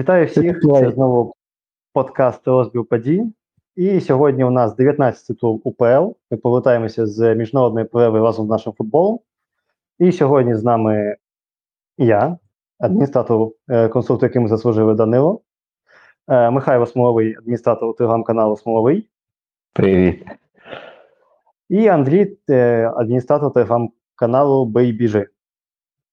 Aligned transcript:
Вітаю 0.00 0.26
всіх! 0.26 0.60
Це 0.60 0.90
знову 0.90 1.34
подкаст 1.92 2.48
розбір 2.48 2.84
подій. 2.84 3.24
І 3.76 4.00
сьогодні 4.00 4.44
у 4.44 4.50
нас 4.50 4.76
19-й 4.76 5.34
тур 5.34 5.60
УПЛ. 5.64 6.12
Ми 6.30 6.36
повертаємося 6.36 7.06
з 7.06 7.34
міжнародної 7.34 7.86
перерви 7.86 8.20
разом 8.20 8.46
з 8.46 8.50
нашим 8.50 8.72
футболом. 8.72 9.20
І 9.98 10.12
сьогодні 10.12 10.54
з 10.54 10.64
нами 10.64 11.16
я, 11.98 12.38
адміністратор 12.78 13.52
е, 13.68 13.88
консульту, 13.88 14.26
яким 14.26 14.48
заслужили 14.48 14.94
Данило, 14.94 15.40
е, 16.28 16.50
Михайло 16.50 16.86
Смоловий, 16.86 17.34
адміністратор 17.34 17.96
телеграм-каналу 17.96 18.56
Смоловий. 18.56 19.08
Привіт. 19.72 20.24
І 21.68 21.88
Андрій, 21.88 22.36
е, 22.50 22.92
адміністратор 22.96 23.52
телеграм-каналу 23.52 24.64
Бейбіжи. 24.64 25.26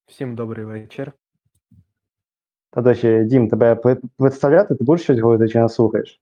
Всім 0.07 0.35
добрий 0.35 0.65
вечір. 0.65 1.11
Та 2.71 2.81
дочі, 2.81 3.23
Дім, 3.25 3.49
тебе 3.49 3.75
представляти, 4.17 4.75
ти 4.75 4.83
будеш 4.83 5.03
щось 5.03 5.19
говорити 5.19 5.47
чи 5.53 5.59
не 5.59 5.69
слухаєш? 5.69 6.21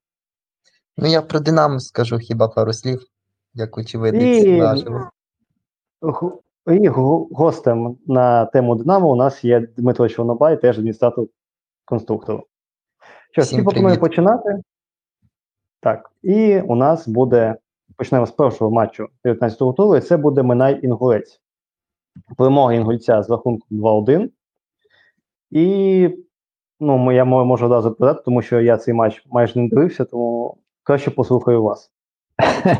Ну, 0.97 1.07
я 1.07 1.21
про 1.21 1.39
Динамо 1.39 1.79
скажу 1.79 2.17
хіба 2.17 2.47
пару 2.47 2.73
слів, 2.73 3.01
як 3.53 3.77
очевидець 3.77 4.45
і... 4.45 4.57
наживо. 4.57 5.09
І 6.71 6.87
гостем 7.31 7.97
на 8.07 8.45
тему 8.45 8.75
Динамо 8.75 9.11
у 9.11 9.15
нас 9.15 9.43
є 9.43 9.67
Дмитро 9.77 10.09
Чорнобай, 10.09 10.61
теж 10.61 10.77
адміністратор 10.77 11.27
конструктору. 11.85 12.43
Що, 13.31 13.41
всі 13.41 13.63
пропоную 13.63 13.99
починати. 13.99 14.61
Так, 15.79 16.11
і 16.23 16.61
у 16.61 16.75
нас 16.75 17.07
буде, 17.07 17.55
почнемо 17.95 18.25
з 18.25 18.31
першого 18.31 18.71
матчу 18.71 19.07
19-го 19.23 19.73
туру, 19.73 19.95
і 19.95 20.01
це 20.01 20.17
буде 20.17 20.43
Минай 20.43 20.85
Інгулець. 20.85 21.41
Перемога 22.37 22.73
інгульця 22.73 23.23
з 23.23 23.29
рахунком 23.29 23.79
2-1. 23.79 24.29
І 25.51 26.09
ну, 26.79 27.11
я 27.11 27.25
можу 27.25 27.65
одразу 27.65 27.91
подати, 27.91 28.21
тому 28.25 28.41
що 28.41 28.61
я 28.61 28.77
цей 28.77 28.93
матч 28.93 29.23
майже 29.31 29.59
не 29.59 29.69
дивився, 29.69 30.05
тому 30.05 30.57
краще 30.83 31.11
послухаю 31.11 31.63
вас. 31.63 31.91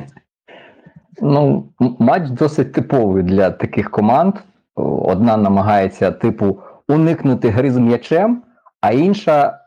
Ну, 1.22 1.70
матч 1.80 2.30
досить 2.30 2.74
типовий 2.74 3.24
для 3.24 3.52
таких 3.52 3.92
команд. 3.92 4.36
Одна 4.76 5.38
намагається, 5.38 6.12
типу, 6.12 6.60
уникнути 6.88 7.50
гри 7.50 7.72
з 7.72 7.78
м'ячем, 7.78 8.44
а 8.82 8.92
інша 8.92 9.60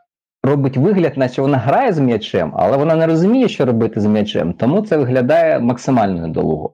робить 0.43 0.77
вигляд, 0.77 1.17
наче 1.17 1.41
вона 1.41 1.57
грає 1.57 1.93
з 1.93 1.99
м'ячем, 1.99 2.53
але 2.55 2.77
вона 2.77 2.95
не 2.95 3.07
розуміє, 3.07 3.47
що 3.47 3.65
робити 3.65 4.01
з 4.01 4.05
м'ячем, 4.05 4.53
тому 4.53 4.81
це 4.81 4.97
виглядає 4.97 5.59
максимально 5.59 6.21
недолуго. 6.21 6.71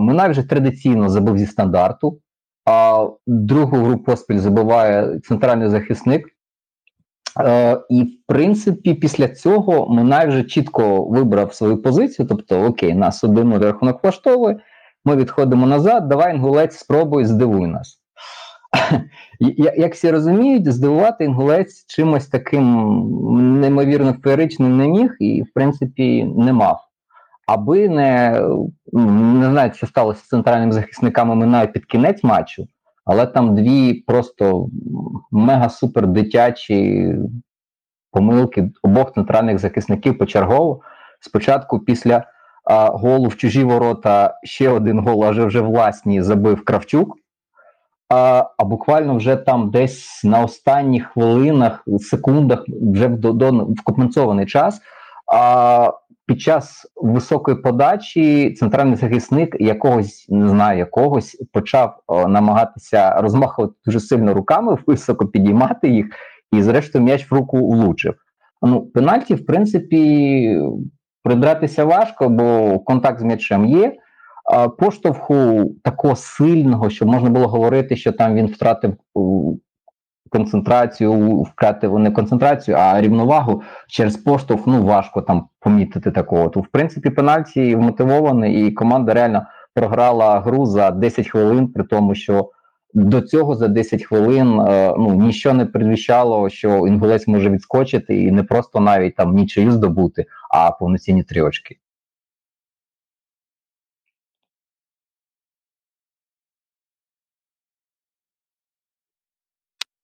Минай 0.00 0.30
вже 0.30 0.42
традиційно 0.42 1.08
забив 1.08 1.38
зі 1.38 1.46
стандарту, 1.46 2.18
а 2.66 3.06
другу 3.26 3.76
гру 3.76 3.98
поспіль 3.98 4.38
забиває 4.38 5.20
центральний 5.20 5.68
захисник. 5.68 6.31
Е, 7.40 7.78
І, 7.90 8.02
в 8.02 8.26
принципі, 8.26 8.94
після 8.94 9.28
цього 9.28 9.88
Минай 9.88 10.28
вже 10.28 10.44
чітко 10.44 11.04
вибрав 11.04 11.54
свою 11.54 11.82
позицію. 11.82 12.26
Тобто, 12.28 12.64
окей, 12.64 12.94
нас 12.94 13.24
один 13.24 13.58
рахунок 13.58 14.02
влаштовує, 14.02 14.56
ми 15.04 15.16
відходимо 15.16 15.66
назад, 15.66 16.08
давай 16.08 16.34
інгулець 16.34 16.76
спробуй, 16.76 17.24
здивуй 17.24 17.66
нас. 17.66 17.98
Як 19.76 19.94
всі 19.94 20.10
розуміють, 20.10 20.72
здивувати 20.72 21.24
інгулець 21.24 21.84
чимось 21.86 22.26
таким 22.26 22.64
неймовірно 23.60 24.16
феєричним 24.24 24.76
не 24.76 24.88
міг 24.88 25.16
і, 25.20 25.42
в 25.42 25.52
принципі, 25.54 26.24
не 26.24 26.52
мав. 26.52 26.80
Аби 27.46 27.88
не 27.88 28.42
не 28.92 29.50
знаю, 29.50 29.72
що 29.74 29.86
сталося 29.86 30.20
з 30.20 30.28
центральними 30.28 30.72
захисниками 30.72 31.34
Минай 31.34 31.72
під 31.72 31.84
кінець 31.84 32.24
матчу, 32.24 32.66
але 33.04 33.26
там 33.26 33.54
дві 33.54 33.94
просто 33.94 34.68
мега-супер 35.32 36.06
дитячі 36.06 37.14
помилки 38.10 38.70
обох 38.82 39.14
центральних 39.14 39.58
захисників 39.58 40.18
почергово. 40.18 40.80
Спочатку 41.20 41.78
після 41.78 42.24
а, 42.64 42.86
голу 42.86 43.28
в 43.28 43.36
чужі 43.36 43.64
ворота 43.64 44.38
ще 44.44 44.68
один 44.68 44.98
гол, 44.98 45.24
аж 45.24 45.38
вже 45.38 45.60
власні 45.60 46.22
забив 46.22 46.64
Кравчук. 46.64 47.16
А 48.08 48.44
а 48.58 48.64
буквально 48.64 49.16
вже 49.16 49.36
там 49.36 49.70
десь 49.70 50.24
на 50.24 50.44
останніх 50.44 51.06
хвилинах, 51.06 51.84
секундах, 52.00 52.64
вже 52.68 53.06
в, 53.06 53.18
до, 53.18 53.32
до, 53.32 53.50
в 53.50 53.82
компенсований 53.84 54.46
час. 54.46 54.80
А 55.32 55.92
під 56.32 56.40
час 56.40 56.86
високої 56.96 57.56
подачі 57.56 58.50
центральний 58.52 58.96
захисник 58.96 59.56
якогось 59.60 60.26
не 60.28 60.48
знаю, 60.48 60.78
якогось 60.78 61.36
почав 61.52 62.02
о, 62.06 62.28
намагатися 62.28 63.20
розмахувати 63.20 63.74
дуже 63.86 64.00
сильно 64.00 64.34
руками, 64.34 64.78
високо 64.86 65.26
підіймати 65.26 65.88
їх, 65.88 66.06
і, 66.52 66.62
зрештою, 66.62 67.04
м'яч 67.04 67.30
в 67.30 67.34
руку 67.34 67.70
влучив. 67.70 68.14
Ну, 68.62 68.80
пенальті, 68.80 69.34
в 69.34 69.46
принципі, 69.46 70.58
придратися 71.22 71.84
важко, 71.84 72.28
бо 72.28 72.78
контакт 72.78 73.20
з 73.20 73.22
м'ячем 73.22 73.66
є. 73.66 73.96
Поштовху 74.78 75.64
такого 75.84 76.16
сильного, 76.16 76.90
що 76.90 77.06
можна 77.06 77.30
було 77.30 77.48
говорити, 77.48 77.96
що 77.96 78.12
там 78.12 78.34
він 78.34 78.46
втратив 78.46 78.96
концентрацію, 80.32 81.42
втратив 81.42 81.98
не 81.98 82.10
концентрацію, 82.10 82.76
а 82.80 83.00
рівновагу 83.00 83.62
через 83.88 84.16
поштовх 84.16 84.66
ну 84.66 84.84
важко 84.84 85.22
там 85.22 85.48
помітити 85.60 86.10
такого. 86.10 86.48
То 86.48 86.60
в 86.60 86.66
принципі 86.66 87.10
пенальті 87.10 87.74
вмотивований, 87.74 88.66
і 88.66 88.72
команда 88.72 89.14
реально 89.14 89.46
програла 89.74 90.40
гру 90.40 90.66
за 90.66 90.90
10 90.90 91.28
хвилин, 91.28 91.68
при 91.68 91.84
тому, 91.84 92.14
що 92.14 92.50
до 92.94 93.20
цього 93.20 93.54
за 93.54 93.68
10 93.68 94.04
хвилин 94.04 94.60
е, 94.60 94.94
ну 94.98 95.14
нічого 95.14 95.54
не 95.54 95.66
предвіщало, 95.66 96.48
що 96.48 96.86
інгулець 96.86 97.28
може 97.28 97.50
відскочити 97.50 98.22
і 98.22 98.30
не 98.30 98.42
просто 98.42 98.80
навіть 98.80 99.14
там 99.16 99.34
нічию 99.34 99.72
здобути, 99.72 100.26
а 100.50 100.70
повноцінні 100.70 101.22
три 101.22 101.42
очки. 101.42 101.76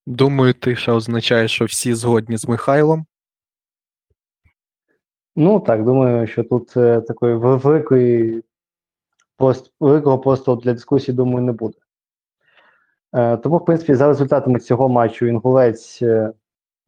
Думаю, 0.09 0.55
тиша 0.55 0.93
означає, 0.93 1.49
що 1.49 1.65
всі 1.65 1.95
згодні 1.95 2.37
з 2.37 2.49
Михайлом. 2.49 3.07
Ну 5.37 5.61
так, 5.61 5.85
думаю, 5.85 6.27
що 6.27 6.45
тут 6.45 6.77
е, 6.77 7.01
такої 7.01 7.35
великої 7.35 8.45
пост, 9.37 9.73
великого 9.81 10.19
простору 10.19 10.61
для 10.61 10.73
дискусії, 10.73 11.17
думаю, 11.17 11.47
не 11.47 11.53
буде. 11.53 11.79
Е, 13.13 13.37
Тому, 13.37 13.59
в 13.59 13.65
принципі, 13.65 13.95
за 13.95 14.09
результатами 14.09 14.61
цього 14.61 14.89
матчу 14.89 15.27
Інгулець 15.27 16.03
е, 16.03 16.33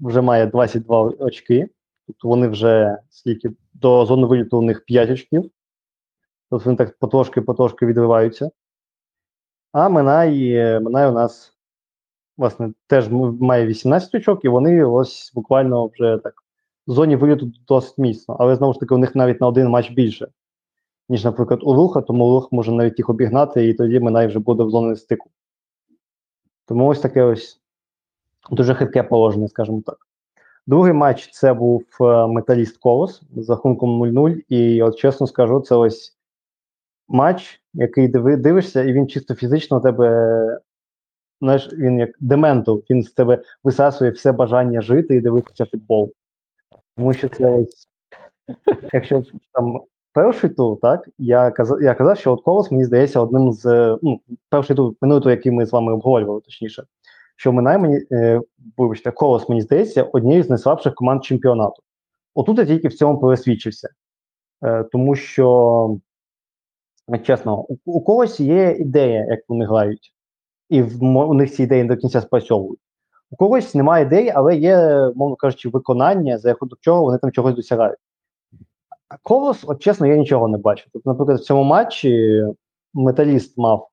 вже 0.00 0.20
має 0.20 0.46
22 0.46 1.00
очки. 1.18 1.68
Тобто 2.06 2.28
вони 2.28 2.48
вже 2.48 2.98
скільки 3.10 3.50
до 3.72 4.06
зони 4.06 4.26
виліту 4.26 4.58
у 4.58 4.62
них 4.62 4.84
5 4.84 5.10
очків. 5.10 5.50
Тобто 6.50 6.64
вони 6.64 6.76
так 6.76 6.98
потрошки-потрошки 6.98 7.86
відриваються. 7.86 8.50
А 9.72 9.88
Минай, 9.88 10.52
е, 10.52 10.80
Минай 10.80 11.08
у 11.08 11.12
нас 11.12 11.59
власне, 12.40 12.72
теж 12.86 13.08
має 13.40 13.66
18 13.66 14.14
очок, 14.14 14.44
і 14.44 14.48
вони 14.48 14.84
ось 14.84 15.32
буквально 15.34 15.86
вже 15.86 16.18
так 16.24 16.34
в 16.86 16.92
зоні 16.92 17.16
виліту 17.16 17.52
досить 17.68 17.98
міцно. 17.98 18.36
Але 18.38 18.56
знову 18.56 18.72
ж 18.72 18.80
таки, 18.80 18.94
у 18.94 18.98
них 18.98 19.14
навіть 19.14 19.40
на 19.40 19.46
один 19.46 19.68
матч 19.68 19.90
більше, 19.90 20.28
ніж, 21.08 21.24
наприклад, 21.24 21.60
у 21.62 21.74
Руха, 21.74 22.00
тому 22.00 22.34
Рух 22.34 22.52
може 22.52 22.72
навіть 22.72 22.98
їх 22.98 23.08
обігнати, 23.10 23.68
і 23.68 23.74
тоді 23.74 24.00
Минай 24.00 24.26
вже 24.26 24.38
буде 24.38 24.62
в 24.62 24.70
зоні 24.70 24.96
стику. 24.96 25.30
Тому 26.66 26.86
ось 26.86 27.00
таке 27.00 27.22
ось 27.22 27.60
дуже 28.50 28.74
хитке 28.74 29.02
положення, 29.02 29.48
скажімо 29.48 29.82
так. 29.86 29.98
Другий 30.66 30.92
матч 30.92 31.30
це 31.30 31.54
був 31.54 31.84
е, 32.00 32.26
металіст 32.26 32.76
Колос 32.76 33.22
з 33.36 33.50
рахунком 33.50 34.02
0-0. 34.02 34.40
І 34.48 34.82
от 34.82 34.98
чесно 34.98 35.26
скажу, 35.26 35.60
це 35.60 35.74
ось 35.74 36.16
матч, 37.08 37.62
який 37.74 38.08
диви, 38.08 38.36
дивишся, 38.36 38.82
і 38.82 38.92
він 38.92 39.08
чисто 39.08 39.34
фізично 39.34 39.80
тебе 39.80 40.60
знаєш, 41.40 41.72
він 41.72 41.98
як 41.98 42.10
дементу, 42.20 42.82
він 42.90 43.02
з 43.02 43.12
тебе 43.12 43.42
висасує 43.64 44.10
все 44.10 44.32
бажання 44.32 44.80
жити 44.80 45.16
і 45.16 45.20
дивитися 45.20 45.66
футбол. 45.66 46.12
Тому 46.96 47.12
що 47.12 47.28
це 47.28 47.50
ось, 47.50 47.88
якщо 48.92 49.22
там 49.52 49.80
перший 50.12 50.50
тур, 50.50 50.78
так, 50.82 51.08
я 51.18 51.50
казав, 51.50 51.82
я 51.82 51.94
казав, 51.94 52.18
що 52.18 52.32
от 52.32 52.42
колос, 52.42 52.70
мені 52.70 52.84
здається, 52.84 53.20
одним 53.20 53.52
з 53.52 53.98
ну, 54.02 54.20
перший 54.48 54.76
тур, 54.76 54.94
минулий 55.00 55.30
який 55.30 55.52
ми 55.52 55.66
з 55.66 55.72
вами 55.72 55.92
обговорювали, 55.92 56.40
точніше, 56.40 56.84
що 57.36 57.52
минає 57.52 57.78
мені, 57.78 58.00
е, 58.12 58.40
вибачте, 58.76 59.10
колос, 59.10 59.48
мені 59.48 59.60
здається, 59.62 60.02
однією 60.02 60.42
з 60.42 60.50
найслабших 60.50 60.94
команд 60.94 61.24
чемпіонату. 61.24 61.82
Отут 62.34 62.58
я 62.58 62.66
тільки 62.66 62.88
в 62.88 62.94
цьому 62.94 63.20
пересвідчився. 63.20 63.88
Е, 64.64 64.84
тому 64.84 65.14
що, 65.14 65.96
чесно, 67.22 67.60
у, 67.60 67.76
у 67.84 68.00
когось 68.00 68.40
є 68.40 68.70
ідея, 68.70 69.26
як 69.30 69.40
вони 69.48 69.66
грають 69.66 70.14
і 70.70 70.82
в, 70.82 71.04
у 71.04 71.34
них 71.34 71.52
ці 71.52 71.62
ідеї 71.62 71.84
до 71.84 71.96
кінця 71.96 72.20
спрацьовують. 72.20 72.80
У 73.30 73.36
когось 73.36 73.74
немає 73.74 74.04
ідей, 74.04 74.32
але 74.34 74.56
є, 74.56 75.08
мовно 75.16 75.36
кажучи, 75.36 75.68
виконання, 75.68 76.38
за 76.38 76.48
рахунок 76.48 76.78
чого 76.80 77.02
вони 77.02 77.18
там 77.18 77.32
чогось 77.32 77.54
досягають. 77.54 77.98
А 79.08 79.16
колос, 79.22 79.64
от 79.66 79.82
чесно, 79.82 80.06
я 80.06 80.16
нічого 80.16 80.48
не 80.48 80.58
бачу. 80.58 80.84
Тобто, 80.92 81.10
наприклад, 81.10 81.38
в 81.40 81.42
цьому 81.42 81.64
матчі 81.64 82.42
металіст 82.94 83.58
мав 83.58 83.88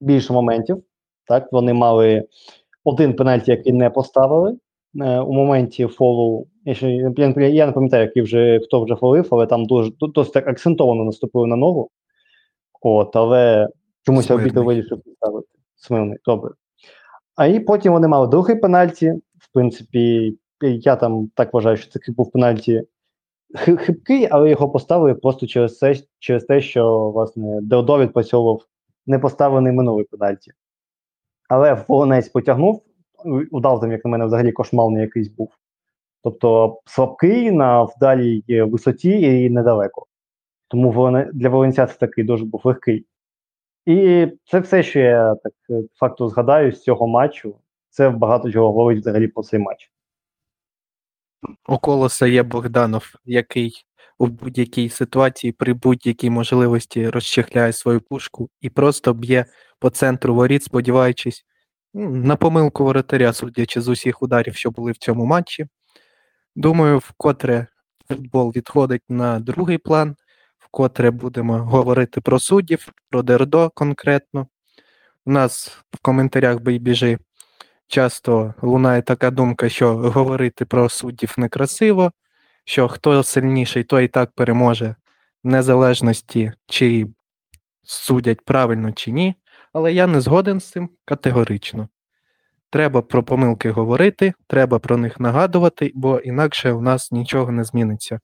більше 0.00 0.32
моментів. 0.32 0.82
Так, 1.28 1.52
Вони 1.52 1.72
мали 1.72 2.24
один 2.84 3.16
пенальті, 3.16 3.50
який 3.50 3.72
не 3.72 3.90
поставили, 3.90 4.56
е, 5.00 5.20
у 5.20 5.32
моменті 5.32 5.86
фолу. 5.86 6.46
Я, 6.64 6.74
ще, 6.74 6.90
я, 6.90 7.28
не- 7.28 7.50
я 7.50 7.66
не 7.66 7.72
пам'ятаю, 7.72 8.04
який 8.04 8.22
вже, 8.22 8.60
хто 8.64 8.84
вже 8.84 8.96
фолив, 8.96 9.28
але 9.30 9.46
там 9.46 9.64
дуже 9.64 9.92
досить 10.00 10.32
так 10.32 10.48
акцентовано 10.48 11.04
наступили 11.04 11.46
на 11.46 11.56
ногу. 11.56 11.90
От, 12.80 13.16
але 13.16 13.68
чомусь 14.02 14.30
обіду 14.30 14.64
вирішив 14.64 15.02
поставити. 15.02 15.48
Смирний, 15.82 16.18
добре. 16.24 16.50
А 17.36 17.46
і 17.46 17.60
потім 17.60 17.92
вони 17.92 18.08
мали 18.08 18.26
другий 18.26 18.56
пенальті. 18.56 19.10
В 19.38 19.52
принципі, 19.52 20.32
я 20.60 20.96
там 20.96 21.30
так 21.34 21.54
вважаю, 21.54 21.76
що 21.76 21.90
це 21.90 22.12
був 22.12 22.32
пенальті 22.32 22.82
хи- 23.54 23.76
хибкий, 23.76 24.28
але 24.30 24.50
його 24.50 24.70
поставили 24.70 25.14
просто 25.14 25.46
через 25.46 25.78
те, 25.78 25.94
через 26.18 26.44
те 26.44 26.60
що 26.60 27.10
власне 27.10 27.60
Делдо 27.62 27.98
відпрацьовував 27.98 28.62
непоставлений 29.06 29.72
минулий 29.72 30.04
пенальті. 30.04 30.52
Але 31.48 31.84
Волонець 31.88 32.28
потягнув, 32.28 32.82
удав 33.50 33.80
там, 33.80 33.92
як 33.92 34.04
на 34.04 34.10
мене, 34.10 34.26
взагалі 34.26 34.52
кошмарний 34.52 35.02
якийсь 35.02 35.28
був. 35.28 35.52
Тобто 36.22 36.80
слабкий 36.84 37.50
на 37.50 37.82
вдалій 37.82 38.44
висоті 38.48 39.44
і 39.44 39.50
недалеко. 39.50 40.06
Тому 40.68 41.24
для 41.32 41.48
Волонця 41.48 41.86
це 41.86 41.98
такий 41.98 42.24
дуже 42.24 42.44
був 42.44 42.60
легкий. 42.64 43.06
І 43.86 44.26
це 44.44 44.60
все, 44.60 44.82
що 44.82 44.98
я 44.98 45.34
так 45.34 45.52
е, 45.70 45.82
факту 45.94 46.28
згадаю 46.28 46.72
з 46.72 46.82
цього 46.82 47.06
матчу. 47.06 47.54
Це 47.90 48.10
багато 48.10 48.52
чого 48.52 48.66
говорить 48.66 49.00
взагалі 49.00 49.28
про 49.28 49.42
цей 49.42 49.60
матч. 49.60 49.92
У 51.68 51.78
колоса 51.78 52.26
є 52.26 52.42
Богданов, 52.42 53.14
який 53.24 53.84
у 54.18 54.26
будь-якій 54.26 54.88
ситуації 54.88 55.52
при 55.52 55.74
будь-якій 55.74 56.30
можливості 56.30 57.08
розчехляє 57.08 57.72
свою 57.72 58.00
пушку 58.00 58.50
і 58.60 58.70
просто 58.70 59.14
б'є 59.14 59.44
по 59.78 59.90
центру 59.90 60.34
воріт, 60.34 60.62
сподіваючись 60.62 61.44
на 61.94 62.36
помилку 62.36 62.84
воротаря, 62.84 63.32
судячи 63.32 63.80
з 63.80 63.88
усіх 63.88 64.22
ударів, 64.22 64.54
що 64.54 64.70
були 64.70 64.92
в 64.92 64.96
цьому 64.96 65.24
матчі. 65.24 65.66
Думаю, 66.56 66.98
вкотре 66.98 67.66
футбол 68.08 68.52
відходить 68.56 69.02
на 69.08 69.40
другий 69.40 69.78
план, 69.78 70.16
вкотре 70.72 71.10
будемо 71.10 71.58
говорити 71.58 72.20
про 72.20 72.40
суддів, 72.40 72.88
про 73.10 73.22
Дердо 73.22 73.70
конкретно. 73.74 74.46
У 75.26 75.30
нас 75.30 75.68
в 75.92 75.98
коментарях 76.02 76.60
Бейбіжи 76.60 77.18
часто 77.86 78.54
лунає 78.62 79.02
така 79.02 79.30
думка, 79.30 79.68
що 79.68 79.96
говорити 79.96 80.64
про 80.64 80.88
суддів 80.88 81.34
некрасиво, 81.36 82.12
що 82.64 82.88
хто 82.88 83.22
сильніший, 83.22 83.84
той 83.84 84.04
і 84.04 84.08
так 84.08 84.32
переможе, 84.34 84.94
в 85.44 85.48
незалежності, 85.48 86.52
чи 86.66 87.06
судять 87.82 88.44
правильно 88.44 88.92
чи 88.92 89.12
ні. 89.12 89.34
Але 89.72 89.92
я 89.92 90.06
не 90.06 90.20
згоден 90.20 90.60
з 90.60 90.70
цим 90.70 90.90
категорично. 91.04 91.88
Треба 92.70 93.02
про 93.02 93.22
помилки 93.22 93.70
говорити, 93.70 94.32
треба 94.46 94.78
про 94.78 94.96
них 94.96 95.20
нагадувати, 95.20 95.92
бо 95.94 96.18
інакше 96.18 96.72
в 96.72 96.82
нас 96.82 97.12
нічого 97.12 97.52
не 97.52 97.64
зміниться. 97.64 98.20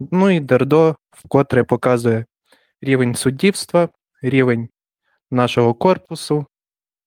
Ну 0.00 0.30
і 0.30 0.40
Дердо 0.40 0.96
вкотре 1.10 1.64
показує 1.64 2.26
рівень 2.80 3.14
суддівства, 3.14 3.88
рівень 4.22 4.68
нашого 5.30 5.74
корпусу, 5.74 6.46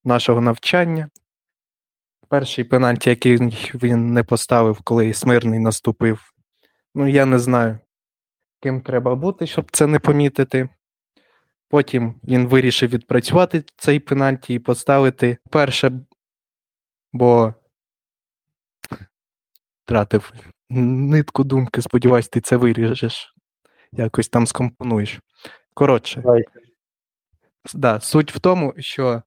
нашого 0.04 0.42
навчання. 0.42 1.10
Перший 2.30 2.64
пенальті, 2.64 3.10
який 3.10 3.38
він 3.74 4.14
не 4.14 4.24
поставив, 4.24 4.82
коли 4.84 5.14
Смирний 5.14 5.60
наступив. 5.60 6.34
Ну, 6.96 7.08
я 7.08 7.26
не 7.26 7.40
знаю, 7.40 7.80
ким 8.62 8.82
треба 8.82 9.16
бути, 9.16 9.48
щоб 9.48 9.72
це 9.72 9.88
не 9.88 10.00
помітити. 10.00 10.70
Потім 11.70 12.16
він 12.24 12.48
вирішив 12.48 12.90
відпрацювати 12.90 13.64
цей 13.78 14.00
пенальті 14.00 14.54
і 14.54 14.60
поставити 14.60 15.38
перше, 15.50 15.92
бо 17.14 17.54
втратив 19.86 20.34
нитку 20.70 21.44
думки, 21.44 21.82
сподіваюсь, 21.82 22.28
ти 22.28 22.42
це 22.42 22.58
виріжеш. 22.58 23.36
Якось 23.92 24.30
там 24.30 24.48
скомпонуєш. 24.48 25.20
Коротше, 25.74 26.24
да, 27.74 28.00
суть 28.00 28.36
в 28.36 28.40
тому, 28.40 28.74
що 28.78 29.22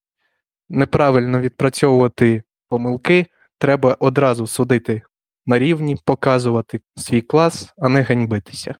неправильно 0.68 1.40
відпрацьовувати 1.40 2.42
помилки, 2.68 3.26
треба 3.58 3.96
одразу 4.00 4.46
судити 4.46 5.02
на 5.46 5.58
рівні, 5.58 5.96
показувати 6.04 6.80
свій 6.96 7.20
клас, 7.20 7.74
а 7.78 7.88
не 7.88 8.02
ганьбитися. 8.02 8.74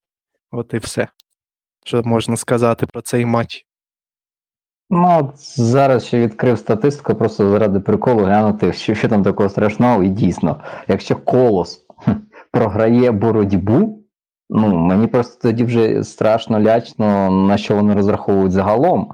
От 0.51 0.75
і 0.75 0.79
все, 0.79 1.09
що 1.85 2.03
можна 2.03 2.37
сказати 2.37 2.87
про 2.87 3.03
цей 3.03 3.27
матч. 3.27 3.67
Ну, 4.91 5.19
от 5.21 5.59
зараз 5.59 6.07
ще 6.07 6.21
відкрив 6.21 6.59
статистику, 6.59 7.15
просто 7.15 7.51
заради 7.51 7.81
приколу 7.81 8.25
глянути, 8.25 8.73
що, 8.73 8.95
що 8.95 9.09
там 9.09 9.23
такого 9.23 9.49
страшного, 9.49 10.03
і 10.03 10.09
дійсно, 10.09 10.61
якщо 10.89 11.17
колос 11.17 11.87
програє 12.59 13.13
боротьбу, 13.13 13.99
ну 14.51 14.77
мені 14.77 15.07
просто 15.07 15.49
тоді 15.49 15.65
вже 15.65 16.05
страшно 16.05 16.61
лячно, 16.61 17.31
на 17.31 17.57
що 17.57 17.77
вони 17.77 17.95
розраховують 17.95 18.53
загалом, 18.53 19.09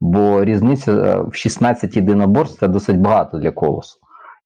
бо 0.00 0.44
різниця 0.44 0.92
е, 0.92 1.20
в 1.20 1.34
16 1.34 1.96
єдиноборств 1.96 2.60
це 2.60 2.68
досить 2.68 3.00
багато 3.00 3.38
для 3.38 3.50
колосу. 3.50 3.98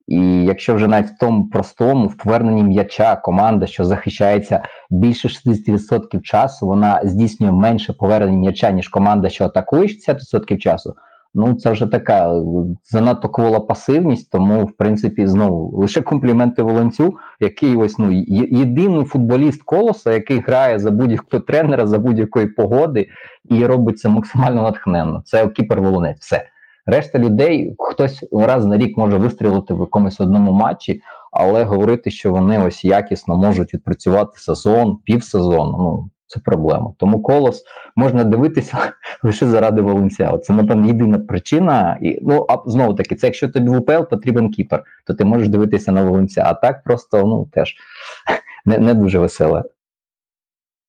І 0.07 0.45
якщо 0.45 0.75
вже 0.75 0.87
навіть 0.87 1.09
в 1.09 1.19
тому 1.21 1.49
простому, 1.49 2.07
в 2.07 2.15
поверненні 2.17 2.63
м'яча 2.63 3.17
команда, 3.17 3.67
що 3.67 3.85
захищається 3.85 4.63
більше 4.91 5.29
60% 5.29 6.21
часу, 6.21 6.67
вона 6.67 7.01
здійснює 7.05 7.53
менше 7.53 7.93
повернень 7.93 8.39
м'яча, 8.39 8.71
ніж 8.71 8.89
команда, 8.89 9.29
що 9.29 9.45
атакує 9.45 9.87
60% 9.87 10.57
часу. 10.59 10.95
Ну, 11.35 11.55
це 11.55 11.71
вже 11.71 11.87
така 11.87 12.33
е, 12.33 12.43
занадто 12.85 13.29
квола 13.29 13.61
пасивність, 13.61 14.31
тому, 14.31 14.65
в 14.65 14.73
принципі, 14.73 15.27
знову 15.27 15.79
лише 15.79 16.03
компліменти 16.03 16.63
Волонцю, 16.63 17.17
який 17.41 17.77
ось 17.77 17.99
ну 17.99 18.11
єдиний 18.51 19.05
футболіст 19.05 19.63
колоса, 19.63 20.13
який 20.13 20.41
грає 20.41 20.79
за 20.79 20.91
будь-якого 20.91 21.43
тренера, 21.43 21.87
за 21.87 21.99
будь-якої 21.99 22.47
погоди 22.47 23.09
і 23.45 23.67
робить 23.67 23.99
це 23.99 24.09
максимально 24.09 24.63
натхненно. 24.63 25.23
Це 25.25 25.49
кіпер 25.49 25.81
Волонець. 25.81 26.21
Все. 26.21 26.47
Решта 26.87 27.19
людей 27.19 27.75
хтось 27.79 28.25
раз 28.33 28.67
на 28.67 28.77
рік 28.77 28.97
може 28.97 29.17
вистрілити 29.17 29.75
в 29.75 29.81
якомусь 29.81 30.21
одному 30.21 30.53
матчі, 30.53 31.03
але 31.33 31.65
говорити, 31.65 32.11
що 32.11 32.31
вони 32.31 32.59
ось 32.59 32.85
якісно 32.85 33.37
можуть 33.37 33.75
відпрацювати 33.75 34.39
сезон, 34.39 34.97
півсезону, 35.05 35.79
ну 35.79 36.11
це 36.31 36.41
проблема. 36.41 36.93
Тому 36.97 37.23
колос 37.23 37.65
можна 37.97 38.25
дивитися 38.25 38.93
лише 39.23 39.47
заради 39.47 39.83
Волинця. 39.83 40.39
Це, 40.39 40.53
напевно, 40.53 40.87
єдина 40.87 41.19
причина. 41.19 41.99
І 42.03 42.19
ну 42.23 42.47
а 42.49 42.71
знову 42.71 42.95
таки, 42.95 43.15
це 43.15 43.27
якщо 43.27 43.49
тобі 43.49 43.69
в 43.69 43.77
УПЛ 43.77 44.03
потрібен 44.11 44.51
кіпер, 44.51 44.85
то 45.07 45.15
ти 45.15 45.25
можеш 45.25 45.49
дивитися 45.49 45.93
на 45.93 46.05
Волинця. 46.05 46.43
А 46.47 46.55
так 46.55 46.85
просто 46.85 47.27
ну 47.27 47.49
теж 47.53 47.77
не, 48.65 48.79
не 48.79 48.95
дуже 48.95 49.19
веселе. 49.19 49.65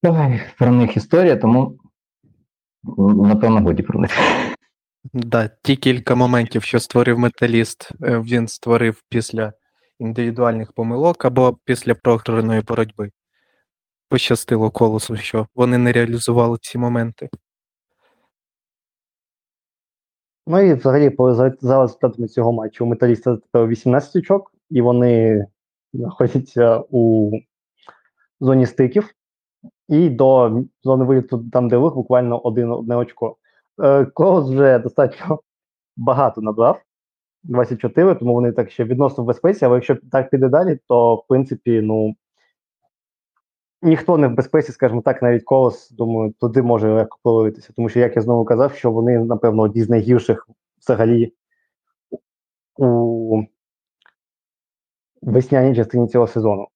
Давай 0.03 0.41
про 0.57 0.71
них 0.71 0.98
історія, 0.98 1.36
тому 1.36 1.77
напевно 3.07 3.62
годі 3.62 3.83
про 3.83 4.00
них. 4.00 4.12
Да, 5.13 5.50
ті 5.62 5.75
кілька 5.75 6.15
моментів, 6.15 6.63
що 6.63 6.79
створив 6.79 7.19
металіст, 7.19 7.89
е, 8.03 8.19
він 8.19 8.48
створив 8.48 9.03
після 9.10 9.53
індивідуальних 10.00 10.71
помилок 10.74 11.25
або 11.25 11.57
після 11.65 11.95
програної 11.95 12.62
боротьби. 12.62 13.12
Пощастило 14.12 14.72
колосу, 14.72 15.15
що 15.15 15.48
вони 15.56 15.77
не 15.77 15.91
реалізували 15.91 16.58
ці 16.62 16.77
моменти. 16.77 17.30
Ну 20.48 20.60
і 20.60 20.74
взагалі, 20.74 21.15
за 21.62 21.82
результатами 21.82 22.27
цього 22.27 22.51
матчу 22.51 22.86
у 22.86 22.88
металіста 22.88 23.38
18 23.56 24.15
очок, 24.15 24.51
і 24.70 24.82
вони 24.82 25.46
знаходяться 25.94 26.84
у 26.89 27.32
зоні 28.39 28.65
стиків. 28.65 29.10
І 29.88 30.10
до 30.10 30.62
зони 30.84 31.06
виліту 31.06 31.46
там, 31.51 31.70
де 31.70 31.75
рух, 31.75 31.96
буквально 31.96 32.39
один, 32.39 32.72
одне 32.72 32.96
очко. 32.96 33.38
Е, 33.84 34.06
Колос 34.06 34.50
вже 34.50 34.80
достатньо 34.80 35.39
багато 35.98 36.41
набрав. 36.41 36.82
24, 37.44 38.15
тому 38.15 38.34
вони 38.34 38.51
так 38.51 38.72
ще 38.72 38.84
відносно 38.84 39.24
в 39.24 39.27
безпеці, 39.27 39.65
але 39.65 39.75
якщо 39.75 39.98
так 40.12 40.30
піде 40.30 40.50
далі, 40.50 40.80
то 40.88 41.15
в 41.15 41.27
принципі, 41.27 41.82
ну 41.82 42.15
ніхто 43.81 44.17
не 44.17 44.27
в 44.27 44.33
безпеці, 44.33 44.71
скажімо 44.71 45.01
так, 45.01 45.21
навіть 45.21 45.43
колос, 45.43 45.91
думаю, 45.91 46.33
туди 46.39 46.61
може 46.61 46.93
легко 46.93 47.17
провалитися. 47.23 47.73
Тому 47.75 47.89
що, 47.89 48.00
як 48.00 48.15
я 48.15 48.21
знову 48.21 48.45
казав, 48.45 48.73
що 48.73 48.91
вони, 48.91 49.19
напевно, 49.19 49.63
одні 49.63 49.83
з 49.83 49.89
найгірших 49.89 50.50
взагалі 50.79 51.33
у 52.77 53.43
весняній 55.21 55.75
частині 55.75 56.07
цього 56.07 56.27
сезону. 56.27 56.67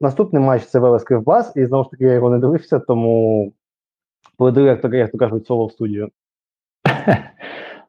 Наступний 0.00 0.42
матч 0.42 0.64
це 0.64 0.78
Велес 0.78 1.02
Кривбас, 1.02 1.56
і 1.56 1.66
знову 1.66 1.84
ж 1.84 1.90
таки 1.90 2.04
я 2.04 2.12
його 2.12 2.30
не 2.30 2.38
дивився, 2.38 2.78
тому 2.78 3.52
поведу, 4.36 4.60
як 4.60 4.80
то, 4.80 4.88
як 4.88 5.10
то 5.10 5.18
кажуть, 5.18 5.46
соло 5.46 5.66
в 5.66 5.72
студію. 5.72 6.10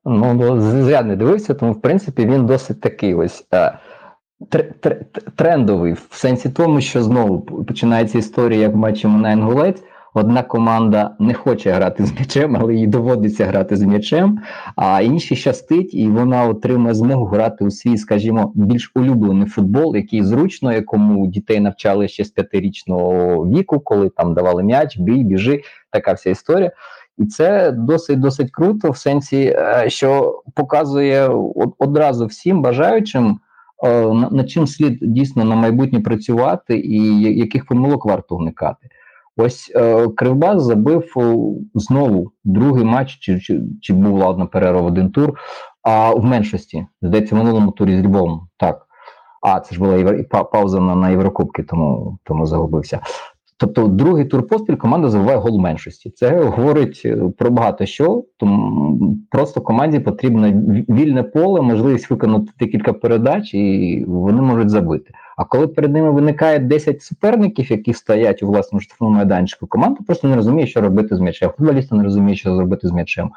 Ну, 0.08 0.62
зря 0.62 1.04
не 1.04 1.16
дивився, 1.16 1.54
тому 1.54 1.72
в 1.72 1.82
принципі 1.82 2.26
він 2.26 2.46
досить 2.46 2.82
такий 2.82 3.16
ось 3.16 3.48
е, 3.54 3.78
трендовий, 5.36 5.94
в 5.94 6.08
сенсі 6.12 6.50
тому, 6.50 6.82
що 6.82 7.04
знову 7.04 7.42
починається 7.42 8.18
історія, 8.18 8.62
як 8.62 8.78
бачимо 8.78 9.20
на 9.20 9.32
Інгулець. 9.32 9.84
одна 10.14 10.44
команда 10.44 11.16
не 11.20 11.34
хоче 11.34 11.72
грати 11.72 12.06
з 12.06 12.14
м'ячем, 12.14 12.58
але 12.62 12.76
їй 12.76 12.88
доводиться 12.88 13.46
грати 13.46 13.76
з 13.76 13.82
м'ячем, 13.84 14.40
а 14.76 15.02
іншій 15.02 15.36
щастить, 15.36 15.94
і 15.94 16.08
вона 16.08 16.46
отримає 16.46 16.94
змогу 16.94 17.26
грати 17.26 17.66
у 17.66 17.72
свій, 17.72 17.98
скажімо, 17.98 18.52
більш 18.56 18.92
улюблений 18.96 19.48
футбол, 19.48 19.96
який 19.96 20.24
зручно, 20.24 20.74
якому 20.74 21.28
дітей 21.28 21.60
навчали 21.60 22.08
ще 22.08 22.24
з 22.24 22.30
п'ятирічного 22.30 23.46
віку, 23.48 23.80
коли 23.80 24.10
там 24.10 24.34
давали 24.34 24.64
м'яч, 24.64 24.98
бій, 24.98 25.24
біжи, 25.24 25.62
така 25.92 26.14
вся 26.14 26.30
історія. 26.30 26.72
І 27.18 27.26
це 27.26 27.72
досить 27.72 28.20
досить 28.20 28.52
круто, 28.52 28.92
в 28.92 28.98
сенсі, 28.98 29.56
е, 29.58 29.86
що 29.88 30.42
показує 30.54 31.30
одразу 31.78 32.26
всім 32.26 32.62
бажаючим, 32.62 33.40
над 34.32 34.50
чим 34.50 34.68
слід 34.68 34.98
дійсно 35.02 35.44
на 35.44 35.56
майбутнє 35.56 36.00
працювати, 36.00 36.78
і 36.80 37.22
яких 37.22 37.66
помилок 37.66 38.06
варто 38.06 38.36
уникати. 38.36 38.88
Ось 39.38 39.72
е, 39.76 40.08
Кривбас 40.08 40.64
забив 40.64 41.14
е, 41.18 41.36
знову 41.76 42.32
другий 42.44 42.84
матч, 42.84 43.18
чи, 43.20 43.40
чи, 43.40 43.62
чи 43.82 43.94
був 43.94 44.18
ладно 44.18 44.48
перерва 44.48 44.82
один 44.82 45.12
тур, 45.12 45.34
а 45.84 46.14
в 46.14 46.24
меншості. 46.24 46.88
Здається, 47.02 47.36
в 47.36 47.38
минулому 47.38 47.72
турі 47.72 48.02
з 48.02 48.04
Львовом. 48.04 48.48
Так. 48.58 48.86
А, 49.42 49.60
це 49.60 49.76
ж 49.76 49.82
була 49.82 49.96
євро... 49.96 50.46
пауза 50.46 50.80
на, 50.80 50.96
на 50.96 51.10
Єврокубки, 51.10 51.64
тому, 51.64 52.18
тому 52.24 52.46
загубився. 52.46 53.00
Тобто, 53.58 53.88
другий 53.88 54.26
тур 54.26 54.48
поспіль 54.48 54.76
команда 54.76 55.10
забиває 55.10 55.38
гол 55.38 55.60
меншості. 55.60 56.10
Це 56.10 56.40
говорить 56.40 57.02
е, 57.06 57.18
про 57.38 57.52
багато 57.52 57.86
що. 57.86 58.24
Тому 58.38 59.18
просто 59.32 59.62
команді 59.62 60.00
потрібно 60.00 60.52
вільне 60.90 61.24
поле, 61.24 61.62
можливість 61.62 62.10
виконати 62.10 62.52
декілька 62.60 62.94
передач, 62.94 63.54
і 63.54 64.04
вони 64.08 64.42
можуть 64.42 64.70
забити. 64.70 65.14
А 65.38 65.46
коли 65.46 65.68
перед 65.68 65.94
ними 65.94 66.12
виникає 66.12 66.60
10 66.60 67.02
суперників, 67.02 67.72
які 67.72 67.94
стоять 67.94 68.44
у 68.44 68.48
власному 68.48 68.82
штрафному 68.82 69.16
майданчику, 69.16 69.68
команда 69.68 70.00
просто 70.08 70.28
не 70.28 70.36
розуміє, 70.36 70.68
що 70.68 70.82
робити 70.82 71.16
з 71.16 71.20
м'ячем. 71.20 71.52
Футболісти 71.58 71.96
не 71.96 72.04
розуміють, 72.04 72.40
що 72.40 72.56
зробити 72.56 72.88
з 72.88 72.92
м'ячем. 72.92 73.32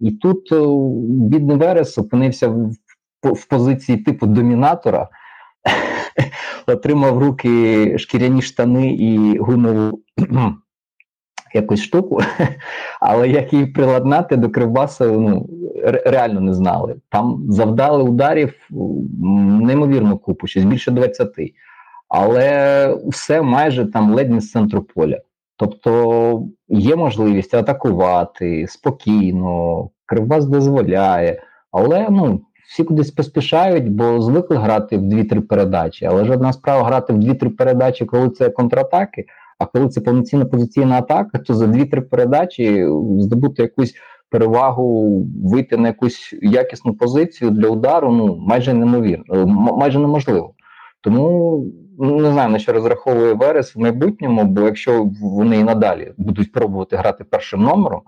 І 0.00 0.10
тут 0.10 0.52
е, 0.52 0.66
бідний 1.08 1.56
Верес 1.56 1.98
опинився 1.98 2.48
в 3.22 3.44
позиції 3.48 3.98
типу 3.98 4.26
домінатора, 4.26 5.08
отримав 6.66 7.18
руки 7.18 7.98
шкіряні 7.98 8.42
штани 8.42 8.92
і 8.92 9.38
гумову 9.38 10.00
якусь 11.54 11.82
штуку, 11.82 12.20
але 13.00 13.28
як 13.28 13.52
її 13.52 13.66
приладнати 13.66 14.36
до 14.36 14.48
Кривбаса, 14.48 15.06
ну 15.06 15.48
реально 15.84 16.40
не 16.40 16.54
знали. 16.54 16.96
Там 17.08 17.44
завдали 17.48 18.02
ударів 18.02 18.54
неймовірну 19.60 20.18
купу, 20.18 20.46
щось 20.46 20.64
більше 20.64 20.90
20. 20.90 21.30
Але 22.08 22.98
все 23.06 23.42
майже 23.42 23.86
там 23.86 24.14
ледь 24.14 24.30
не 24.30 24.40
з 24.40 24.50
центру 24.50 24.82
поля. 24.82 25.20
Тобто 25.56 26.42
є 26.68 26.96
можливість 26.96 27.54
атакувати 27.54 28.66
спокійно, 28.68 29.88
Кривбас 30.06 30.46
дозволяє, 30.46 31.42
але 31.72 32.06
ну 32.10 32.40
всі 32.68 32.84
кудись 32.84 33.10
поспішають, 33.10 33.92
бо 33.92 34.20
звикли 34.20 34.56
грати 34.56 34.98
в 34.98 35.02
2-3 35.02 35.40
передачі. 35.40 36.04
Але 36.04 36.24
ж 36.24 36.32
одна 36.32 36.52
справа 36.52 36.84
грати 36.84 37.12
в 37.12 37.16
2-3 37.16 37.48
передачі, 37.48 38.04
коли 38.04 38.30
це 38.30 38.50
контратаки. 38.50 39.24
А 39.58 39.66
коли 39.66 39.88
це 39.88 40.00
повноцінна 40.00 40.44
позиційна 40.44 40.98
атака, 40.98 41.38
то 41.38 41.54
за 41.54 41.66
2-3 41.66 42.00
передачі 42.00 42.86
здобути 43.18 43.62
якусь 43.62 43.94
перевагу, 44.30 45.22
вийти 45.44 45.76
на 45.76 45.88
якусь 45.88 46.34
якісну 46.42 46.94
позицію 46.94 47.50
для 47.50 47.68
удару, 47.68 48.12
ну 48.12 48.36
майже 48.36 48.74
неймовірно, 48.74 49.34
е, 49.34 49.46
майже 49.76 49.98
неможливо. 49.98 50.54
Тому 51.00 51.64
ну, 51.98 52.20
не 52.20 52.32
знаю 52.32 52.50
на 52.50 52.58
що 52.58 52.72
розраховує 52.72 53.32
Верес 53.32 53.76
в 53.76 53.78
майбутньому, 53.78 54.44
бо 54.44 54.60
якщо 54.60 55.10
вони 55.22 55.58
і 55.58 55.64
надалі 55.64 56.12
будуть 56.16 56.52
пробувати 56.52 56.96
грати 56.96 57.24
першим 57.24 57.62
номером, 57.62 58.00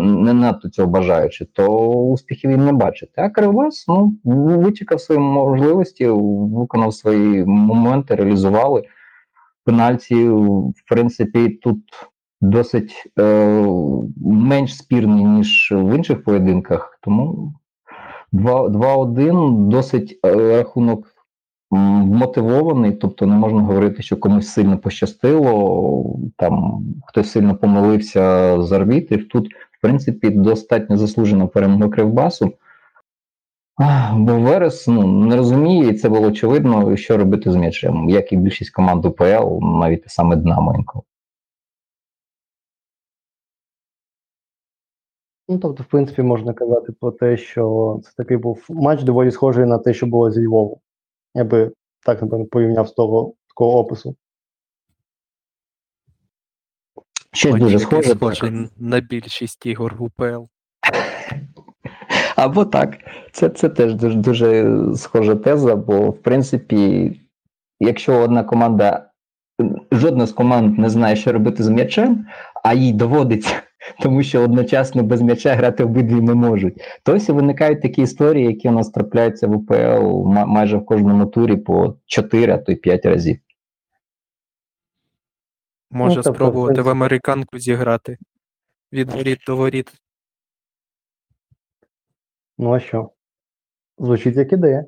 не 0.00 0.32
надто 0.32 0.68
цього 0.68 0.88
бажаючи, 0.88 1.44
то 1.44 1.88
успіхів 1.88 2.50
їм 2.50 2.64
не 2.64 2.72
бачити. 2.72 3.12
А 3.16 3.30
Кривбас 3.30 3.84
ну, 3.88 4.16
вичекав 4.24 5.00
свої 5.00 5.20
можливості, 5.20 6.08
виконав 6.08 6.94
свої 6.94 7.44
моменти, 7.44 8.14
реалізували 8.14 8.82
пенальті, 9.64 10.28
в 10.28 10.88
принципі, 10.88 11.48
тут 11.48 11.78
досить 12.40 13.12
е, 13.18 13.66
менш 14.16 14.76
спірні, 14.76 15.24
ніж 15.24 15.72
в 15.76 15.96
інших 15.96 16.24
поєдинках. 16.24 16.98
Тому 17.02 17.54
2 18.32 18.66
2-1 18.66 19.68
досить 19.68 20.20
е, 20.26 20.56
рахунок 20.56 21.13
мотивований, 21.74 22.92
тобто 22.92 23.26
не 23.26 23.34
можна 23.34 23.62
говорити, 23.62 24.02
що 24.02 24.16
комусь 24.16 24.48
сильно 24.48 24.78
пощастило, 24.78 26.16
там 26.36 26.84
хтось 27.06 27.30
сильно 27.30 27.56
помилився 27.56 28.56
з 28.62 28.72
арбітрів. 28.72 29.28
Тут, 29.28 29.54
в 29.54 29.80
принципі, 29.80 30.30
достатньо 30.30 30.96
заслужена 30.96 31.46
перемога 31.46 31.88
Кривбасу. 31.88 32.52
Бо 34.16 34.40
Верес 34.40 34.88
ну, 34.88 35.06
не 35.06 35.36
розуміє, 35.36 35.88
і 35.88 35.94
це 35.94 36.08
було 36.08 36.26
очевидно, 36.26 36.96
що 36.96 37.16
робити 37.16 37.52
з 37.52 37.56
м'ячем, 37.56 38.08
як 38.08 38.32
і 38.32 38.36
більшість 38.36 38.70
команд 38.70 39.04
УПЛ, 39.04 39.58
навіть 39.60 40.04
саме 40.06 40.36
Динамо 40.36 40.74
інколи. 40.76 41.02
Ну, 45.48 45.58
тобто, 45.58 45.82
в 45.82 45.86
принципі, 45.86 46.22
можна 46.22 46.52
казати 46.52 46.92
про 46.92 47.10
те, 47.12 47.36
що 47.36 48.00
це 48.04 48.10
такий 48.16 48.36
був 48.36 48.66
матч 48.68 49.02
доволі 49.02 49.30
схожий 49.30 49.66
на 49.66 49.78
те, 49.78 49.94
що 49.94 50.06
було 50.06 50.30
зі 50.30 50.46
Львову. 50.46 50.80
Я 51.34 51.44
би 51.44 51.72
так, 52.06 52.22
напевно, 52.22 52.46
порівняв 52.46 52.88
з 52.88 52.92
того 52.92 53.34
такого 53.48 53.78
опису. 53.78 54.16
Щось 57.32 57.54
дуже 57.54 57.78
який 57.78 58.02
схоже. 58.02 58.68
на 58.76 59.00
більшість 59.00 59.66
ігор 59.66 59.96
УПЛ. 59.98 60.44
Або 62.36 62.64
так. 62.64 62.98
Це, 63.32 63.48
це 63.48 63.68
теж 63.68 63.94
дуже, 63.94 64.16
дуже 64.18 64.76
схожа 64.96 65.34
теза, 65.34 65.76
бо 65.76 66.10
в 66.10 66.22
принципі, 66.22 67.12
якщо 67.80 68.18
одна 68.18 68.44
команда, 68.44 69.10
жодна 69.92 70.26
з 70.26 70.32
команд 70.32 70.78
не 70.78 70.90
знає, 70.90 71.16
що 71.16 71.32
робити 71.32 71.62
з 71.62 71.68
м'ячем, 71.68 72.26
а 72.64 72.74
їй 72.74 72.92
доводиться, 72.92 73.62
тому 74.02 74.22
що 74.22 74.42
одночасно 74.42 75.02
без 75.02 75.22
м'яча 75.22 75.54
грати 75.54 75.84
обидві 75.84 76.20
не 76.20 76.34
можуть, 76.34 76.82
то 77.02 77.14
ось 77.14 77.28
і 77.28 77.32
виникають 77.32 77.82
такі 77.82 78.02
історії, 78.02 78.46
які 78.46 78.68
у 78.68 78.72
нас 78.72 78.90
трапляються 78.90 79.46
в 79.46 79.52
УПЛ 79.52 80.22
майже 80.26 80.76
в 80.76 80.86
кожному 80.86 81.26
турі 81.26 81.56
по 81.56 81.96
4, 82.06 82.52
а 82.52 82.58
то 82.58 82.72
й 82.72 82.76
5 82.76 83.06
разів. 83.06 83.38
Може 85.90 86.14
тобто, 86.14 86.30
в 86.30 86.34
спробувати 86.34 86.82
в 86.82 86.88
американку 86.88 87.58
зіграти. 87.58 88.18
Від 88.92 89.10
воріт 89.10 89.38
до 89.46 89.56
воріт. 89.56 89.92
Ну 92.58 92.74
а 92.74 92.80
що? 92.80 93.10
Звучить 93.98 94.36
як 94.36 94.52
ідея. 94.52 94.84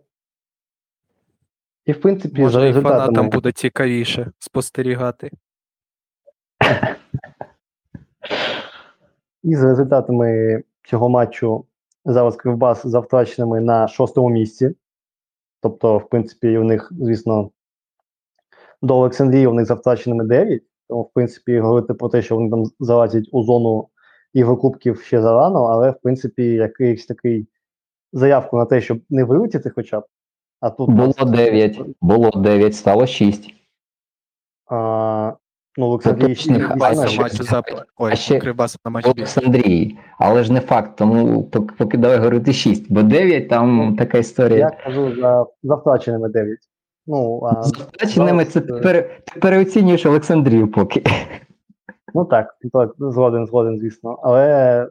І, 1.87 1.93
в 1.93 2.01
принципі, 2.01 2.37
за 2.37 2.43
Може, 2.43 2.61
і 2.61 2.63
результатами. 2.63 3.01
фанатам 3.01 3.29
буде 3.29 3.53
цікавіше 3.53 4.31
спостерігати. 4.39 5.31
І 9.47 9.57
за 9.57 9.67
результатами 9.67 10.63
цього 10.85 11.09
матчу 11.09 11.65
зараз 12.05 12.37
Кривбас 12.37 12.87
за 12.87 13.01
втраченими 13.01 13.61
на 13.61 13.89
шостому 13.89 14.29
місці. 14.29 14.75
Тобто, 15.63 15.99
в 15.99 16.09
принципі, 16.09 16.59
у 16.59 16.65
них, 16.65 16.93
звісно, 17.01 17.51
до 18.83 18.97
Олександрії 18.97 19.47
у 19.47 19.55
них 19.55 19.67
за 19.67 19.75
втраченими 19.75 20.25
9. 20.25 20.63
Тому, 20.89 21.03
в 21.03 21.11
принципі, 21.13 21.61
говорити 21.61 21.95
про 21.95 22.09
те, 22.09 22.23
що 22.23 22.35
вони 22.37 22.51
там 22.51 22.65
залазять 22.81 23.29
у 23.33 23.43
зону 23.43 23.89
Єврокубків 24.35 25.01
ще 25.01 25.23
зарано, 25.23 25.65
але, 25.65 25.91
в 25.91 26.01
принципі, 26.03 26.45
якийсь 26.45 27.07
такий 27.07 27.49
заявку 28.13 28.57
на 28.57 28.65
те, 28.65 28.81
щоб 28.81 29.01
не 29.11 29.25
вилетіти 29.25 29.71
хоча 29.71 30.01
б. 30.01 30.05
А 30.61 30.71
тут 30.71 30.91
Було 30.91 31.13
9, 31.25 31.81
було 32.01 32.31
9, 32.31 32.75
стало 32.75 33.07
6. 33.07 33.55
А, 34.71 35.33
ну, 35.79 35.87
в 35.87 35.91
Олександрії 35.91 36.35
ще 36.35 36.53
а 36.53 36.59
Кривбаса 36.59 37.09
за 37.41 37.63
на. 38.91 39.01
Олександрії, 39.05 39.99
але 40.19 40.43
ж 40.43 40.53
не 40.53 40.61
факт, 40.61 40.97
тому 40.97 41.43
поки, 41.79 41.99
давай 41.99 42.19
говорити 42.19 42.53
6, 42.53 42.93
бо 42.93 43.03
9 43.03 43.49
там 43.49 43.97
така 43.99 44.19
історія. 44.19 44.59
Я 44.59 44.71
кажу 44.85 45.15
за, 45.21 45.47
за 45.63 45.75
втраченими 45.75 46.29
9. 46.29 46.59
Ну, 47.07 47.41
а 47.45 47.63
З 47.63 47.73
втраченими 47.73 48.45
це 48.45 48.61
пере, 48.61 49.03
ти 49.03 49.41
переоцінюєш 49.41 50.07
Олександрію 50.07 50.69
поки. 50.69 51.03
Ну 52.15 52.25
так, 52.25 52.57
так, 52.73 52.95
згоден, 52.99 53.47
згоден, 53.47 53.79
звісно. 53.79 54.19
Але 54.23 54.89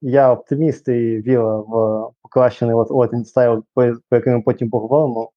я 0.00 0.32
оптиміст 0.32 0.88
і 0.88 1.22
віра 1.26 1.56
в 1.56 2.08
покращений 2.22 2.74
от 2.74 2.90
Латин 2.90 3.24
стайл, 3.24 3.64
про 3.74 3.94
про 4.08 4.18
який 4.18 4.32
ми 4.32 4.42
потім 4.42 4.70
поговоримо. 4.70 5.30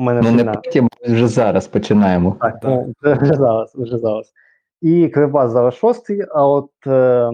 У 0.00 0.02
мене 0.02 0.20
Ну 0.22 0.30
не 0.30 0.44
потім, 0.44 0.88
вже 1.08 1.28
зараз 1.28 1.68
починаємо. 1.68 2.36
Так, 2.40 2.58
Да. 2.62 2.68
ну, 2.68 2.94
вже, 3.02 3.14
вже 3.14 3.34
зараз, 3.34 3.72
вже 3.74 3.98
зараз. 3.98 4.32
І 4.80 5.08
Кривбас 5.08 5.52
зараз 5.52 5.74
шостий, 5.74 6.22
а 6.34 6.46
от 6.46 6.70
е, 6.86 7.30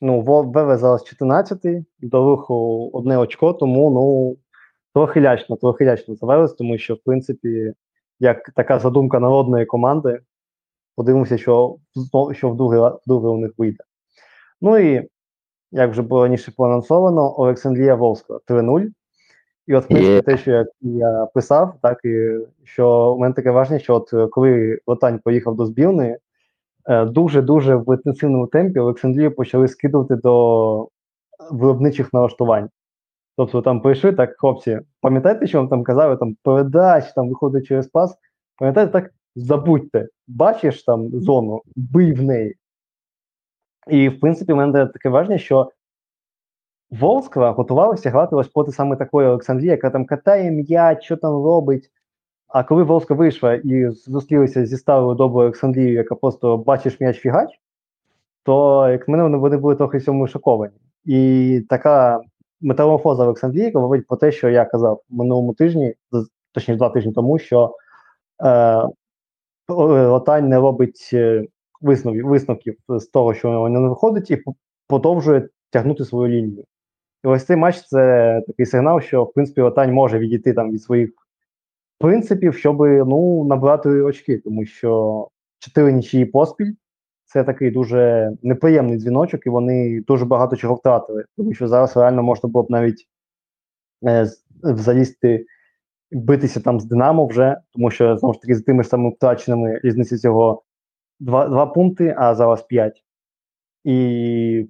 ну, 0.00 0.20
Во- 0.20 0.42
ВВ 0.42 0.76
зараз 0.78 1.04
14-й, 1.20 1.84
до 1.98 2.24
руху 2.24 2.90
одне 2.92 3.18
очко, 3.18 3.52
тому 3.52 3.90
ну, 3.90 4.36
трохи 4.94 5.20
лячно, 5.20 5.56
трохи 5.56 5.84
лячно 5.84 6.14
за 6.14 6.26
Верес, 6.26 6.52
тому 6.52 6.78
що, 6.78 6.94
в 6.94 6.98
принципі, 7.04 7.72
як 8.20 8.50
така 8.56 8.78
задумка 8.78 9.20
народної 9.20 9.66
команди, 9.66 10.20
Подивимося, 10.96 11.38
що, 11.38 11.76
що 12.32 12.50
вдруге, 12.50 12.92
вдруге 13.06 13.28
у 13.28 13.38
них 13.38 13.52
вийде. 13.58 13.84
Ну 14.60 14.78
і, 14.78 15.08
як 15.72 15.90
вже 15.90 16.02
було 16.02 16.22
раніше 16.22 16.52
поанонсовано, 16.56 17.40
Олександрія 17.40 17.94
Волська 17.94 18.38
3-0. 18.46 18.86
І 19.70 19.74
от, 19.74 19.84
в 19.84 19.88
принципі, 19.88 20.14
Є. 20.14 20.22
те, 20.22 20.36
що 20.36 20.50
я, 20.50 20.66
я 20.80 21.26
писав, 21.34 21.74
так, 21.82 22.04
і 22.04 22.30
що 22.64 23.12
у 23.12 23.18
мене 23.18 23.34
таке 23.34 23.50
враження, 23.50 23.78
що 23.78 23.94
от 23.94 24.12
е, 24.12 24.26
коли 24.26 24.78
Лотань 24.86 25.18
поїхав 25.18 25.56
до 25.56 25.66
збірної, 25.66 26.16
е, 26.86 27.04
дуже-дуже 27.04 27.76
в 27.76 27.96
інтенсивному 27.96 28.46
темпі 28.46 28.80
Олександрію 28.80 29.34
почали 29.34 29.68
скидувати 29.68 30.16
до 30.16 30.88
виробничих 31.50 32.12
налаштувань. 32.12 32.68
Тобто 33.36 33.62
там 33.62 33.80
прийшли 33.80 34.12
так, 34.12 34.34
хлопці, 34.38 34.80
пам'ятаєте, 35.00 35.46
що 35.46 35.58
вам 35.58 35.68
там 35.68 35.82
казали, 35.82 36.16
там 36.16 36.36
передач, 36.42 37.12
там 37.12 37.28
виходить 37.28 37.66
через 37.66 37.86
пас, 37.86 38.16
пам'ятаєте, 38.58 38.92
так 38.92 39.10
забудьте, 39.36 40.08
бачиш 40.28 40.82
там 40.82 41.10
зону, 41.20 41.62
бий 41.76 42.12
в 42.12 42.22
неї. 42.22 42.56
І, 43.88 44.08
в 44.08 44.20
принципі, 44.20 44.52
в 44.52 44.56
мене 44.56 44.86
таке 44.86 45.08
враження, 45.08 45.38
що 45.38 45.70
Волсква 46.90 47.50
готувалася 47.50 48.10
грати 48.10 48.36
ось 48.36 48.48
проти 48.48 48.72
саме 48.72 48.96
такої 48.96 49.28
Олександрії, 49.28 49.70
яка 49.70 49.90
там 49.90 50.04
катає 50.04 50.50
м'яч, 50.50 51.04
що 51.04 51.16
там 51.16 51.32
робить. 51.44 51.90
А 52.48 52.64
коли 52.64 52.82
Волска 52.82 53.14
вийшла 53.14 53.54
і 53.54 53.88
зустрілися 53.90 54.66
зі 54.66 54.76
старою 54.76 55.14
доброю 55.14 55.46
Олександрією, 55.46 55.94
яка 55.94 56.14
просто 56.14 56.56
бачиш 56.56 57.00
м'яч 57.00 57.16
фігач, 57.18 57.50
то, 58.44 58.88
як 58.88 59.08
мене, 59.08 59.36
вони- 59.38 59.56
були 59.56 59.76
трохи 59.76 60.00
цьому 60.00 60.26
шоковані. 60.26 60.74
І 61.04 61.62
така 61.68 62.20
метаморфоза 62.60 63.24
Олександрії 63.24 63.72
говорить 63.72 64.06
про 64.06 64.16
те, 64.16 64.32
що 64.32 64.48
я 64.48 64.64
казав 64.64 65.02
минулому 65.10 65.54
тижні, 65.54 65.94
точніше 66.52 66.78
два 66.78 66.88
тижні 66.88 67.12
тому, 67.12 67.38
що 67.38 67.74
е, 68.44 68.82
Лотань 69.68 70.48
не 70.48 70.56
робить 70.56 71.10
е, 71.12 71.46
висновків, 71.80 72.76
з 72.88 73.06
того, 73.06 73.34
що 73.34 73.60
воно 73.60 73.80
не 73.80 73.88
виходить, 73.88 74.30
і 74.30 74.42
продовжує 74.88 75.48
тягнути 75.70 76.04
свою 76.04 76.28
лінію. 76.36 76.64
І 77.24 77.28
ось 77.28 77.44
цей 77.44 77.56
матч 77.56 77.80
це 77.80 78.42
такий 78.46 78.66
сигнал, 78.66 79.00
що 79.00 79.24
в 79.24 79.32
принципі 79.32 79.60
Лотань 79.60 79.92
може 79.92 80.18
відійти 80.18 80.52
там 80.52 80.72
від 80.72 80.82
своїх 80.82 81.10
принципів, 81.98 82.54
щоб 82.54 82.80
ну, 82.80 83.44
набрати 83.44 83.88
очки, 83.88 84.38
тому 84.38 84.64
що 84.64 85.28
чотири 85.58 85.92
нічиї 85.92 86.24
поспіль 86.24 86.72
це 87.24 87.44
такий 87.44 87.70
дуже 87.70 88.32
неприємний 88.42 88.98
дзвіночок, 88.98 89.46
і 89.46 89.50
вони 89.50 90.00
дуже 90.00 90.24
багато 90.24 90.56
чого 90.56 90.74
втратили. 90.74 91.24
Тому 91.36 91.54
що 91.54 91.68
зараз 91.68 91.96
реально 91.96 92.22
можна 92.22 92.48
було 92.48 92.64
б 92.64 92.70
навіть 92.70 93.08
е, 94.06 94.26
залізти, 94.62 95.46
битися 96.12 96.60
там 96.60 96.80
з 96.80 96.84
Динамо 96.84 97.26
вже, 97.26 97.56
тому 97.72 97.90
що 97.90 98.16
знову 98.16 98.34
ж 98.34 98.40
таки 98.40 98.54
з 98.54 98.62
тими 98.62 98.82
ж 98.82 98.88
самими 98.88 99.10
втраченими 99.10 99.80
різниця 99.82 100.18
цього 100.18 100.62
два, 101.20 101.48
два 101.48 101.66
пункти, 101.66 102.14
а 102.18 102.34
зараз 102.34 102.62
п'ять. 102.62 103.04
І 103.84 104.68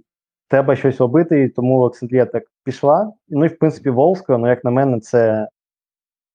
треба 0.50 0.76
щось 0.76 1.00
робити, 1.00 1.42
і 1.42 1.48
тому 1.48 1.80
Олександрія 1.80 2.26
так 2.26 2.44
пішла. 2.64 3.12
Ну 3.28 3.44
і 3.44 3.48
в 3.48 3.58
принципі 3.58 3.90
Волська, 3.90 4.38
ну 4.38 4.48
як 4.48 4.64
на 4.64 4.70
мене, 4.70 5.00
це 5.00 5.48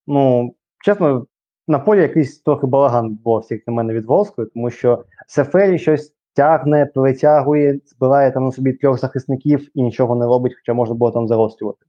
ну, 0.07 0.55
чесно, 0.85 1.25
на 1.67 1.79
полі 1.79 2.01
якийсь 2.01 2.39
трохи 2.39 2.67
балаган 2.67 3.09
відбувався, 3.09 3.55
як 3.55 3.67
на 3.67 3.73
мене, 3.73 3.93
від 3.93 4.05
Волської, 4.05 4.47
тому 4.53 4.69
що 4.69 5.05
Сефері 5.27 5.79
щось 5.79 6.13
тягне, 6.33 6.85
перетягує, 6.85 7.79
збирає 7.85 8.31
там 8.31 8.45
на 8.45 8.51
собі 8.51 8.73
трьох 8.73 8.99
захисників 8.99 9.69
і 9.73 9.83
нічого 9.83 10.15
не 10.15 10.25
робить, 10.25 10.55
хоча 10.55 10.73
можна 10.73 10.95
було 10.95 11.11
там 11.11 11.27
заростювати. 11.27 11.85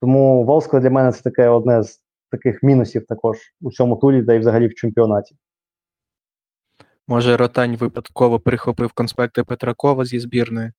Тому 0.00 0.44
Волська 0.44 0.80
для 0.80 0.90
мене 0.90 1.12
це 1.12 1.22
таке 1.22 1.48
одне 1.48 1.82
з 1.82 2.02
таких 2.30 2.62
мінусів 2.62 3.06
також 3.06 3.38
у 3.60 3.70
цьому 3.70 3.96
турі, 3.96 4.22
да 4.22 4.34
і 4.34 4.38
взагалі 4.38 4.66
в 4.66 4.74
чемпіонаті. 4.74 5.36
Може, 7.08 7.36
Ротань 7.36 7.76
випадково 7.76 8.40
прихопив 8.40 8.92
конспекти 8.92 9.44
Петракова 9.44 10.04
зі 10.04 10.20
збірної. 10.20 10.72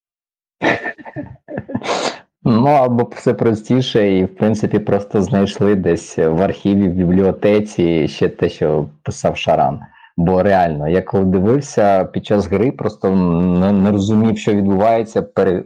Ну 2.47 2.67
або 2.67 3.09
все 3.15 3.33
простіше, 3.33 4.12
і 4.12 4.25
в 4.25 4.35
принципі 4.35 4.79
просто 4.79 5.21
знайшли 5.21 5.75
десь 5.75 6.17
в 6.17 6.41
архіві, 6.41 6.89
в 6.89 6.91
бібліотеці 6.91 8.07
ще 8.07 8.29
те, 8.29 8.50
що 8.50 8.89
писав 9.03 9.38
Шаран. 9.38 9.79
Бо 10.17 10.43
реально, 10.43 10.88
я 10.88 11.01
коли 11.01 11.25
дивився 11.25 12.05
під 12.05 12.25
час 12.25 12.48
гри, 12.48 12.72
просто 12.72 13.15
не, 13.15 13.72
не 13.72 13.91
розумів, 13.91 14.37
що 14.37 14.53
відбувається. 14.53 15.22
Пере, 15.22 15.63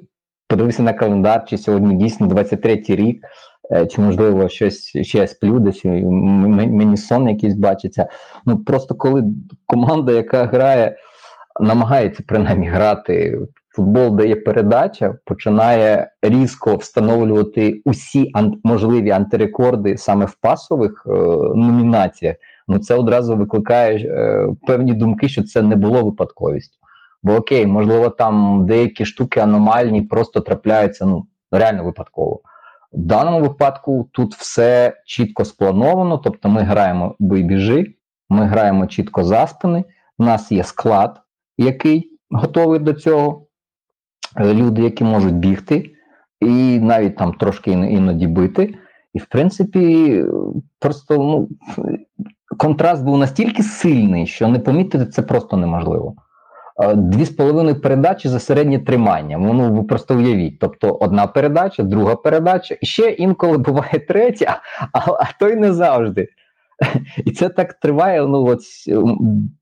подивився 0.48 0.84
на 0.84 0.94
календар, 0.94 1.46
чи 1.46 1.58
сьогодні 1.58 1.96
дійсно 1.96 2.28
23-й 2.28 2.96
рік, 2.96 3.26
е, 3.72 3.88
чи 3.88 4.02
можливо 4.02 4.50
щось 4.50 4.98
ще 5.02 5.28
сплю, 5.28 5.60
десь 5.60 5.86
мені 5.86 6.98
сон 6.98 7.30
якийсь 7.30 7.56
бачиться. 7.56 8.08
Ну 8.46 8.58
просто 8.58 8.96
коли 8.96 9.24
команда, 9.66 10.12
яка 10.12 10.46
грає, 10.46 10.98
намагається 11.60 12.24
принаймні 12.28 12.68
грати 12.68 13.40
футбол, 13.80 14.16
де 14.16 14.28
є 14.28 14.36
передача, 14.36 15.16
починає 15.26 16.12
різко 16.22 16.76
встановлювати 16.76 17.82
усі 17.86 18.32
можливі 18.64 19.10
антирекорди 19.10 19.98
саме 19.98 20.26
в 20.26 20.36
пасових 20.36 21.04
е, 21.08 21.12
номінаціях. 21.56 22.36
Ну 22.68 22.80
це 22.80 22.96
одразу 22.96 23.36
викликає 23.36 23.98
е, 23.98 24.48
певні 24.68 24.94
думки, 24.94 25.30
що 25.30 25.44
це 25.44 25.62
не 25.62 25.76
було 25.76 26.04
випадковістю. 26.04 26.78
Бо 27.24 27.36
окей, 27.36 27.66
можливо, 27.66 28.10
там 28.10 28.66
деякі 28.66 29.06
штуки 29.06 29.40
аномальні 29.40 30.02
просто 30.02 30.40
трапляються 30.40 31.06
ну 31.06 31.26
реально 31.52 31.84
випадково. 31.84 32.42
В 32.94 32.98
даному 32.98 33.42
випадку 33.42 34.10
тут 34.12 34.36
все 34.36 34.94
чітко 35.06 35.46
сплановано, 35.46 36.18
тобто 36.18 36.50
ми 36.50 36.62
граємо 36.62 37.16
бий 37.20 37.44
біжи, 37.44 37.94
ми 38.30 38.46
граємо 38.46 38.88
чітко 38.88 39.24
заспини, 39.24 39.84
у 40.18 40.24
нас 40.24 40.52
є 40.52 40.64
склад, 40.64 41.22
який 41.58 42.20
готовий 42.32 42.80
до 42.80 42.94
цього. 42.94 43.49
Люди, 44.40 44.82
які 44.82 45.04
можуть 45.04 45.36
бігти, 45.36 45.92
і 46.42 46.80
навіть 46.80 47.16
там 47.16 47.34
трошки 47.34 47.72
іноді 47.72 48.28
бити. 48.28 48.76
І 49.14 49.20
в 49.20 49.26
принципі, 49.26 50.24
просто 50.80 51.18
ну, 51.18 51.50
контраст 52.58 53.04
був 53.04 53.18
настільки 53.18 53.64
сильний, 53.64 54.28
що 54.28 54.48
не 54.48 54.60
помітити 54.60 55.06
це 55.06 55.22
просто 55.22 55.58
неможливо. 55.58 56.16
Е, 56.82 56.96
Дві 56.96 57.26
з 57.26 57.30
половиною 57.30 57.82
передачі 57.82 58.30
за 58.30 58.40
середнє 58.40 58.80
тримання. 58.80 59.38
Ну, 59.38 59.74
ви 59.74 59.84
просто 59.84 60.16
уявіть. 60.16 60.60
Тобто 60.60 60.92
одна 60.92 61.28
передача, 61.28 61.84
друга 61.84 62.16
передача, 62.16 62.76
і 62.82 62.86
ще 62.86 63.10
інколи 63.10 63.58
буває 63.68 64.00
третя, 64.08 64.62
а, 64.94 65.12
а 65.12 65.26
то 65.40 65.50
й 65.50 65.56
не 65.56 65.74
завжди. 65.74 66.28
І 67.26 67.32
це 67.32 67.50
так 67.50 67.74
триває 67.74 68.28
ну, 68.28 68.46
от, 68.46 68.60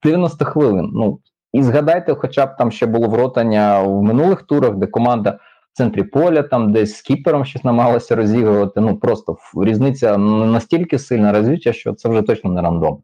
90 0.03 0.45
хвилин. 0.45 0.89
Ну, 0.93 1.19
і 1.57 1.63
згадайте, 1.63 2.15
хоча 2.15 2.45
б 2.45 2.55
там 2.57 2.71
ще 2.71 2.85
було 2.85 3.07
вротання 3.07 3.81
в 3.81 4.03
минулих 4.03 4.41
турах, 4.41 4.75
де 4.75 4.87
команда 4.87 5.39
в 5.73 5.77
центрі 5.77 6.03
поля, 6.03 6.43
там 6.43 6.71
десь 6.71 6.97
з 6.97 7.01
кіпером 7.01 7.45
щось 7.45 7.63
намагалася 7.63 8.15
розігрувати. 8.15 8.81
Ну 8.81 8.97
просто 8.97 9.37
різниця 9.63 10.17
настільки 10.17 10.99
сильна 10.99 11.31
розвіча, 11.31 11.73
що 11.73 11.93
це 11.93 12.09
вже 12.09 12.21
точно 12.21 12.51
не 12.51 12.61
рандом. 12.61 13.01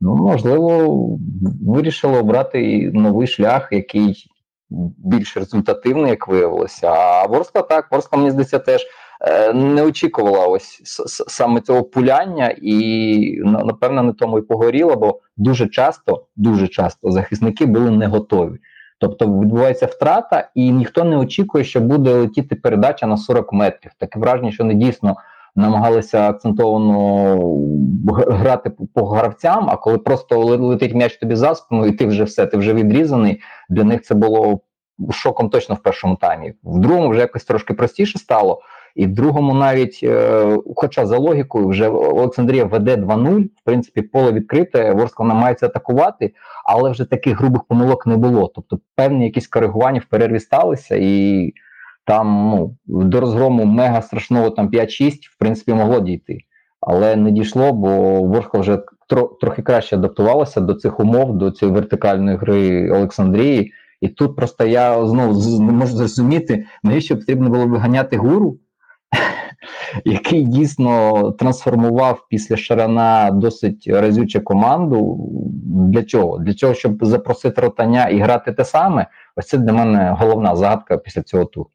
Ну, 0.00 0.14
можливо, 0.14 0.98
вирішили 1.66 2.18
обрати 2.18 2.90
новий 2.94 3.26
шлях, 3.26 3.68
який 3.72 4.26
більш 4.98 5.36
результативний, 5.36 6.10
як 6.10 6.28
виявилося. 6.28 6.88
А 6.88 7.26
Ворскла 7.26 7.62
так, 7.62 7.92
Ворскла, 7.92 8.18
мені 8.18 8.30
здається, 8.30 8.58
теж 8.58 8.86
не 9.54 9.82
очікувала 9.82 10.46
ось 10.46 10.82
саме 11.28 11.60
цього 11.60 11.82
пуляння, 11.82 12.54
і 12.62 13.40
на- 13.44 13.64
напевно 13.64 14.02
не 14.02 14.12
тому 14.12 14.38
і 14.38 14.42
погоріла, 14.42 14.96
бо 14.96 15.20
дуже 15.36 15.66
часто, 15.66 16.24
дуже 16.36 16.68
часто 16.68 17.10
захисники 17.10 17.66
були 17.66 17.90
не 17.90 18.06
готові. 18.06 18.58
Тобто 19.00 19.26
відбувається 19.26 19.86
втрата, 19.86 20.48
і 20.54 20.70
ніхто 20.70 21.04
не 21.04 21.16
очікує, 21.16 21.64
що 21.64 21.80
буде 21.80 22.14
летіти 22.14 22.54
передача 22.54 23.06
на 23.06 23.16
40 23.16 23.52
метрів. 23.52 23.92
Таке 23.98 24.20
враження, 24.20 24.52
що 24.52 24.62
вони 24.64 24.74
дійсно 24.74 25.16
намагалися 25.56 26.28
акцентовано 26.28 27.38
грати 28.28 28.70
по 28.94 29.06
гравцям. 29.06 29.70
А 29.70 29.76
коли 29.76 29.98
просто 29.98 30.38
летить 30.38 30.94
м'яч 30.94 31.16
тобі 31.16 31.34
за 31.34 31.54
спину, 31.54 31.86
і 31.86 31.92
ти 31.92 32.06
вже 32.06 32.24
все, 32.24 32.46
ти 32.46 32.56
вже 32.56 32.74
відрізаний. 32.74 33.40
Для 33.70 33.84
них 33.84 34.02
це 34.02 34.14
було 34.14 34.60
шоком 35.10 35.50
точно 35.50 35.74
в 35.74 35.78
першому 35.78 36.16
таймі. 36.16 36.54
В 36.64 36.78
другому 36.78 37.08
вже 37.08 37.20
якось 37.20 37.44
трошки 37.44 37.74
простіше 37.74 38.18
стало. 38.18 38.60
І 38.94 39.06
в 39.06 39.14
другому 39.14 39.54
навіть, 39.54 40.00
е, 40.02 40.58
хоча 40.76 41.06
за 41.06 41.18
логікою, 41.18 41.68
вже 41.68 41.88
Олександрія 41.88 42.64
веде 42.64 42.96
2-0, 42.96 43.44
в 43.44 43.64
принципі, 43.64 44.02
поле 44.02 44.32
відкрите, 44.32 44.92
Ворскла 44.92 45.26
намагається 45.26 45.66
атакувати, 45.66 46.32
але 46.64 46.90
вже 46.90 47.04
таких 47.04 47.38
грубих 47.38 47.62
помилок 47.62 48.06
не 48.06 48.16
було. 48.16 48.52
Тобто 48.54 48.78
певні 48.96 49.24
якісь 49.24 49.48
коригування 49.48 50.00
в 50.00 50.10
перерві 50.10 50.40
сталися, 50.40 50.96
і 51.00 51.52
там 52.04 52.50
ну, 52.50 52.76
до 52.86 53.20
розгрому 53.20 53.64
мега 53.64 54.02
страшного 54.02 54.50
там 54.50 54.68
5-6, 54.68 55.10
в 55.10 55.38
принципі, 55.38 55.74
могло 55.74 56.00
дійти. 56.00 56.38
Але 56.80 57.16
не 57.16 57.30
дійшло, 57.30 57.72
бо 57.72 57.88
Ворскла 58.22 58.60
вже 58.60 58.78
тро, 59.08 59.36
трохи 59.40 59.62
краще 59.62 59.96
адаптувалася 59.96 60.60
до 60.60 60.74
цих 60.74 61.00
умов, 61.00 61.38
до 61.38 61.50
цієї 61.50 61.74
вертикальної 61.74 62.36
гри 62.36 62.90
Олександрії. 62.90 63.72
І 64.00 64.08
тут 64.08 64.36
просто 64.36 64.66
я 64.66 65.06
знову 65.06 65.60
не 65.64 65.72
можу 65.72 65.96
зрозуміти, 65.96 66.66
навіщо 66.82 67.16
потрібно 67.16 67.50
було 67.50 67.66
виганяти 67.66 68.16
гуру, 68.16 68.58
який 70.04 70.42
дійсно 70.42 71.32
трансформував 71.32 72.26
після 72.30 72.56
Шарана 72.56 73.30
досить 73.30 73.86
разючу 73.86 74.40
команду. 74.40 75.28
для 75.64 76.02
чого? 76.02 76.38
Для 76.38 76.54
чого, 76.54 76.74
щоб 76.74 77.04
запросити 77.04 77.60
ротання 77.60 78.08
і 78.08 78.18
грати 78.18 78.52
те 78.52 78.64
саме? 78.64 79.06
Ось 79.36 79.46
це 79.46 79.58
для 79.58 79.72
мене 79.72 80.16
головна 80.18 80.56
загадка 80.56 80.98
після 80.98 81.22
цього 81.22 81.44
туру. 81.44 81.70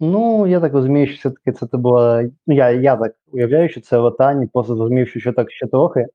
Ну, 0.00 0.46
я 0.46 0.60
так 0.60 0.72
розумію, 0.72 1.06
що 1.06 1.16
все-таки 1.16 1.52
це 1.52 1.76
була. 1.76 2.22
Ну, 2.46 2.54
я, 2.54 2.70
я 2.70 2.96
так 2.96 3.14
уявляю, 3.32 3.68
що 3.68 3.80
це 3.80 3.98
Латані 3.98 4.46
просто 4.46 4.76
зрозумів, 4.76 5.08
що 5.08 5.32
так 5.32 5.50
ще 5.50 5.66
трохи 5.66 6.06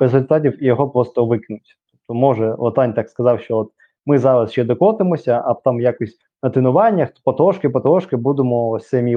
без 0.00 0.14
результатів 0.14 0.62
і 0.62 0.66
його 0.66 0.90
просто 0.90 1.26
викинуть. 1.26 1.78
Тобто, 1.90 2.14
може, 2.14 2.54
Латань 2.58 2.94
так 2.94 3.08
сказав, 3.08 3.40
що 3.40 3.56
от 3.56 3.72
ми 4.06 4.18
зараз 4.18 4.52
ще 4.52 4.64
докотимося, 4.64 5.42
а 5.46 5.54
там 5.54 5.80
якось 5.80 6.18
на 6.42 6.50
тренуваннях 6.50 7.08
потрошки, 7.24 7.68
потрошки 7.68 8.16
будемо 8.16 8.68
ось 8.68 8.88
цей 8.88 9.16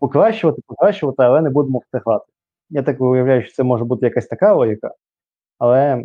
покращувати, 0.00 0.62
покращувати, 0.66 1.22
але 1.22 1.40
не 1.40 1.50
будемо 1.50 1.78
встигати. 1.78 2.24
Я 2.70 2.82
так 2.82 3.00
уявляю, 3.00 3.42
що 3.42 3.52
це 3.52 3.62
може 3.62 3.84
бути 3.84 4.06
якась 4.06 4.26
така 4.26 4.54
логіка, 4.54 4.94
але 5.58 6.04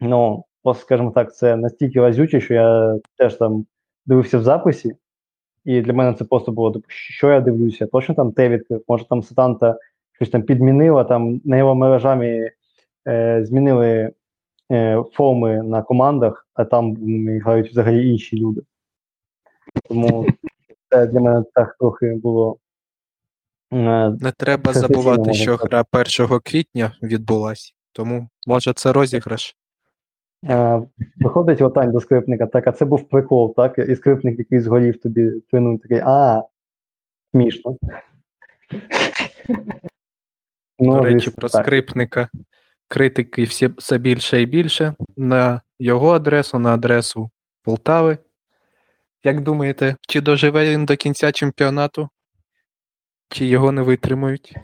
ну, 0.00 0.44
просто, 0.62 0.82
скажімо 0.82 1.10
так, 1.10 1.34
це 1.34 1.56
настільки 1.56 2.00
разюче, 2.00 2.40
що 2.40 2.54
я 2.54 2.98
теж 3.18 3.34
там 3.34 3.66
дивився 4.06 4.38
в 4.38 4.42
записі, 4.42 4.96
і 5.64 5.80
для 5.80 5.92
мене 5.92 6.14
це 6.14 6.24
просто 6.24 6.52
було 6.52 6.70
типу, 6.70 6.84
що 6.88 7.30
я 7.30 7.40
дивлюся, 7.40 7.86
точно 7.86 8.14
там 8.14 8.32
те 8.32 8.48
відкрив, 8.48 8.84
може 8.88 9.08
там 9.08 9.22
Сатанта 9.22 9.78
щось 10.16 10.30
там 10.30 10.42
підмінила, 10.42 11.04
там 11.04 11.40
на 11.44 11.56
його 11.56 11.74
мережами 11.74 12.50
е, 13.08 13.44
змінили 13.44 14.12
е, 14.72 15.02
форми 15.12 15.62
на 15.62 15.82
командах, 15.82 16.48
а 16.54 16.64
там 16.64 16.96
грають 17.44 17.70
взагалі 17.70 18.10
інші 18.10 18.36
люди. 18.36 18.62
Тому 19.88 20.26
це 20.90 21.06
для 21.06 21.20
мене 21.20 21.44
так 21.54 21.76
трохи 21.78 22.14
було. 22.14 22.56
е, 23.72 24.10
Не 24.20 24.32
треба 24.36 24.72
забувати, 24.72 25.32
що 25.34 25.56
гра 25.56 25.84
1 26.18 26.38
квітня 26.44 26.92
відбулась, 27.02 27.74
тому 27.92 28.28
може 28.46 28.72
це 28.72 28.92
розіграш. 28.92 29.56
Е, 30.48 30.82
Виходить 31.16 31.60
отань 31.62 31.92
до 31.92 32.00
скрипника, 32.00 32.46
так, 32.46 32.66
а 32.66 32.72
це 32.72 32.84
був 32.84 33.08
прикол, 33.08 33.54
так? 33.54 33.78
І 33.78 33.96
скрипник 33.96 34.38
якийсь 34.38 34.62
згорів 34.62 35.00
тобі 35.00 35.30
твинув 35.50 35.80
такий, 35.80 36.00
а, 36.04 36.42
смішно. 37.30 37.76
Ну, 40.78 40.92
До 40.96 41.00
речі, 41.00 41.30
про 41.30 41.48
так. 41.48 41.62
скрипника. 41.64 42.28
Критики 42.88 43.44
всі 43.44 43.66
все 43.78 43.98
більше 43.98 44.42
і 44.42 44.46
більше 44.46 44.94
на 45.16 45.60
його 45.78 46.10
адресу, 46.14 46.58
на 46.58 46.74
адресу 46.74 47.30
Полтави. 47.62 48.18
Як 49.24 49.40
думаєте, 49.40 49.96
чи 50.08 50.20
доживе 50.20 50.70
він 50.70 50.84
до 50.84 50.96
кінця 50.96 51.32
чемпіонату? 51.32 52.08
Чи 53.30 53.46
його 53.46 53.72
не 53.72 53.82
витримують? 53.82 54.54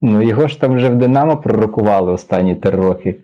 Ну 0.00 0.22
його 0.22 0.48
ж 0.48 0.60
там 0.60 0.76
вже 0.76 0.88
в 0.88 0.96
Динамо 0.96 1.36
пророкували 1.36 2.12
останні 2.12 2.56
три 2.56 2.70
роки 2.70 3.20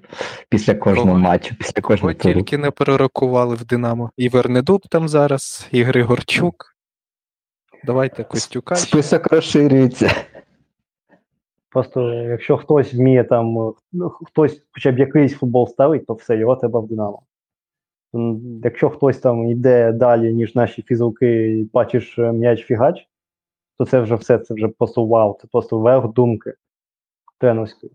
після 0.49 0.75
кожного 0.75 1.07
Кого? 1.09 1.19
матчу, 1.19 1.55
після 1.55 1.83
кожного 1.83 2.15
туру. 2.15 2.35
тільки 2.35 2.59
не 2.59 2.71
перерокували 2.71 3.55
в 3.55 3.65
Динамо. 3.65 4.11
І 4.17 4.29
Вернедуб 4.29 4.89
там 4.89 5.09
зараз, 5.09 5.69
і 5.73 5.83
Григорчук. 5.83 6.77
Давайте 7.85 8.25
Костюка. 8.25 8.77
Список 8.77 9.27
розширюється. 9.33 10.15
Просто 11.73 12.15
якщо 12.15 12.57
хтось 12.57 12.95
вміє 12.95 13.25
там, 13.25 13.75
ну, 13.93 14.11
хтось 14.11 14.67
хоча 14.73 14.93
б 14.93 14.99
якийсь 14.99 15.35
футбол 15.35 15.69
ставить, 15.69 16.07
то 16.07 16.15
все, 16.15 16.37
його 16.37 16.57
треба 16.57 16.81
в 16.81 16.89
Динамо. 16.89 17.23
Якщо 18.65 18.91
хтось 18.91 19.19
там 19.19 19.45
йде 19.51 19.93
далі, 19.93 20.35
ніж 20.35 20.55
наші 20.55 20.83
фізуки, 20.83 21.59
і 21.59 21.65
бачиш 21.65 22.19
е, 22.19 22.33
м'яч 22.33 22.65
фігач, 22.65 23.09
то 23.79 23.85
це 23.85 24.01
вже 24.01 24.15
все, 24.15 24.39
це 24.39 24.55
вже 24.55 24.69
просто 24.69 25.07
вау, 25.07 25.39
це 25.41 25.49
просто 25.53 25.79
верх 25.79 26.13
думки 26.13 26.55
тренерської. 27.39 27.93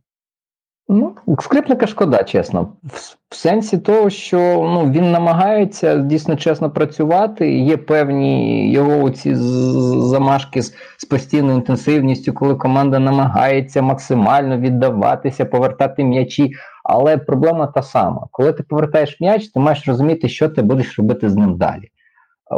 Ну, 0.90 1.16
скрипника 1.40 1.88
шкода, 1.88 2.24
чесно. 2.24 2.74
В, 2.84 3.16
в 3.30 3.36
сенсі 3.36 3.78
того, 3.78 4.10
що 4.10 4.38
ну, 4.74 4.92
він 4.92 5.12
намагається 5.12 5.98
дійсно 5.98 6.36
чесно 6.36 6.70
працювати. 6.70 7.52
Є 7.52 7.78
певні 7.78 8.72
його 8.72 9.10
ці 9.10 9.36
замашки 9.36 10.62
з, 10.62 10.74
з 10.98 11.06
постійною 11.06 11.56
інтенсивністю, 11.56 12.34
коли 12.34 12.56
команда 12.56 13.00
намагається 13.00 13.82
максимально 13.82 14.58
віддаватися, 14.58 15.46
повертати 15.46 16.04
м'ячі. 16.04 16.52
Але 16.84 17.18
проблема 17.18 17.68
та 17.68 17.82
сама: 17.84 18.28
коли 18.32 18.54
ти 18.54 18.64
повертаєш 18.64 19.22
м'яч, 19.22 19.48
ти 19.48 19.60
маєш 19.60 19.88
розуміти, 19.88 20.30
що 20.30 20.50
ти 20.50 20.62
будеш 20.62 21.00
робити 21.00 21.30
з 21.30 21.36
ним 21.36 21.58
далі. 21.58 21.90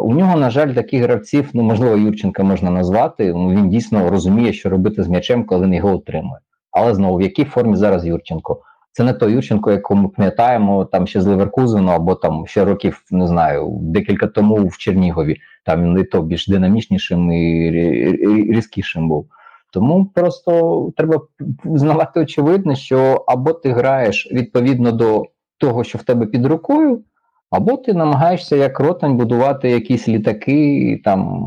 У 0.01 0.13
нього, 0.13 0.39
на 0.39 0.49
жаль, 0.49 0.73
таких 0.73 1.03
гравців, 1.03 1.49
ну 1.53 1.63
можливо, 1.63 1.97
Юрченка 1.97 2.43
можна 2.43 2.69
назвати. 2.69 3.33
Ну, 3.33 3.49
він 3.49 3.69
дійсно 3.69 4.09
розуміє, 4.09 4.53
що 4.53 4.69
робити 4.69 5.03
з 5.03 5.07
м'ячем, 5.07 5.43
коли 5.43 5.65
він 5.65 5.73
його 5.73 5.95
отримує. 5.95 6.39
Але 6.71 6.93
знову 6.93 7.17
в 7.17 7.21
якій 7.21 7.43
формі 7.45 7.75
зараз 7.75 8.05
Юрченко? 8.05 8.62
Це 8.91 9.03
не 9.03 9.13
той 9.13 9.34
Юрченко, 9.34 9.71
якого 9.71 10.01
ми 10.01 10.10
пам'ятаємо 10.10 10.86
там 10.86 11.08
ще 11.08 11.21
з 11.21 11.27
Леверкузену, 11.27 11.91
або 11.91 12.15
там 12.15 12.47
ще 12.47 12.65
років 12.65 13.03
не 13.12 13.27
знаю, 13.27 13.77
декілька 13.82 14.27
тому 14.27 14.67
в 14.67 14.77
Чернігові. 14.77 15.38
Там 15.65 15.84
він 15.84 15.99
і 15.99 16.03
то 16.03 16.21
більш 16.21 16.47
динамічнішим 16.47 17.32
і 17.32 17.71
рі- 17.71 18.25
рі- 18.25 18.53
різкішим 18.53 19.10
був. 19.10 19.27
Тому 19.73 20.05
просто 20.05 20.91
треба 20.97 21.21
знавати 21.65 22.19
очевидне, 22.19 22.75
що 22.75 23.25
або 23.27 23.53
ти 23.53 23.71
граєш 23.71 24.32
відповідно 24.32 24.91
до 24.91 25.23
того, 25.58 25.84
що 25.84 25.97
в 25.97 26.03
тебе 26.03 26.25
під 26.25 26.45
рукою, 26.45 27.03
або 27.51 27.77
ти 27.77 27.93
намагаєшся 27.93 28.55
як 28.55 28.79
ротань 28.79 29.17
будувати 29.17 29.69
якісь 29.69 30.07
літаки 30.07 31.01
там 31.03 31.43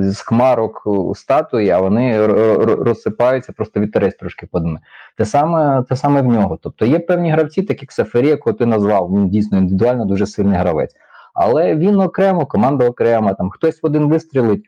з 0.00 0.20
хмарок 0.20 0.86
статуї, 1.14 1.70
а 1.70 1.80
вони 1.80 2.26
розсипаються, 2.66 3.52
просто 3.52 3.80
вітерець 3.80 4.14
трошки 4.14 4.46
подме. 4.46 4.80
Те 5.16 5.24
саме, 5.24 5.82
те 5.88 5.96
саме 5.96 6.22
в 6.22 6.26
нього. 6.26 6.58
Тобто 6.62 6.86
є 6.86 6.98
певні 6.98 7.30
гравці, 7.30 7.62
такі 7.62 7.86
Ксафері, 7.86 8.28
якого 8.28 8.54
ти 8.54 8.66
назвав, 8.66 9.10
він 9.10 9.28
дійсно 9.28 9.58
індивідуально 9.58 10.04
дуже 10.04 10.26
сильний 10.26 10.58
гравець. 10.58 10.94
Але 11.34 11.76
він 11.76 12.00
окремо, 12.00 12.46
команда 12.46 12.88
окрема, 12.88 13.34
там 13.34 13.50
хтось 13.50 13.82
в 13.82 13.86
один 13.86 14.08
вистрілить. 14.08 14.64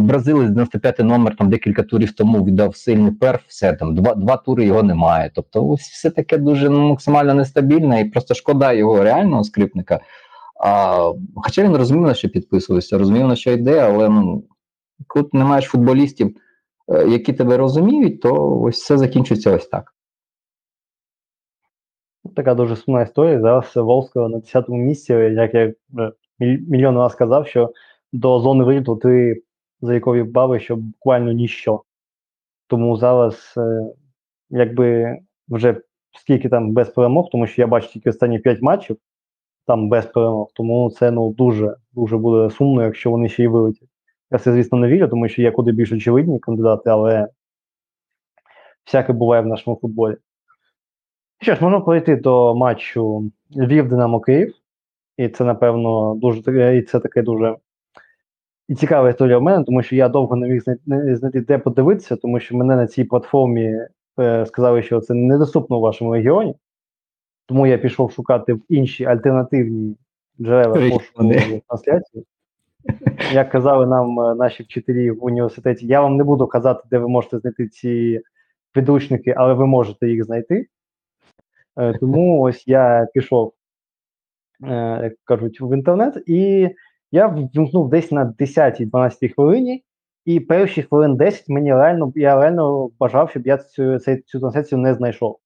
Бразилець 0.00 0.50
95 0.50 0.98
номер 0.98 1.36
там 1.36 1.50
декілька 1.50 1.82
турів 1.82 2.12
тому 2.12 2.44
віддав 2.44 2.76
сильний 2.76 3.12
перф, 3.12 3.40
все 3.46 3.72
там 3.72 3.94
два, 3.94 4.14
два 4.14 4.36
тури 4.36 4.64
його 4.64 4.82
немає. 4.82 5.30
Тобто, 5.34 5.68
ось 5.68 5.80
все 5.80 6.10
таке 6.10 6.38
дуже 6.38 6.70
ну, 6.70 6.88
максимально 6.88 7.34
нестабільне, 7.34 8.00
і 8.00 8.04
просто 8.04 8.34
шкода 8.34 8.72
його 8.72 9.04
реального 9.04 9.44
скрипника. 9.44 10.00
А, 10.60 11.12
хоча 11.36 11.62
він 11.62 11.76
розумів, 11.76 12.02
на 12.02 12.14
що 12.14 12.28
підписувався, 12.28 12.98
розумів, 12.98 13.28
на 13.28 13.36
що 13.36 13.50
йде, 13.50 13.80
але 13.80 14.08
ну, 14.08 14.44
коли 15.06 15.28
не 15.32 15.44
маєш 15.44 15.64
футболістів, 15.64 16.36
е, 16.88 17.08
які 17.08 17.32
тебе 17.32 17.56
розуміють, 17.56 18.20
то 18.20 18.60
ось 18.60 18.76
все 18.76 18.98
закінчується 18.98 19.56
ось 19.56 19.66
так. 19.66 19.94
Така 22.36 22.54
дуже 22.54 22.76
сумна 22.76 23.02
історія. 23.02 23.40
Зараз 23.40 23.76
Волського 23.76 24.28
на 24.28 24.36
10-му 24.36 24.76
місці, 24.76 25.12
як 25.12 25.54
я 25.54 25.72
мільйон 26.40 26.96
раз 26.96 27.12
сказав, 27.12 27.46
що 27.46 27.72
до 28.12 28.40
зони 28.40 28.64
виліту 28.64 28.96
ти 28.96 29.42
за 29.80 29.94
якої 29.94 30.22
бави, 30.22 30.60
що 30.60 30.76
буквально 30.76 31.32
ніщо. 31.32 31.82
Тому 32.66 32.96
зараз, 32.96 33.54
е, 33.56 33.82
якби 34.50 35.18
вже 35.48 35.80
скільки 36.18 36.48
там 36.48 36.72
без 36.72 36.88
перемог, 36.88 37.28
тому 37.32 37.46
що 37.46 37.62
я 37.62 37.66
бачу 37.66 37.88
тільки 37.88 38.10
останні 38.10 38.38
5 38.38 38.62
матчів, 38.62 38.96
там 39.66 39.88
без 39.88 40.06
перемог, 40.06 40.48
тому 40.54 40.90
це 40.90 41.10
ну 41.10 41.32
дуже 41.32 41.76
дуже 41.92 42.16
буде 42.16 42.50
сумно, 42.50 42.84
якщо 42.84 43.10
вони 43.10 43.28
ще 43.28 43.42
й 43.42 43.46
вилетять. 43.46 43.88
Я 44.30 44.38
це, 44.38 44.52
звісно, 44.52 44.78
не 44.78 44.88
вірю, 44.88 45.08
тому 45.08 45.28
що 45.28 45.42
є 45.42 45.50
куди 45.50 45.72
більш 45.72 45.92
очевидні 45.92 46.38
кандидати, 46.38 46.90
але 46.90 47.28
всяке 48.86 49.12
буває 49.12 49.42
в 49.42 49.46
нашому 49.46 49.78
футболі. 49.82 50.16
Що 51.40 51.54
ж, 51.54 51.64
можна 51.64 51.80
перейти 51.80 52.16
до 52.16 52.54
матчу 52.54 53.30
Львів 53.56 53.88
Динамо 53.88 54.20
Київ. 54.20 54.54
І 55.16 55.28
це, 55.28 55.44
напевно, 55.44 56.14
дуже 56.14 56.76
і 56.78 56.82
це 56.82 57.00
таке 57.00 57.22
дуже 57.22 57.56
і 58.68 58.74
цікава 58.74 59.10
історія 59.10 59.38
в 59.38 59.42
мене, 59.42 59.64
тому 59.64 59.82
що 59.82 59.96
я 59.96 60.08
довго 60.08 60.36
не 60.36 60.48
міг 60.48 60.62
знайти, 61.16 61.40
де 61.40 61.58
подивитися, 61.58 62.16
тому 62.16 62.40
що 62.40 62.56
мене 62.56 62.76
на 62.76 62.86
цій 62.86 63.04
платформі 63.04 63.76
е, 64.20 64.46
сказали, 64.46 64.82
що 64.82 65.00
це 65.00 65.14
недоступно 65.14 65.78
у 65.78 65.80
вашому 65.80 66.14
регіоні. 66.14 66.54
Тому 67.46 67.66
я 67.66 67.78
пішов 67.78 68.12
шукати 68.12 68.52
в 68.52 68.60
інші 68.68 69.04
альтернативні 69.04 69.96
джерела 70.40 70.90
пошуку 70.90 71.32
трансляції. 71.68 72.24
Як 73.32 73.50
казали 73.50 73.86
нам 73.86 74.20
е, 74.20 74.34
наші 74.34 74.62
вчителі 74.62 75.10
в 75.10 75.24
університеті, 75.24 75.86
я 75.86 76.00
вам 76.00 76.16
не 76.16 76.24
буду 76.24 76.46
казати, 76.46 76.82
де 76.90 76.98
ви 76.98 77.08
можете 77.08 77.38
знайти 77.38 77.68
ці 77.68 78.20
підручники, 78.72 79.34
але 79.36 79.54
ви 79.54 79.66
можете 79.66 80.08
їх 80.08 80.24
знайти. 80.24 80.66
Е, 81.76 81.98
Тому 81.98 82.40
ось 82.40 82.68
я 82.68 83.08
пішов, 83.14 83.52
е, 84.64 85.00
як 85.02 85.14
кажуть, 85.24 85.60
в 85.60 85.76
інтернет, 85.76 86.22
і 86.26 86.70
я 87.12 87.28
вімкнув 87.54 87.90
десь 87.90 88.12
на 88.12 88.34
10-12 88.38 89.34
хвилині, 89.34 89.84
і 90.24 90.40
перші 90.40 90.82
хвилин 90.82 91.16
10 91.16 91.48
мені 91.48 91.74
реально, 91.74 92.12
я 92.14 92.40
реально 92.40 92.90
бажав, 93.00 93.30
щоб 93.30 93.46
я 93.46 93.58
цю, 93.58 93.98
цю, 93.98 94.16
цю 94.16 94.40
трансляцію 94.40 94.78
не 94.78 94.94
знайшов. 94.94 95.38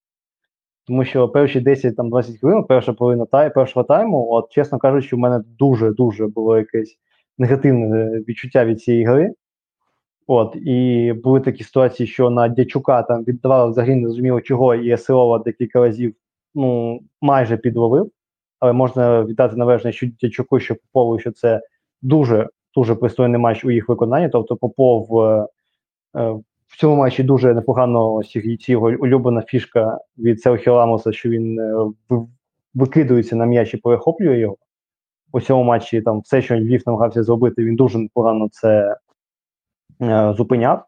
Тому 0.87 1.05
що 1.05 1.29
перші 1.29 1.61
10-20 1.61 2.39
хвилин, 2.39 2.65
перша 2.65 2.93
половина 2.93 3.27
тай, 3.27 3.55
першого 3.55 3.85
тайму, 3.85 4.29
от 4.31 4.53
чесно 4.53 4.79
кажучи, 4.79 5.17
у 5.17 5.19
мене 5.19 5.45
дуже-дуже 5.59 6.27
було 6.27 6.59
якесь 6.59 6.99
негативне 7.39 7.99
е, 7.99 8.25
відчуття 8.29 8.65
від 8.65 8.81
цієї 8.81 9.05
гри. 9.05 9.35
От, 10.27 10.57
і 10.57 11.13
були 11.25 11.41
такі 11.41 11.65
ситуації, 11.65 12.07
що 12.07 12.31
на 12.31 12.49
Дячука 12.49 13.03
там 13.03 13.25
віддавали 13.25 13.71
взагалі 13.71 13.95
не 13.95 14.09
зрозуміло 14.09 14.41
чого, 14.41 14.75
і 14.75 14.97
Силова 14.97 15.39
декілька 15.39 15.81
разів 15.81 16.15
ну, 16.55 17.01
майже 17.21 17.57
підловив. 17.57 18.11
Але 18.63 18.73
можна 18.73 19.25
віддати 19.25 19.57
належне, 19.57 19.93
що 19.93 20.07
Дячуку, 20.21 20.61
що 20.61 20.75
Попову, 20.75 21.19
що 21.19 21.33
це 21.33 21.61
дуже 22.03 22.49
дуже 22.75 22.95
пристойний 22.95 23.41
матч 23.41 23.65
у 23.65 23.71
їх 23.71 23.89
виконанні. 23.89 24.29
Тобто 24.29 24.57
Попов 24.57 25.21
е, 25.21 25.47
в 26.67 26.77
цьому 26.79 26.97
матчі 26.97 27.23
дуже 27.23 27.55
непогано 27.55 28.15
ось 28.15 28.37
його 28.69 28.87
улюблена 28.87 29.43
фішка 29.43 29.99
від 30.19 30.41
Серхіо 30.41 30.79
Рамоса, 30.79 31.13
що 31.13 31.29
він 31.29 31.59
е, 31.59 31.75
викидується 32.75 33.37
на 33.37 33.47
м'яч 33.47 33.75
і 33.75 33.77
перехоплює 33.77 34.39
його. 34.39 34.57
У 35.33 35.41
цьому 35.41 35.65
матчі 35.65 36.03
там 36.03 36.21
все, 36.21 36.43
що 36.43 36.57
Львів 36.57 36.83
намагався 36.87 37.23
зробити, 37.23 37.65
він 37.65 37.77
дуже 37.77 37.99
непогано 37.99 38.49
це 38.53 38.97
е, 40.03 40.35
зупиняв. 40.37 40.85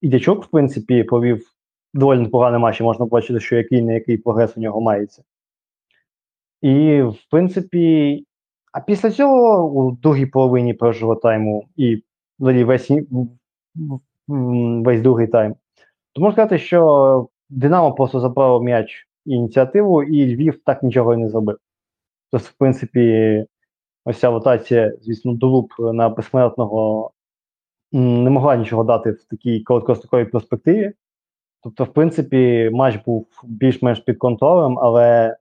І 0.00 0.08
Дячок, 0.08 0.44
в 0.44 0.48
принципі, 0.48 1.04
провів 1.04 1.46
доволі 1.94 2.18
непоганий 2.18 2.60
матч, 2.60 2.80
можна 2.80 3.06
бачити, 3.06 3.40
що 3.40 3.56
який 3.56 3.82
не 3.82 3.94
який 3.94 4.16
прогрес 4.16 4.56
у 4.56 4.60
нього 4.60 4.80
мається. 4.80 5.22
І, 6.62 7.02
в 7.02 7.18
принципі, 7.30 8.24
а 8.72 8.80
після 8.80 9.10
цього 9.10 9.64
у 9.70 9.92
другій 9.92 10.26
половині 10.26 10.74
першого 10.74 11.16
тайму 11.16 11.68
і 11.76 12.02
взагалі 12.38 12.64
весь, 12.64 12.90
весь 14.28 15.00
другий 15.00 15.26
тайм, 15.26 15.54
то 16.12 16.20
можна 16.20 16.32
сказати, 16.32 16.58
що 16.58 17.28
Динамо 17.48 17.92
просто 17.92 18.20
забрало 18.20 18.62
м'яч 18.62 19.08
і 19.26 19.30
ініціативу, 19.30 20.02
і 20.02 20.34
Львів 20.34 20.60
так 20.64 20.82
нічого 20.82 21.14
і 21.14 21.16
не 21.16 21.28
зробив. 21.28 21.58
Тобто, 22.30 22.48
в 22.48 22.52
принципі, 22.52 23.44
ось 24.04 24.18
ця 24.18 24.30
ротація, 24.30 24.92
звісно, 25.02 25.32
Дулуб 25.32 25.72
на 25.78 26.08
безсмертного 26.08 27.10
не 27.92 28.30
могла 28.30 28.56
нічого 28.56 28.84
дати 28.84 29.10
в 29.10 29.24
такій 29.24 29.60
короткостроковій 29.60 30.24
перспективі. 30.24 30.92
Тобто, 31.62 31.84
в 31.84 31.92
принципі, 31.92 32.70
матч 32.72 32.96
був 33.06 33.26
більш-менш 33.44 34.00
під 34.00 34.18
контролем, 34.18 34.78
але 34.78 35.36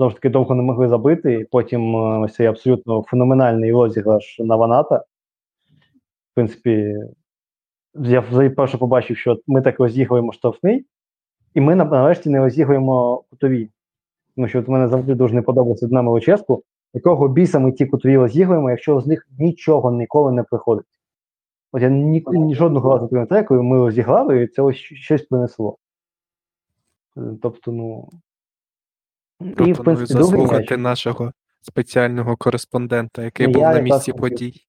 знову 0.00 0.10
ж 0.10 0.16
таки 0.16 0.28
довго 0.28 0.54
не 0.54 0.62
могли 0.62 0.88
забити. 0.88 1.34
І 1.34 1.44
потім 1.44 1.96
е, 1.96 2.18
ось 2.18 2.34
цей 2.34 2.46
абсолютно 2.46 3.02
феноменальний 3.02 3.72
розіграш 3.72 4.38
на 4.38 4.56
Ваната. 4.56 4.96
В 4.96 6.34
принципі, 6.34 6.94
я 7.94 8.20
взагалі 8.20 8.50
перше 8.50 8.78
побачив, 8.78 9.16
що 9.16 9.38
ми 9.46 9.62
так 9.62 9.80
розігруємо 9.80 10.32
штрафний, 10.32 10.86
і 11.54 11.60
ми 11.60 11.74
нарешті 11.74 12.30
не 12.30 12.38
розігруємо 12.38 13.24
кутові. 13.30 13.70
Тому 14.36 14.48
що 14.48 14.58
от 14.58 14.68
мене 14.68 14.88
завжди 14.88 15.14
дуже 15.14 15.34
не 15.34 15.42
подобається 15.42 15.86
Динамо 15.86 16.10
Луческу, 16.10 16.62
якого 16.94 17.28
біса 17.28 17.58
ми 17.58 17.72
ті 17.72 17.86
кутові 17.86 18.16
розігруємо, 18.16 18.70
якщо 18.70 19.00
з 19.00 19.06
них 19.06 19.28
нічого 19.38 19.90
ніколи 19.90 20.32
не 20.32 20.42
приходить. 20.42 20.86
От 21.72 21.82
я 21.82 21.88
ні, 21.88 22.24
ні 22.26 22.54
жодного 22.54 22.92
разу 22.92 23.26
не 23.30 23.42
коли 23.42 23.62
ми 23.62 23.76
розіграли, 23.76 24.42
і 24.42 24.46
це 24.46 24.62
ось 24.62 24.76
щось 24.76 25.22
принесло. 25.22 25.76
Е, 27.16 27.20
Тобто, 27.42 27.72
ну. 27.72 28.08
І, 29.40 29.72
в 29.72 29.78
принципі, 29.84 30.12
заслухати 30.12 30.76
нашого 30.76 31.32
спеціального 31.62 32.36
кореспондента, 32.36 33.22
який 33.22 33.46
Ну, 33.46 33.52
був 33.52 33.62
я 33.62 33.68
на 33.68 33.78
якраз 33.78 33.98
місці 33.98 34.12
хотів. 34.12 34.20
подій. 34.20 34.66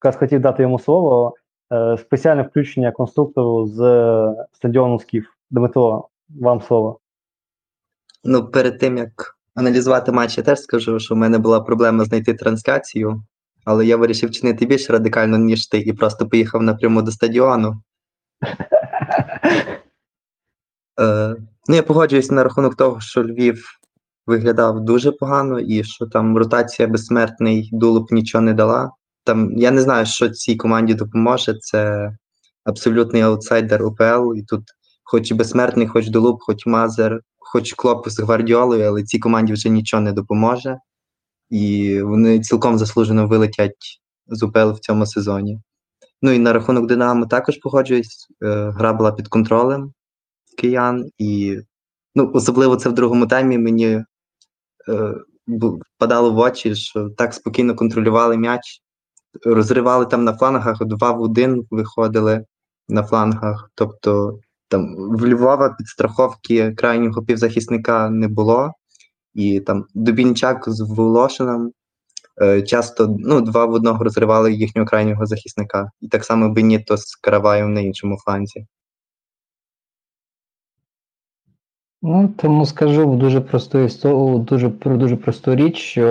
якраз 0.00 0.16
хотів 0.16 0.40
дати 0.40 0.62
йому 0.62 0.78
слово. 0.78 1.34
Е, 1.72 1.98
спеціальне 1.98 2.42
включення 2.42 2.92
конструктору 2.92 3.66
з 3.66 3.80
е, 3.80 4.46
стадіону 4.52 5.00
Скіф. 5.00 5.26
Дмитро, 5.50 6.08
вам 6.40 6.60
слово. 6.60 6.98
Ну, 8.24 8.46
перед 8.46 8.78
тим 8.78 8.96
як 8.96 9.38
аналізувати 9.54 10.12
матч, 10.12 10.38
я 10.38 10.44
теж 10.44 10.60
скажу, 10.60 10.98
що 10.98 11.14
в 11.14 11.18
мене 11.18 11.38
була 11.38 11.60
проблема 11.60 12.04
знайти 12.04 12.34
трансляцію, 12.34 13.22
але 13.64 13.86
я 13.86 13.96
вирішив 13.96 14.30
чинити 14.30 14.66
більш 14.66 14.90
радикально, 14.90 15.38
ніж 15.38 15.66
ти, 15.66 15.78
і 15.78 15.92
просто 15.92 16.28
поїхав 16.28 16.62
напряму 16.62 17.02
до 17.02 17.10
стадіону. 17.10 17.82
Е, 21.00 21.36
ну, 21.68 21.74
я 21.74 21.82
погоджуюся 21.82 22.34
на 22.34 22.44
рахунок 22.44 22.76
того, 22.76 23.00
що 23.00 23.24
Львів 23.24 23.80
виглядав 24.26 24.80
дуже 24.80 25.12
погано, 25.12 25.60
і 25.60 25.84
що 25.84 26.06
там 26.06 26.38
ротація 26.38 26.88
безсмертний 26.88 27.70
Дулуб 27.72 28.12
нічого 28.12 28.42
не 28.42 28.54
дала. 28.54 28.90
Там 29.24 29.52
я 29.52 29.70
не 29.70 29.80
знаю, 29.80 30.06
що 30.06 30.28
цій 30.28 30.56
команді 30.56 30.94
допоможе. 30.94 31.58
Це 31.60 32.10
абсолютний 32.64 33.22
аутсайдер 33.22 33.82
УПЛ, 33.82 34.34
і 34.36 34.42
тут 34.42 34.62
хоч 35.04 35.30
і 35.30 35.34
безсмертний, 35.34 35.86
хоч 35.86 36.08
Дулуб, 36.08 36.38
хоч 36.40 36.66
Мазер, 36.66 37.20
хоч 37.38 37.72
Клоп 37.72 38.08
з 38.08 38.20
Гвардіолою, 38.20 38.84
але 38.84 39.02
цій 39.02 39.18
команді 39.18 39.52
вже 39.52 39.68
нічого 39.68 40.00
не 40.00 40.12
допоможе. 40.12 40.78
І 41.50 41.98
вони 42.02 42.40
цілком 42.40 42.78
заслужено 42.78 43.26
вилетять 43.26 44.00
з 44.26 44.42
УПЛ 44.42 44.70
в 44.70 44.78
цьому 44.78 45.06
сезоні. 45.06 45.60
Ну 46.22 46.30
і 46.30 46.38
на 46.38 46.52
рахунок 46.52 46.86
Динамо 46.86 47.26
також 47.26 47.56
погоджуюсь. 47.56 48.28
Е, 48.42 48.70
Гра 48.70 48.92
була 48.92 49.12
під 49.12 49.28
контролем 49.28 49.92
киян, 50.58 51.10
і 51.18 51.58
ну, 52.14 52.30
особливо 52.34 52.76
це 52.76 52.88
в 52.88 52.92
другому 52.92 53.26
таймі 53.26 53.58
мені 53.58 54.04
впадало 55.96 56.30
в 56.32 56.38
очі, 56.38 56.74
що 56.74 57.10
так 57.10 57.34
спокійно 57.34 57.74
контролювали 57.74 58.36
м'яч, 58.36 58.82
розривали 59.44 60.06
там 60.06 60.24
на 60.24 60.32
флангах, 60.32 60.84
два 60.84 61.12
в 61.12 61.22
один 61.22 61.66
виходили 61.70 62.44
на 62.88 63.02
флангах. 63.02 63.70
Тобто 63.74 64.38
там 64.68 64.96
в 64.96 65.26
Львова 65.26 65.74
підстраховки 65.78 66.72
крайнього 66.72 67.22
півзахисника 67.22 68.10
не 68.10 68.28
було, 68.28 68.72
і 69.34 69.60
там 69.60 69.84
Дубінчак 69.94 70.64
з 70.66 70.80
Волошином 70.80 71.72
е, 72.42 72.62
часто 72.62 73.16
ну, 73.18 73.40
два 73.40 73.64
в 73.64 73.72
одного 73.72 74.04
розривали 74.04 74.52
їхнього 74.52 74.88
крайнього 74.88 75.26
захисника. 75.26 75.90
І 76.00 76.08
так 76.08 76.24
само 76.24 76.48
Беніто 76.48 76.96
з 76.96 77.14
Караваєм 77.14 77.74
на 77.74 77.80
іншому 77.80 78.18
фланзі. 78.24 78.66
Ну, 82.04 82.28
тому 82.36 82.66
скажу 82.66 83.16
дуже 83.16 83.40
просту 83.40 83.88
дуже 84.48 84.68
про 84.68 84.96
дуже 84.96 85.16
просту 85.16 85.54
річ, 85.54 85.76
що 85.76 86.02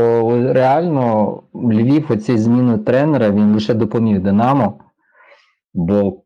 реально 0.53 1.43
Львів 1.53 2.05
оцій 2.09 2.37
зміни 2.37 2.77
тренера 2.77 3.31
він 3.31 3.53
лише 3.53 3.73
допоміг 3.73 4.19
Динамо, 4.19 4.73
бо 5.73 6.17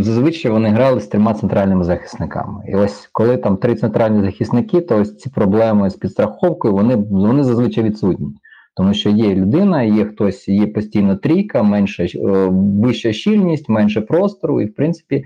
зазвичай 0.00 0.52
вони 0.52 0.68
грали 0.68 1.00
з 1.00 1.06
трьома 1.06 1.34
центральними 1.34 1.84
захисниками. 1.84 2.64
І 2.68 2.74
ось 2.74 3.08
коли 3.12 3.36
там 3.36 3.56
три 3.56 3.74
центральні 3.74 4.24
захисники, 4.24 4.80
то 4.80 5.00
ось 5.00 5.16
ці 5.16 5.30
проблеми 5.30 5.90
з 5.90 5.94
підстраховкою 5.94 6.74
вони, 6.74 6.96
вони 6.96 7.44
зазвичай 7.44 7.84
відсутні. 7.84 8.28
Тому 8.76 8.94
що 8.94 9.10
є 9.10 9.34
людина, 9.34 9.82
є 9.82 10.04
хтось, 10.04 10.48
є 10.48 10.66
постійно 10.66 11.16
трійка, 11.16 11.62
менша 11.62 12.04
е, 12.04 12.08
вища 12.82 13.12
щільність, 13.12 13.68
менше 13.68 14.00
простору, 14.00 14.60
і 14.60 14.66
в 14.66 14.74
принципі 14.74 15.24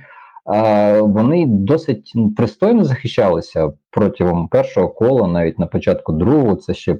вони 1.01 1.47
досить 1.47 2.13
пристойно 2.37 2.85
захищалися 2.85 3.73
протягом 3.91 4.49
першого 4.49 4.89
кола, 4.89 5.29
навіть 5.29 5.59
на 5.59 5.67
початку 5.67 6.13
другого. 6.13 6.57
Це 6.57 6.75
ще 6.75 6.99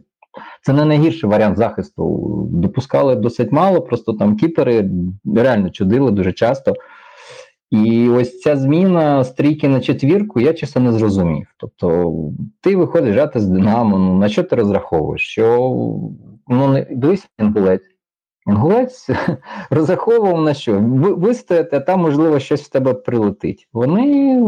це 0.63 0.73
не 0.73 0.85
найгірший 0.85 1.31
варіант 1.31 1.57
захисту. 1.57 2.27
Допускали 2.51 3.17
досить 3.17 3.53
мало, 3.53 3.81
просто 3.81 4.13
там 4.13 4.37
кіпери 4.37 4.91
реально 5.37 5.71
чудили 5.71 6.11
дуже 6.11 6.33
часто. 6.33 6.75
І 7.71 8.09
ось 8.09 8.41
ця 8.41 8.57
зміна 8.57 9.25
з 9.25 9.33
трійки 9.33 9.69
на 9.69 9.81
четвірку, 9.81 10.41
я 10.41 10.53
чесно 10.53 10.83
не 10.83 10.93
зрозумів. 10.93 11.47
Тобто, 11.57 12.15
ти 12.61 12.77
виходиш 12.77 13.15
грати 13.15 13.41
з 13.41 13.47
Динамо, 13.47 13.99
ну 13.99 14.19
на 14.19 14.29
що 14.29 14.43
ти 14.43 14.57
розраховуєш? 14.57 15.23
Що 15.23 15.73
ну 16.49 16.69
не 16.69 16.87
дивись 16.91 17.29
інгулець. 17.39 17.96
Інгулець 18.47 19.11
розраховував 19.71 20.43
на 20.43 20.55
що? 20.55 20.81
Ви, 20.81 21.15
вистояти, 21.15 21.77
а 21.77 21.81
там, 21.81 22.01
можливо, 22.01 22.39
щось 22.39 22.63
в 22.63 22.69
тебе 22.69 22.95
прилетить. 22.95 23.69
Вони 23.73 24.39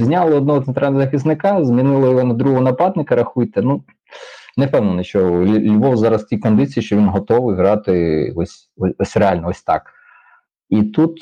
зняли 0.00 0.36
одного 0.36 0.60
центрального 0.60 1.04
захисника, 1.04 1.64
змінили 1.64 2.10
його 2.10 2.24
на 2.24 2.34
другого 2.34 2.62
нападника, 2.62 3.16
рахуйте. 3.16 3.62
Ну, 3.62 3.82
не 4.56 4.66
впевнений, 4.66 5.04
що 5.04 5.44
Львов 5.46 5.96
зараз 5.96 6.22
в 6.22 6.26
тій 6.26 6.38
кондиції, 6.38 6.84
що 6.84 6.96
він 6.96 7.06
готовий 7.06 7.56
грати 7.56 8.32
ось, 8.36 8.70
ось 8.98 9.16
реально 9.16 9.48
ось 9.48 9.62
так. 9.62 9.82
І 10.68 10.82
тут 10.82 11.20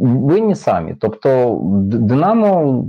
винні 0.00 0.54
самі. 0.54 0.94
Тобто, 1.00 1.60
Динамо 1.82 2.84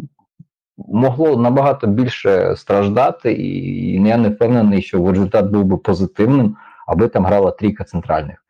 могло 0.78 1.38
набагато 1.38 1.88
більше 1.88 2.56
страждати, 2.56 3.34
і 3.34 4.04
я 4.04 4.18
не 4.18 4.30
впевнений, 4.30 4.82
що 4.82 5.12
результат 5.12 5.52
був 5.52 5.66
би 5.66 5.78
позитивним, 5.78 6.56
аби 6.88 7.08
там 7.08 7.26
грала 7.26 7.52
трійка 7.52 7.84
центральних. 7.84 8.46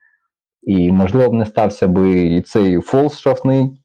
І, 0.64 0.92
можливо, 0.92 1.30
б 1.30 1.34
не 1.34 1.46
стався 1.46 1.88
би 1.88 2.12
і 2.12 2.42
цей 2.42 2.80
фол 2.80 3.10
штрафний, 3.10 3.82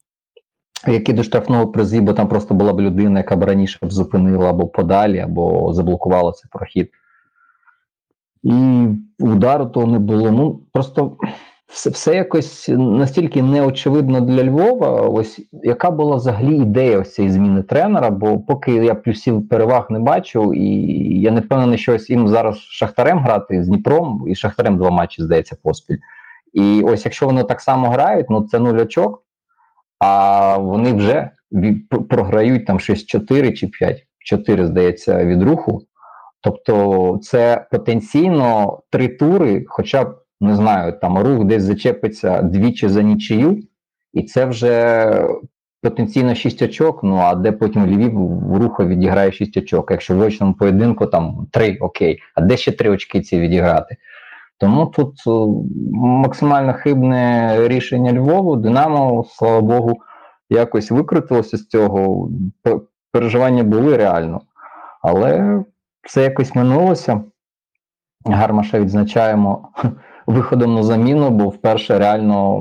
який 0.87 1.15
до 1.15 1.23
штрафного 1.23 1.67
призі, 1.67 2.01
бо 2.01 2.13
там 2.13 2.29
просто 2.29 2.55
була 2.55 2.73
б 2.73 2.81
людина, 2.81 3.19
яка 3.19 3.37
б 3.37 3.45
раніше 3.45 3.87
б 3.87 3.93
зупинила 3.93 4.51
або 4.51 4.69
подалі, 4.69 5.19
або 5.19 5.73
заблокувала 5.73 6.33
цей 6.33 6.49
прохід. 6.53 6.91
І 8.43 8.87
удару 9.19 9.67
того 9.67 9.87
не 9.87 9.99
було. 9.99 10.31
Ну, 10.31 10.61
просто 10.73 11.17
все, 11.71 11.91
все 11.91 12.15
якось 12.15 12.69
настільки 12.69 13.43
неочевидно 13.43 14.21
для 14.21 14.45
Львова. 14.45 14.91
Ось 15.01 15.41
яка 15.53 15.91
була 15.91 16.17
взагалі 16.17 16.57
ідея 16.57 16.99
ось 16.99 17.15
цієї 17.15 17.33
зміни 17.33 17.63
тренера? 17.63 18.11
Бо 18.11 18.39
поки 18.39 18.73
я 18.73 18.95
плюсів 18.95 19.49
переваг 19.49 19.87
не 19.91 19.99
бачу, 19.99 20.55
і 20.55 20.67
я 21.21 21.31
не 21.31 21.41
впевнений, 21.41 21.79
що 21.79 21.95
ось 21.95 22.11
їм 22.11 22.29
зараз 22.29 22.59
Шахтарем 22.59 23.19
грати 23.19 23.65
з 23.65 23.69
Дніпром, 23.69 24.25
і 24.29 24.35
Шахтарем 24.35 24.79
два 24.79 24.91
матчі, 24.91 25.23
здається, 25.23 25.57
поспіль. 25.63 25.99
І 26.53 26.83
ось 26.83 27.05
якщо 27.05 27.27
вони 27.27 27.45
так 27.45 27.61
само 27.61 27.89
грають, 27.89 28.31
ну 28.31 28.43
це 28.43 28.59
нуль 28.59 28.85
а 29.99 30.57
вони 30.59 30.93
вже 30.93 31.31
програють 32.09 32.67
там 32.67 32.79
6-4 32.79 33.53
чи 33.53 33.71
5-4, 34.33 34.67
здається, 34.67 35.25
від 35.25 35.43
руху. 35.43 35.83
Тобто, 36.41 37.19
це 37.23 37.67
потенційно 37.71 38.79
три 38.91 39.09
тури, 39.09 39.65
хоча 39.69 40.05
б 40.05 40.17
не 40.41 40.57
знаю, 40.57 40.93
там 40.93 41.19
рух 41.19 41.45
десь 41.45 41.63
зачепиться 41.63 42.43
двічі 42.43 42.89
за 42.89 43.03
нічию, 43.03 43.63
і 44.13 44.23
це 44.23 44.45
вже 44.45 45.29
потенційно 45.83 46.35
6 46.35 46.63
очок. 46.63 47.03
Ну 47.03 47.17
а 47.17 47.35
де 47.35 47.53
потім 47.53 47.87
Львів 47.87 48.15
в 48.19 48.59
руху 48.59 48.85
відіграє 48.85 49.33
6 49.33 49.57
очок. 49.57 49.91
Якщо 49.91 50.17
в 50.17 50.21
очному 50.21 50.55
поєдинку 50.55 51.07
там 51.07 51.47
3, 51.51 51.79
окей, 51.81 52.19
а 52.35 52.41
де 52.41 52.57
ще 52.57 52.73
3 52.73 52.91
очки 52.91 53.21
ці 53.21 53.41
відіграти? 53.41 53.97
Тому 54.59 54.87
тут 54.87 55.15
е, 55.27 55.31
максимально 55.97 56.75
хибне 56.75 57.55
рішення 57.69 58.13
Львову. 58.13 58.57
Динамо, 58.57 59.25
слава 59.29 59.61
Богу, 59.61 60.01
якось 60.51 60.91
викрутилося 60.91 61.57
з 61.57 61.67
цього. 61.67 62.31
Переживання 63.13 63.63
були 63.65 63.97
реально, 63.97 64.41
але 65.03 65.63
все 66.03 66.23
якось 66.23 66.55
минулося. 66.55 67.21
Гармаша 68.25 68.81
відзначаємо 68.81 69.69
виходом 70.31 70.75
на 70.75 70.83
заміну, 70.83 71.31
бо 71.31 71.49
вперше 71.49 71.99
реально 71.99 72.59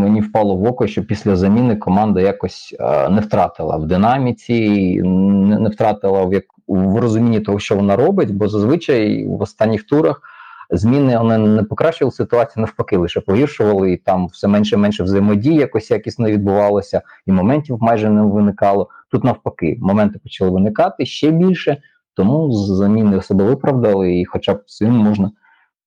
мені 0.00 0.20
впало 0.20 0.56
в 0.56 0.64
око, 0.64 0.86
що 0.86 1.04
після 1.04 1.36
заміни 1.36 1.76
команда 1.76 2.20
якось 2.20 2.76
е, 2.80 3.08
не 3.08 3.20
втратила 3.20 3.76
в 3.76 3.86
динаміці, 3.86 5.02
не, 5.04 5.68
втратила 5.68 6.24
в, 6.24 6.32
як, 6.32 6.44
в 6.68 6.96
розумінні 6.96 7.40
того, 7.40 7.58
що 7.58 7.76
вона 7.76 7.96
робить, 7.96 8.34
бо 8.34 8.48
зазвичай 8.48 9.26
в 9.26 9.42
останніх 9.42 9.82
турах 9.82 10.22
зміни 10.70 11.18
вони 11.18 11.38
не 11.38 11.62
покращували 11.62 12.12
ситуацію, 12.12 12.60
навпаки, 12.60 12.96
лише 12.96 13.20
погіршували, 13.20 13.92
і 13.92 13.96
там 13.96 14.26
все 14.26 14.48
менше 14.48 14.76
і 14.76 14.78
менше 14.78 15.02
взаємодії 15.02 15.56
якось 15.56 15.90
якісно 15.90 16.30
відбувалося, 16.30 17.02
і 17.26 17.32
моментів 17.32 17.78
майже 17.80 18.10
не 18.10 18.22
виникало. 18.22 18.88
Тут 19.10 19.24
навпаки, 19.24 19.78
моменти 19.80 20.18
почали 20.18 20.50
виникати 20.50 21.06
ще 21.06 21.30
більше, 21.30 21.82
тому 22.14 22.52
заміни 22.52 23.22
себе 23.22 23.44
виправдали, 23.44 24.18
і 24.18 24.24
хоча 24.24 24.54
б 24.54 24.62
цим 24.66 24.92
можна 24.92 25.30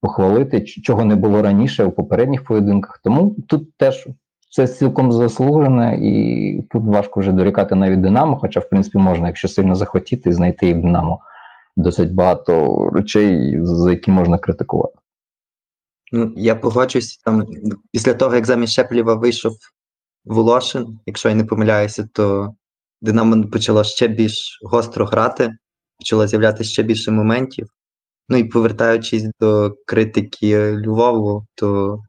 похвалити, 0.04 0.62
чого 0.62 1.06
не 1.06 1.16
було 1.16 1.42
раніше 1.42 1.84
у 1.86 1.92
попередніх 1.92 2.44
поєдинках. 2.44 3.00
Тому 3.04 3.36
тут 3.48 3.78
теж 3.78 4.08
це 4.50 4.68
цілком 4.68 5.12
заслужене, 5.12 5.98
і 6.02 6.62
тут 6.72 6.84
важко 6.84 7.20
вже 7.20 7.32
дорікати 7.32 7.76
навіть 7.76 8.02
Динамо, 8.02 8.38
хоча, 8.38 8.60
в 8.60 8.70
принципі, 8.70 8.98
можна, 8.98 9.28
якщо 9.28 9.48
сильно 9.48 9.76
захотіти, 9.76 10.34
знайти 10.34 10.68
і 10.70 10.74
в 10.74 10.82
Динамо 10.82 11.20
досить 11.78 12.13
багато 12.13 12.89
речей, 12.94 13.60
за 13.62 13.92
які 13.92 14.12
можна 14.12 14.38
критикувати. 14.38 14.96
Ну, 16.12 16.34
я 16.36 16.56
погоджуюсь, 16.56 17.18
там 17.18 17.46
після 17.92 18.13
того, 18.13 18.36
як 18.36 18.46
замість 18.46 18.74
Шепелєва 18.74 19.16
вийшов 19.16 19.54
Волошин, 20.26 21.00
якщо 21.06 21.30
я 21.30 21.36
не 21.36 21.44
помиляюся, 21.44 22.10
то 22.13 22.54
Динамо 23.02 23.44
почало 23.44 23.84
ще 23.84 24.08
більш 24.08 24.60
гостро 24.63 25.06
грати, 25.06 25.58
почало 26.00 26.28
з'являтися 26.28 26.70
ще 26.70 26.84
більше 26.84 27.12
моментів. 27.12 27.68
Ну 28.30 28.38
і 28.38 28.44
повертаючись 28.44 29.26
до 29.40 29.76
критики 29.86 30.72
Львову, 30.78 31.46
то 31.56 32.00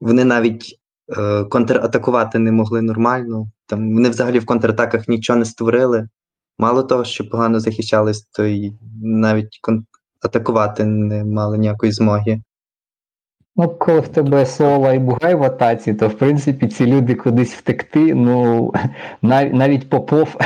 вони 0.00 0.24
навіть 0.24 0.78
е, 1.18 1.44
контратакувати 1.44 2.38
не 2.38 2.52
могли 2.52 2.82
нормально. 2.82 3.50
Там 3.66 3.94
вони 3.94 4.08
взагалі 4.08 4.38
в 4.38 4.46
контратаках 4.46 5.08
нічого 5.08 5.38
не 5.38 5.44
створили. 5.44 6.08
Мало 6.58 6.82
того, 6.82 7.04
що 7.04 7.28
погано 7.28 7.60
захищались, 7.60 8.22
то 8.22 8.44
й 8.44 8.72
навіть 9.02 9.60
кон- 9.62 9.84
атакувати 10.22 10.84
не 10.84 11.24
мали 11.24 11.58
ніякої 11.58 11.92
змоги. 11.92 12.42
Ну, 13.56 13.68
коли 13.68 14.00
в 14.00 14.08
тебе 14.08 14.46
Соло 14.46 14.92
і 14.92 14.98
Бугай 14.98 15.34
в 15.34 15.42
атаці, 15.42 15.94
то 15.94 16.08
в 16.08 16.14
принципі 16.18 16.68
ці 16.68 16.86
люди 16.86 17.14
кудись 17.14 17.54
втекти. 17.54 18.14
Ну 18.14 18.72
нав- 19.22 19.54
навіть 19.54 19.88
Попов 19.90 20.36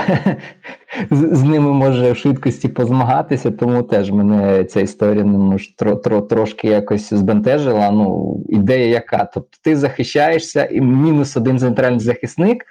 з, 1.10 1.36
з 1.36 1.42
ними 1.42 1.72
може 1.72 2.12
в 2.12 2.16
швидкості 2.16 2.68
позмагатися, 2.68 3.50
тому 3.50 3.82
теж 3.82 4.10
мене 4.10 4.64
ця 4.64 4.80
історія 4.80 5.24
не 5.24 5.38
може, 5.38 5.76
тро, 5.76 5.96
тро, 5.96 6.20
трошки 6.20 6.68
якось 6.68 7.14
збентежила. 7.14 7.90
Ну, 7.90 8.36
ідея 8.48 8.86
яка? 8.86 9.28
Тобто 9.34 9.58
ти 9.62 9.76
захищаєшся, 9.76 10.64
і 10.64 10.80
мінус 10.80 11.36
один 11.36 11.58
центральний 11.58 12.00
захисник. 12.00 12.64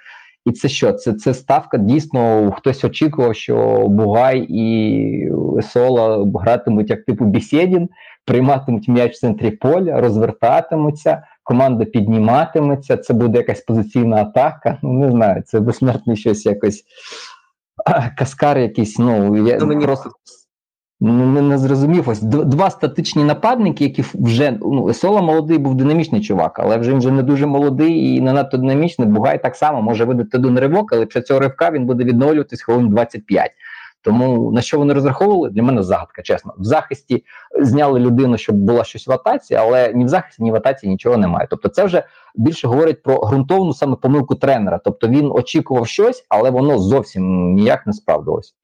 І 0.46 0.52
це 0.52 0.68
що? 0.68 0.92
Це 0.92 1.12
це 1.12 1.34
ставка. 1.34 1.78
Дійсно, 1.78 2.52
хтось 2.56 2.84
очікував, 2.84 3.34
що 3.34 3.86
Бугай 3.88 4.46
і 4.48 5.32
Сола 5.62 6.26
гратимуть 6.34 6.90
як 6.90 7.04
типу 7.04 7.24
Бісєдін, 7.24 7.88
прийматимуть 8.24 8.88
м'яч 8.88 9.12
в 9.16 9.18
центрі 9.20 9.50
поля, 9.50 10.00
розвертатимуться, 10.00 11.22
команда 11.42 11.84
підніматиметься. 11.84 12.96
Це 12.96 13.14
буде 13.14 13.38
якась 13.38 13.60
позиційна 13.60 14.16
атака. 14.16 14.78
Ну 14.82 14.92
не 14.92 15.10
знаю, 15.10 15.42
це 15.46 15.60
безсмертний 15.60 16.16
щось 16.16 16.46
якось 16.46 16.84
каскар, 18.18 18.58
якийсь. 18.58 18.98
Ну 18.98 19.46
я 19.48 19.58
Ну, 19.60 19.66
мені- 19.66 19.84
просто 19.84 20.10
ну, 21.06 21.42
не, 21.42 21.58
зрозумів. 21.58 22.08
Ось 22.08 22.22
два 22.22 22.70
статичні 22.70 23.24
нападники, 23.24 23.84
які 23.84 24.04
вже 24.14 24.58
ну 24.60 24.94
Сола 24.94 25.22
молодий 25.22 25.58
був 25.58 25.74
динамічний 25.74 26.20
чувак, 26.20 26.58
але 26.58 26.76
вже 26.76 26.90
він 26.90 26.98
вже 26.98 27.10
не 27.10 27.22
дуже 27.22 27.46
молодий 27.46 28.16
і 28.16 28.20
не 28.20 28.32
надто 28.32 28.56
динамічний. 28.56 29.08
Бугай 29.08 29.42
так 29.42 29.56
само 29.56 29.82
може 29.82 30.04
видати 30.04 30.38
один 30.38 30.58
ривок, 30.58 30.92
але 30.92 31.06
після 31.06 31.22
цього 31.22 31.40
ривка 31.40 31.70
він 31.70 31.86
буде 31.86 32.04
відновлюватись 32.04 32.62
хвилин 32.62 32.88
25. 32.88 33.50
Тому 34.02 34.52
на 34.52 34.60
що 34.60 34.78
вони 34.78 34.94
розраховували? 34.94 35.50
Для 35.50 35.62
мене 35.62 35.82
загадка, 35.82 36.22
чесно. 36.22 36.54
В 36.58 36.64
захисті 36.64 37.24
зняли 37.60 38.00
людину, 38.00 38.38
щоб 38.38 38.56
була 38.56 38.84
щось 38.84 39.06
в 39.06 39.12
атаці, 39.12 39.54
але 39.54 39.92
ні 39.92 40.04
в 40.04 40.08
захисті, 40.08 40.42
ні 40.42 40.52
в 40.52 40.54
атаці 40.54 40.88
нічого 40.88 41.16
немає. 41.16 41.46
Тобто, 41.50 41.68
це 41.68 41.84
вже 41.84 42.02
більше 42.34 42.68
говорить 42.68 43.02
про 43.02 43.16
ґрунтовну 43.16 43.72
саме 43.72 43.96
помилку 43.96 44.34
тренера. 44.34 44.80
Тобто 44.84 45.08
він 45.08 45.30
очікував 45.32 45.86
щось, 45.86 46.26
але 46.28 46.50
воно 46.50 46.78
зовсім 46.78 47.52
ніяк 47.54 47.86
не 47.86 47.92
справдилось. 47.92 48.54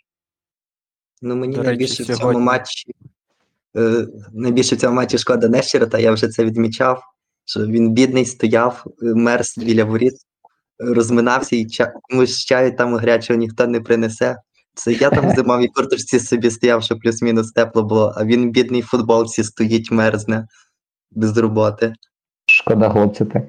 Ну, 1.22 1.36
мені 1.36 1.56
До 1.56 1.62
речі, 1.62 1.68
найбільше 1.68 2.02
в 2.02 2.06
цьому 2.06 2.18
сьогодні- 2.18 2.42
матчі 2.42 2.94
е, 3.76 4.06
найбільше 4.32 4.74
в 4.74 4.78
цьому 4.78 4.96
матчі 4.96 5.18
шкода 5.18 5.48
Нещера, 5.48 5.98
я 5.98 6.12
вже 6.12 6.28
це 6.28 6.44
відмічав, 6.44 7.02
що 7.44 7.66
він 7.66 7.90
бідний 7.92 8.24
стояв, 8.24 8.84
е, 9.02 9.06
мерз 9.14 9.58
біля 9.58 9.84
воріт, 9.84 10.14
розминався 10.78 11.56
і 11.56 11.66
ча- 11.66 11.92
комусь 12.02 12.44
чаю 12.44 12.76
там 12.76 12.96
гарячого 12.96 13.38
ніхто 13.38 13.66
не 13.66 13.80
принесе. 13.80 14.36
Це 14.74 14.92
я 14.92 15.10
там 15.10 15.28
в 15.32 15.34
зимовій 15.34 15.68
курточці 15.68 16.20
собі 16.20 16.50
стояв, 16.50 16.82
що 16.82 16.96
плюс-мінус 16.98 17.52
тепло 17.52 17.82
було, 17.82 18.14
а 18.16 18.24
він 18.24 18.50
бідний 18.50 18.80
в 18.80 18.86
футболці 18.86 19.44
стоїть, 19.44 19.90
мерзне 19.90 20.46
без 21.10 21.36
роботи. 21.38 21.94
Шкода, 22.46 22.90
хлопці, 22.90 23.24
так. 23.24 23.42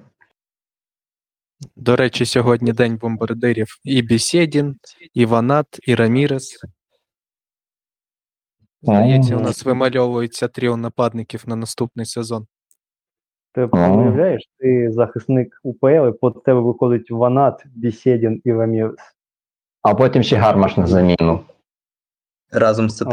До 1.76 1.96
речі, 1.96 2.26
сьогодні 2.26 2.74
день 2.74 2.98
бомбардирів. 2.98 3.68
І 3.84 4.02
Бісєдін, 4.02 4.76
і 5.14 5.26
Ванат, 5.26 5.80
і 5.84 5.96
Рамірес. 5.96 6.58
Здається, 8.82 9.38
у 9.38 9.40
нас 9.40 9.66
вимальовується 9.66 10.48
тріо 10.48 10.78
нападників 10.78 11.44
на 11.48 11.56
наступний 11.56 12.06
сезон. 12.06 12.48
Ти 13.54 13.64
уявляєш, 13.64 14.50
ти 14.58 14.92
захисник 14.92 15.60
УПЛ, 15.64 16.08
і 16.08 16.12
по 16.12 16.32
тебе 16.32 16.60
виходить 16.60 17.12
Ванат, 17.12 17.64
Бісєдін 17.76 18.42
і 18.44 18.54
Рамірес. 18.54 19.00
А 19.82 19.96
потім 19.96 20.24
ще 20.24 20.36
гармаш 20.36 20.78
на 20.78 20.88
заміну. 20.88 21.40
Разом 22.52 22.90
з. 22.90 23.06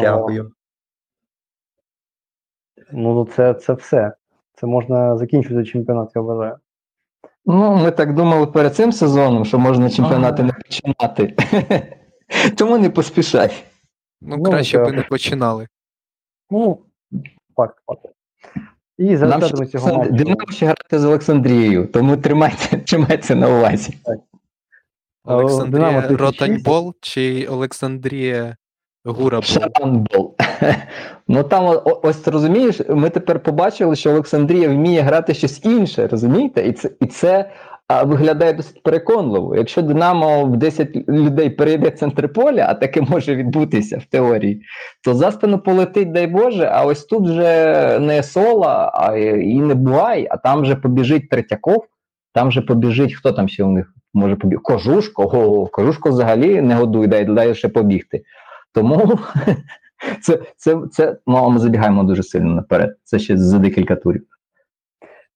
Ну, 2.92 3.14
ну, 3.14 3.28
це, 3.36 3.54
це 3.54 3.72
все. 3.72 4.12
Це 4.54 4.66
можна 4.66 5.16
закінчити 5.16 5.64
чемпіонат, 5.64 6.12
я 6.14 6.22
вважаю. 6.22 6.56
Ну, 7.46 7.76
ми 7.76 7.90
так 7.90 8.14
думали 8.14 8.46
перед 8.46 8.74
цим 8.74 8.92
сезоном, 8.92 9.44
що 9.44 9.58
можна 9.58 9.90
чемпіонати 9.90 10.42
не 10.42 10.52
починати. 10.52 11.36
Тому 12.56 12.78
не 12.78 12.90
поспішай. 12.90 13.64
Ну, 14.20 14.36
Ну, 14.36 14.42
краще 14.42 14.78
би 14.78 14.92
не 14.92 15.02
починали. 15.02 15.66
Ну, 16.50 16.78
факт, 17.56 17.78
факт. 17.86 18.06
І 18.98 19.16
за 19.16 19.26
Нам 19.26 19.40
результатами 19.40 19.70
цього 19.70 19.98
матчу. 19.98 20.12
Динамо 20.12 20.50
ще 20.50 20.66
грати 20.66 20.98
з 20.98 21.04
Олександрією, 21.04 21.86
тому 21.86 22.16
тримайте, 22.16 22.76
тримайте 22.86 23.34
на 23.34 23.48
увазі. 23.48 23.94
Олександрія 25.24 26.08
Ротаньбол 26.08 26.94
чи 27.00 27.46
Олександрія 27.46 28.56
Гурабол? 29.04 29.42
Шаранбол. 29.42 30.34
Ну 31.30 31.42
там 31.42 31.80
ось 31.84 32.28
розумієш, 32.28 32.80
ми 32.88 33.10
тепер 33.10 33.42
побачили, 33.42 33.96
що 33.96 34.10
Олександрія 34.10 34.68
вміє 34.68 35.00
грати 35.00 35.34
щось 35.34 35.64
інше, 35.64 36.06
розумієте? 36.06 36.66
І 36.68 36.72
це, 36.72 36.90
і 37.00 37.06
це 37.06 37.50
а, 37.88 38.04
виглядає 38.04 38.52
досить 38.52 38.82
переконливо. 38.82 39.56
Якщо 39.56 39.82
Динамо 39.82 40.44
в 40.44 40.56
10 40.56 41.08
людей 41.08 41.50
перейде 41.50 41.90
центр 41.90 42.32
поля, 42.32 42.66
а 42.68 42.74
таке 42.74 43.00
може 43.00 43.36
відбутися 43.36 43.98
в 43.98 44.04
теорії, 44.04 44.62
то 45.04 45.14
за 45.14 45.32
спину 45.32 45.58
полетить, 45.58 46.12
дай 46.12 46.26
Боже, 46.26 46.70
а 46.72 46.84
ось 46.84 47.04
тут 47.04 47.28
вже 47.28 47.98
не 48.00 48.22
Сола, 48.22 48.90
а 48.94 49.16
і 49.16 49.54
не 49.54 49.74
Буай, 49.74 50.26
а 50.30 50.36
там 50.36 50.62
вже 50.62 50.76
побіжить 50.76 51.28
Третьяков, 51.30 51.86
там 52.34 52.52
же 52.52 52.62
побіжить, 52.62 53.14
хто 53.14 53.32
там 53.32 53.48
ще 53.48 53.64
у 53.64 53.70
них 53.70 53.94
може 54.14 54.36
побігти? 54.36 54.62
Кожушко, 54.62 55.22
Ого, 55.22 55.66
Кожушко 55.66 56.10
взагалі 56.10 56.60
не 56.60 56.74
годує, 56.74 57.06
дай, 57.06 57.24
дай 57.24 57.54
ще 57.54 57.68
побігти. 57.68 58.22
Тому 58.74 59.18
це, 60.22 60.38
це, 60.56 60.78
це 60.92 61.16
ну, 61.26 61.50
ми 61.50 61.58
забігаємо 61.58 62.04
дуже 62.04 62.22
сильно 62.22 62.54
наперед. 62.54 62.96
Це 63.04 63.18
ще 63.18 63.36
за 63.36 63.58
декілька 63.58 63.96
турів. 63.96 64.37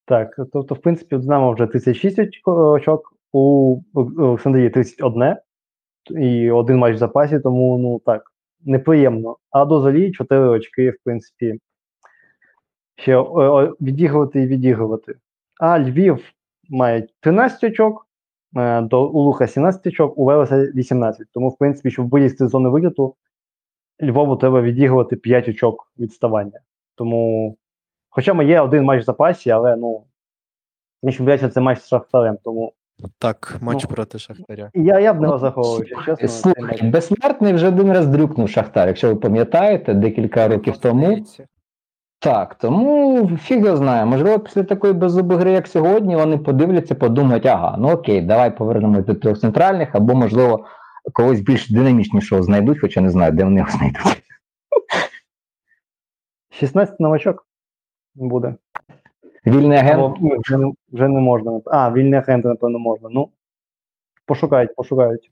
Так, 0.05 0.41
тобто, 0.53 0.75
в 0.75 0.79
принципі, 0.79 1.17
у 1.17 1.19
Динамо 1.19 1.53
вже 1.53 1.67
36 1.67 2.19
очок, 2.45 3.15
У 3.33 3.81
Олександрії 3.95 4.71
31 4.71 5.37
і 6.11 6.51
один 6.51 6.79
матч 6.79 6.95
в 6.95 6.99
запасі, 6.99 7.41
тому 7.41 7.79
ну 7.79 8.01
так, 8.07 8.33
неприємно. 8.65 9.37
А 9.51 9.65
до 9.65 9.81
Залі 9.81 10.13
4 10.13 10.49
очки, 10.49 10.91
в 10.91 10.97
принципі, 11.05 11.59
ще 12.97 13.21
відігрувати 13.81 14.43
і 14.43 14.47
відігрувати. 14.47 15.15
А 15.61 15.81
Львів 15.81 16.33
має 16.69 17.09
13 17.21 17.65
очок, 17.65 18.07
е, 18.57 18.81
до 18.81 19.09
у 19.09 19.21
Луха 19.21 19.47
17 19.47 19.87
очок, 19.87 20.19
у 20.19 20.25
Велеса 20.25 20.73
18. 20.73 21.27
Тому, 21.33 21.49
в 21.49 21.59
принципі, 21.59 21.91
щоб 21.91 22.09
вилізти 22.09 22.47
з 22.47 22.51
зони 22.51 22.69
виліту, 22.69 23.15
Львову 24.03 24.37
треба 24.37 24.63
відігрувати 24.63 25.17
5 25.17 25.49
очок 25.49 25.93
відставання. 25.99 26.61
Тому, 26.95 27.57
хоча 28.15 28.35
ми 28.35 28.45
є 28.45 28.61
один 28.61 28.85
матч 28.85 29.03
в 29.03 29.05
запасі, 29.05 29.51
але 29.51 29.77
ну, 29.77 30.05
мені 31.03 31.17
здається, 31.17 31.49
це 31.49 31.61
матч 31.61 31.81
з 31.81 31.89
Шахтарем, 31.89 32.39
тому 32.45 32.73
Так, 33.19 33.57
матч 33.61 33.83
Ну. 33.85 33.91
проти 33.95 34.19
Шахтаря. 34.19 34.71
я, 34.75 35.01
я 35.01 35.15
б 35.15 35.21
не 35.21 35.27
Ну, 35.27 35.33
розраховував, 35.33 35.87
чесно. 35.87 36.15
матч. 36.21 36.31
Слухай, 36.31 36.83
безсмертний 36.91 37.53
вже 37.53 37.69
один 37.69 37.93
раз 37.93 38.07
дрюкнув 38.07 38.49
Шахтар, 38.51 38.89
якщо 38.89 39.09
ви 39.09 39.17
пам'ятаєте, 39.17 39.95
декілька 39.95 40.49
років 40.49 40.77
тому. 40.77 41.07
Здається. 41.07 41.47
Так, 42.19 42.55
тому 42.55 43.29
фіг 43.37 43.77
знає. 43.77 44.05
Можливо, 44.05 44.39
після 44.39 44.63
такої 44.63 44.93
беззубої 44.93 45.41
гри, 45.41 45.53
як 45.53 45.67
сьогодні, 45.67 46.17
вони 46.17 46.39
подивляться, 46.39 46.95
подумають, 46.95 47.47
ага, 47.47 47.77
ну 47.79 47.91
окей, 47.91 48.21
давай 48.23 48.57
повернемось 48.57 49.05
до 49.05 49.15
трьох 49.15 49.39
центральних, 49.39 49.95
або, 49.95 50.15
можливо, 50.15 50.67
когось 51.13 51.41
більш 51.41 51.71
динамічнішого 51.71 52.43
знайдуть, 52.43 52.81
хоча 52.81 53.01
не 53.01 53.11
знаю, 53.11 53.33
де 53.33 53.45
вони 53.45 53.59
його 53.61 53.71
знайдуть. 53.71 54.23
16 56.51 57.01
новачок 57.01 57.47
буде. 58.15 58.55
Вільний 59.47 59.79
агент. 59.79 60.03
Або, 60.03 60.37
вже, 60.39 60.57
не, 60.57 60.73
вже 60.93 61.09
не 61.09 61.21
можна. 61.21 61.61
А, 61.67 61.93
вільні 61.93 62.15
агенти, 62.15 62.49
напевно, 62.49 62.79
можна. 62.79 63.09
Ну, 63.13 63.29
пошукають, 64.27 64.75
пошукають. 64.75 65.31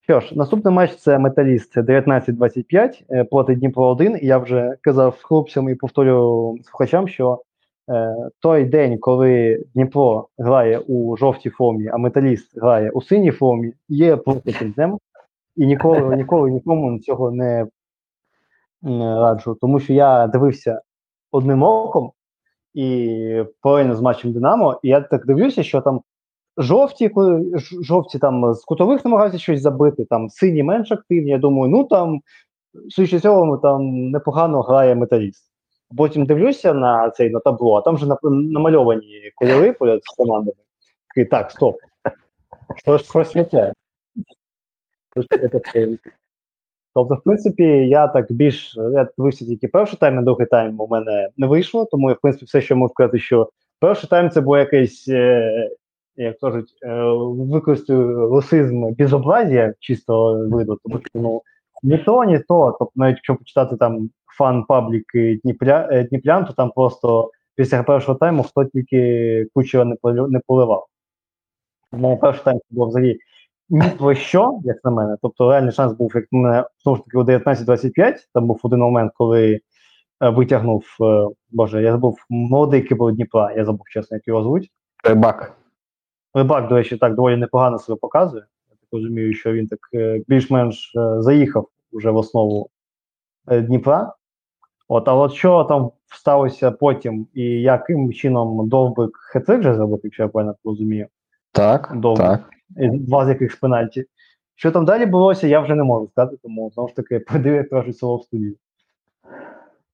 Що 0.00 0.20
ж, 0.20 0.38
наступний 0.38 0.74
матч 0.74 0.96
це 0.96 1.18
Металіст 1.18 1.76
19-25 1.76 3.04
е, 3.10 3.24
проти 3.24 3.54
Дніпро 3.54 3.86
1. 3.86 4.18
І 4.22 4.26
я 4.26 4.38
вже 4.38 4.76
казав 4.80 5.18
хлопцям 5.22 5.68
і 5.68 5.74
повторю 5.74 6.54
слухачам, 6.64 7.08
що 7.08 7.42
е, 7.90 8.14
той 8.40 8.64
день, 8.64 8.98
коли 8.98 9.64
Дніпро 9.74 10.28
грає 10.38 10.78
у 10.78 11.16
жовтій 11.16 11.50
формі, 11.50 11.88
а 11.88 11.96
Металіст 11.96 12.58
грає 12.58 12.90
у 12.90 13.02
синій 13.02 13.30
формі, 13.30 13.72
є 13.88 14.16
просто 14.16 14.64
днем. 14.64 14.98
І 15.56 15.66
ніколи, 15.66 16.16
ніколи 16.16 16.50
нікому 16.50 16.98
цього 16.98 17.30
не 17.30 17.66
раджу. 18.92 19.58
Тому 19.60 19.80
що 19.80 19.92
я 19.92 20.26
дивився 20.26 20.80
одним 21.30 21.62
оком 21.62 22.12
і 22.74 23.42
паралельно 23.60 23.94
з 23.94 24.00
матчем 24.00 24.32
Динамо, 24.32 24.80
і 24.82 24.88
я 24.88 25.00
так 25.00 25.26
дивлюся, 25.26 25.62
що 25.62 25.80
там 25.80 26.00
жовті, 26.58 27.10
жовті 27.82 28.18
там 28.18 28.54
з 28.54 28.64
кутових 28.64 29.04
намагаються 29.04 29.38
щось 29.38 29.60
забити, 29.60 30.04
там 30.04 30.30
сині 30.30 30.62
менш 30.62 30.92
активні. 30.92 31.30
Я 31.30 31.38
думаю, 31.38 31.70
ну 31.70 31.84
там 31.84 32.20
з 32.88 33.20
цього, 33.20 33.58
там 33.58 34.10
непогано 34.10 34.62
грає 34.62 34.94
металіст. 34.94 35.52
Потім 35.96 36.26
дивлюся 36.26 36.74
на 36.74 37.10
цей 37.10 37.30
на 37.30 37.40
табло, 37.40 37.76
а 37.76 37.80
там 37.80 37.94
вже 37.94 38.06
намальовані 38.22 39.30
кольори 39.34 39.72
поряд 39.72 40.00
з 40.04 40.16
командами. 40.16 40.56
Так, 41.30 41.50
стоп. 41.50 41.76
Що 42.76 42.98
ж 42.98 43.04
щось 43.04 43.34
не 43.34 43.44
те? 43.44 43.72
Щось 45.12 45.42
не 45.42 45.48
таке. 45.48 45.98
Тобто, 46.96 47.14
в 47.14 47.22
принципі, 47.22 47.62
я 47.64 48.08
так 48.08 48.32
більш 48.32 48.76
я 48.76 49.08
дивився 49.18 49.44
тільки 49.44 49.68
перший 49.68 49.98
тайм, 49.98 50.18
а 50.18 50.22
другий 50.22 50.46
тайм 50.46 50.80
у 50.80 50.86
мене 50.86 51.28
не 51.36 51.46
вийшло, 51.46 51.84
тому 51.84 52.08
я, 52.08 52.14
в 52.14 52.20
принципі, 52.20 52.44
все, 52.44 52.60
що 52.60 52.76
можу 52.76 52.92
сказати, 52.92 53.18
що 53.18 53.50
перший 53.80 54.10
тайм 54.10 54.30
це 54.30 54.40
був 54.40 54.56
якийсь, 54.56 55.08
е, 55.08 55.70
як 56.16 56.38
кажуть, 56.40 56.68
е, 56.82 57.02
використаю 57.52 58.28
русизм 58.28 58.94
безобразія 58.98 59.74
чистого 59.80 60.48
виду, 60.48 60.78
тому 60.84 60.98
що 60.98 61.10
ну 61.14 61.42
ні 61.82 61.98
то, 61.98 62.24
ні 62.24 62.38
то. 62.38 62.76
Тобто, 62.78 62.92
навіть 62.96 63.16
якщо 63.16 63.36
почитати 63.36 63.76
там 63.76 64.10
фан 64.38 64.64
пабліки 64.64 65.40
Дніпря, 65.44 65.88
е, 65.92 66.04
Дніпрян, 66.04 66.44
то 66.44 66.52
там 66.52 66.70
просто 66.70 67.30
після 67.56 67.82
першого 67.82 68.18
тайму 68.18 68.42
хто 68.42 68.64
тільки 68.64 69.46
не 69.74 70.12
не 70.28 70.40
поливав. 70.46 70.86
Тому 71.92 72.18
перший 72.18 72.44
тайм 72.44 72.58
це 72.58 72.66
було 72.70 72.86
взагалі 72.88 73.18
ні 73.68 73.88
про 73.98 74.14
що, 74.14 74.60
як 74.64 74.84
на 74.84 74.90
мене. 74.90 75.16
Тобто 75.22 75.50
реальний 75.50 75.72
шанс 75.72 75.92
був, 75.92 76.12
як 76.14 76.24
на 76.32 76.38
мене, 76.38 76.64
знову 76.82 76.96
ж 76.96 77.04
таки, 77.04 77.18
у 77.18 77.22
19-25. 77.22 78.14
Там 78.34 78.46
був 78.46 78.60
один 78.62 78.78
момент, 78.78 79.12
коли 79.14 79.60
е, 80.20 80.28
витягнув, 80.28 80.84
е, 81.00 81.26
боже, 81.50 81.82
я 81.82 81.92
забув 81.92 82.18
молодий 82.30 82.82
кибер 82.82 83.12
Дніпра, 83.14 83.52
я 83.52 83.64
забув 83.64 83.88
чесно, 83.88 84.16
як 84.16 84.28
його 84.28 84.42
звуть. 84.42 84.70
Рибак. 85.04 85.56
Рибак, 86.34 86.68
до 86.68 86.74
речі, 86.74 86.96
так 86.96 87.14
доволі 87.14 87.36
непогано 87.36 87.78
себе 87.78 87.98
показує. 88.00 88.44
Я 88.70 88.74
так 88.76 88.88
розумію, 88.92 89.34
що 89.34 89.52
він 89.52 89.66
так 89.66 89.78
е, 89.94 90.22
більш-менш 90.28 90.92
заїхав 91.18 91.68
уже 91.92 92.10
в 92.10 92.16
основу 92.16 92.70
Дніпра. 93.46 94.12
От, 94.88 95.08
а 95.08 95.14
от 95.14 95.32
що 95.32 95.64
там 95.64 95.90
сталося 96.14 96.70
потім, 96.70 97.26
і 97.34 97.42
яким 97.42 98.12
чином 98.12 98.68
Довбик 98.68 99.16
хетрик 99.16 99.60
вже 99.60 99.74
зробив, 99.74 100.00
якщо 100.04 100.22
я 100.22 100.28
правильно 100.28 100.54
розумію, 100.64 101.06
Так, 101.52 101.92
Довго. 101.96 102.16
так. 102.16 102.50
Два 102.68 103.26
з 103.26 103.28
яких 103.28 103.52
з 103.52 103.56
пенальті. 103.56 104.04
Що 104.54 104.70
там 104.70 104.84
далі 104.84 105.06
булося, 105.06 105.46
я 105.46 105.60
вже 105.60 105.74
не 105.74 105.84
можу 105.84 106.08
сказати, 106.08 106.36
тому 106.42 106.70
знову 106.74 106.88
ж 106.88 106.96
таки 106.96 107.14
як 107.44 107.70
кажуть, 107.70 107.98
село 107.98 108.16
в 108.16 108.22
студію. 108.22 108.54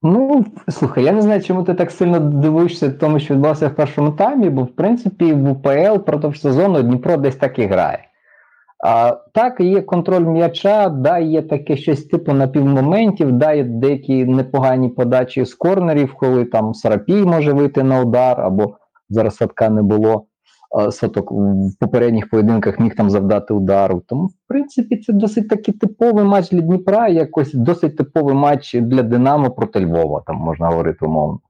Ну, 0.03 0.45
слухай, 0.69 1.05
я 1.05 1.13
не 1.13 1.23
знаю, 1.23 1.43
чому 1.43 1.65
ти 1.65 1.75
так 1.75 1.91
сильно 1.91 2.21
дивишся 2.21 2.91
тому, 2.91 3.19
що 3.19 3.35
відбувався 3.35 3.69
в 3.69 3.75
першому 3.75 4.13
таймі, 4.13 4.51
бо 4.51 4.63
в 4.63 4.77
принципі 4.77 5.33
в 5.33 5.51
УПЛ 5.51 6.05
продовж 6.07 6.41
сезону 6.41 6.83
Дніпро 6.83 7.17
десь 7.17 7.37
так 7.37 7.59
і 7.59 7.67
грає. 7.67 8.09
А, 8.85 9.17
так, 9.33 9.61
є 9.61 9.83
контроль 9.83 10.21
м'яча, 10.21 10.89
да, 10.89 11.19
є 11.19 11.43
таке 11.43 11.77
щось 11.77 12.05
типу 12.05 12.33
напівмоментів, 12.33 13.33
да, 13.33 13.53
є 13.53 13.65
деякі 13.65 14.25
непогані 14.25 14.89
подачі 14.89 15.45
з 15.45 15.55
корнерів, 15.55 16.15
коли 16.15 16.45
там 16.45 16.75
Сарапій 16.75 17.25
може 17.25 17.53
вийти 17.53 17.83
на 17.83 18.01
удар, 18.01 18.41
або 18.41 18.77
зараз 19.09 19.37
садка 19.37 19.71
не 19.71 19.83
було. 19.83 20.27
А, 20.79 20.91
Соток 20.91 21.33
в 21.33 21.79
попередніх 21.81 22.31
поєдинках 22.31 22.81
міг 22.81 22.97
там 22.97 23.11
завдати 23.11 23.55
удару. 23.55 24.03
Тому, 24.07 24.27
в 24.27 24.35
принципі, 24.49 24.97
це 24.97 25.13
досить 25.13 25.49
таки 25.49 25.73
типовий 25.73 26.25
матч 26.25 26.51
для 26.51 26.61
Дніпра, 26.61 27.09
якось 27.09 27.55
досить 27.55 27.97
типовий 27.97 28.35
матч 28.35 28.75
для 28.75 29.03
Динамо 29.03 29.51
проти 29.51 29.81
Львова, 29.81 30.23
там 30.27 30.37
можна 30.37 30.69
говорити 30.69 31.07
умовно. 31.07 31.41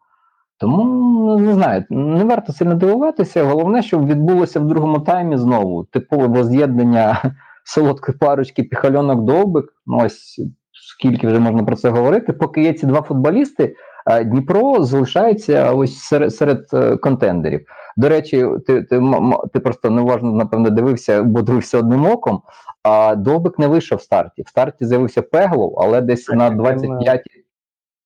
Тому 0.62 0.85
ну, 0.85 1.39
не 1.39 1.55
знаю, 1.55 1.85
не 1.91 2.25
варто 2.25 2.53
сильно 2.53 2.75
дивуватися. 2.75 3.45
Головне, 3.45 3.83
щоб 3.83 4.07
відбулося 4.07 4.61
в 4.61 4.66
другому 4.66 5.01
таймі 5.01 5.37
знову 5.37 5.85
типове 5.85 6.27
воз'єднання 6.27 7.23
солодкої 7.64 8.18
парочки 8.18 8.62
піхальонок 8.62 9.25
довбик. 9.25 9.64
Ну 9.87 10.01
ось 10.05 10.41
скільки 10.73 11.27
вже 11.27 11.39
можна 11.39 11.64
про 11.64 11.77
це 11.77 11.91
говорити. 11.91 12.33
Поки 12.33 12.62
є 12.62 12.73
ці 12.73 12.87
два 12.87 13.03
футболісти, 13.03 13.64
е, 13.64 13.75
Дніпро 14.24 14.84
залишається 14.84 15.72
ось 15.72 15.98
серед, 15.98 16.34
серед 16.34 16.66
е, 16.72 16.96
контендерів. 16.96 17.66
До 17.96 18.09
речі, 18.09 18.46
ти, 18.66 18.82
ти, 18.82 19.03
ти 19.53 19.61
просто 19.61 19.90
неуважно, 19.90 20.32
напевно, 20.32 20.70
дивився, 20.70 21.22
бо 21.22 21.42
дивився 21.42 21.78
одним 21.78 22.07
оком. 22.07 22.42
А 22.82 23.14
довбик 23.14 23.59
не 23.59 23.66
вийшов 23.66 23.98
в 23.98 24.03
старті. 24.03 24.42
В 24.42 24.48
старті 24.48 24.86
з'явився 24.86 25.22
Пеглов, 25.22 25.74
але 25.78 26.00
десь 26.00 26.24
Так, 26.24 26.36
на 26.36 26.50
він, 26.50 26.57
25 26.57 27.22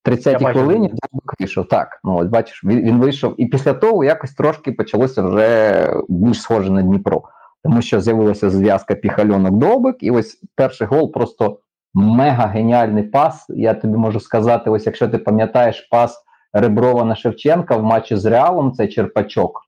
30 0.06 0.32
Я 0.32 0.38
бачив. 0.38 0.62
хвилині 0.62 0.88
Довбик 0.88 1.40
вийшов. 1.40 1.68
Так, 1.68 2.00
ну 2.04 2.18
от 2.18 2.28
бачиш, 2.28 2.64
він, 2.64 2.80
він 2.80 2.98
вийшов, 2.98 3.34
і 3.36 3.46
після 3.46 3.72
того 3.72 4.04
якось 4.04 4.34
трошки 4.34 4.72
почалося 4.72 5.22
вже 5.22 5.90
більш 6.08 6.40
схоже 6.40 6.70
на 6.70 6.82
Дніпро, 6.82 7.22
тому 7.64 7.82
що 7.82 8.00
з'явилася 8.00 8.50
зв'язка 8.50 8.94
піхальонок 8.94 9.52
довбик, 9.56 9.96
і 10.00 10.10
ось 10.10 10.42
перший 10.54 10.86
гол 10.86 11.12
просто 11.12 11.58
мега 11.96 12.46
геніальний 12.46 13.02
пас. 13.02 13.46
Я 13.48 13.74
тобі 13.74 13.96
можу 13.96 14.20
сказати, 14.20 14.70
ось 14.70 14.86
якщо 14.86 15.08
ти 15.08 15.18
пам'ятаєш 15.18 15.88
пас 15.90 16.22
Реброва 16.52 17.04
на 17.04 17.16
Шевченка 17.16 17.76
в 17.76 17.82
матчі 17.82 18.16
з 18.16 18.24
Реалом, 18.24 18.72
це 18.72 18.88
Черпачок. 18.88 19.62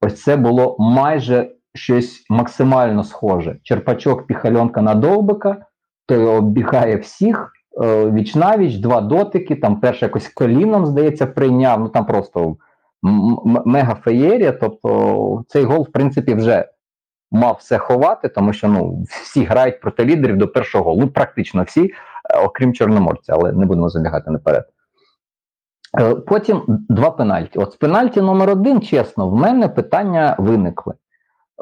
Ось 0.00 0.22
це 0.22 0.36
було 0.36 0.76
майже 0.78 1.50
щось 1.74 2.26
максимально 2.30 3.04
схоже. 3.04 3.56
Черпачок 3.62 4.26
піхальонка 4.26 4.82
на 4.82 4.94
довбика, 4.94 5.66
той 6.06 6.24
оббігає 6.24 6.96
всіх 6.96 7.52
е, 7.82 8.10
віч 8.10 8.34
навіч, 8.34 8.76
два 8.76 9.00
дотики. 9.00 9.56
Там 9.56 9.80
перше 9.80 10.04
якось 10.04 10.28
коліном, 10.28 10.86
здається, 10.86 11.26
прийняв. 11.26 11.80
Ну 11.80 11.88
там 11.88 12.06
просто 12.06 12.56
мега 13.64 13.94
феєрія. 13.94 14.52
Тобто 14.52 15.44
цей 15.48 15.64
гол, 15.64 15.82
в 15.82 15.92
принципі, 15.92 16.34
вже 16.34 16.68
мав 17.30 17.56
все 17.60 17.78
ховати, 17.78 18.28
тому 18.28 18.52
що 18.52 18.68
ну 18.68 19.04
всі 19.22 19.44
грають 19.44 19.80
проти 19.80 20.04
лідерів 20.04 20.36
до 20.36 20.48
першого 20.48 20.84
голу. 20.84 21.00
Ну, 21.00 21.08
практично 21.08 21.62
всі, 21.62 21.84
е, 21.84 21.92
окрім 22.44 22.74
Чорноморця, 22.74 23.32
але 23.32 23.52
не 23.52 23.66
будемо 23.66 23.88
забігати 23.88 24.30
наперед. 24.30 24.64
Е, 26.00 26.14
Потім 26.14 26.62
два 26.68 27.10
пенальті. 27.10 27.58
От 27.58 27.72
з 27.72 27.76
пенальті 27.76 28.20
номер 28.20 28.50
один, 28.50 28.80
чесно, 28.80 29.28
в 29.28 29.34
мене 29.34 29.68
питання 29.68 30.36
виникли. 30.38 30.94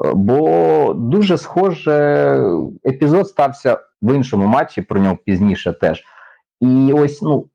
Е, 0.05 0.13
Бо 0.13 0.93
дуже 0.93 1.37
схоже 1.37 2.37
епізод 2.85 3.27
стався 3.27 3.79
в 4.01 4.15
іншому 4.15 4.47
матчі, 4.47 4.81
про 4.81 4.99
нього 4.99 5.17
пізніше 5.25 5.73
теж. 5.73 6.03
І 6.61 6.93
ось, 6.93 7.21
ну, 7.21 7.45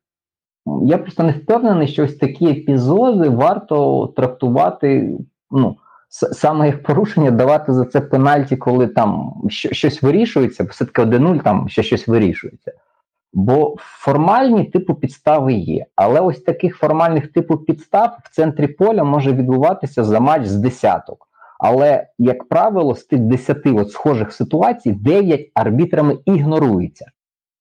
я 0.83 0.99
просто 0.99 1.23
не 1.23 1.33
впевнений, 1.33 1.89
що 1.89 2.05
ось 2.05 2.17
такі 2.17 2.51
епізоди 2.51 3.29
варто 3.29 4.07
трактувати 4.17 5.19
ну, 5.51 5.77
саме 6.13 6.67
їх 6.67 6.83
порушення 6.83 7.31
давати 7.31 7.73
за 7.73 7.85
це 7.85 8.01
пенальті, 8.01 8.57
коли 8.57 8.87
там 8.87 9.35
щось 9.49 10.03
вирішується, 10.03 10.65
все-таки 10.65 11.03
1-0 11.03 11.43
там 11.43 11.69
ще 11.69 11.83
щось 11.83 12.09
вирішується. 12.09 12.73
Бо 13.33 13.77
формальні 13.79 14.65
типу 14.65 14.95
підстави 14.95 15.53
є. 15.53 15.87
Але 15.97 16.21
ось 16.21 16.41
таких 16.41 16.77
формальних 16.77 17.33
типу 17.33 17.57
підстав 17.57 18.19
в 18.25 18.35
центрі 18.35 18.67
поля 18.67 19.05
може 19.05 19.33
відбуватися 19.33 20.05
за 20.05 20.21
матч 20.21 20.47
з 20.47 20.57
десяток. 20.57 21.29
Але, 21.59 22.07
як 22.19 22.49
правило, 22.49 22.95
з 22.95 23.05
тих 23.05 23.21
10 23.21 23.67
от 23.67 23.93
схожих 23.93 24.33
ситуацій 24.33 24.93
9 24.93 25.51
арбітрами 25.55 26.19
ігнорується. 26.25 27.07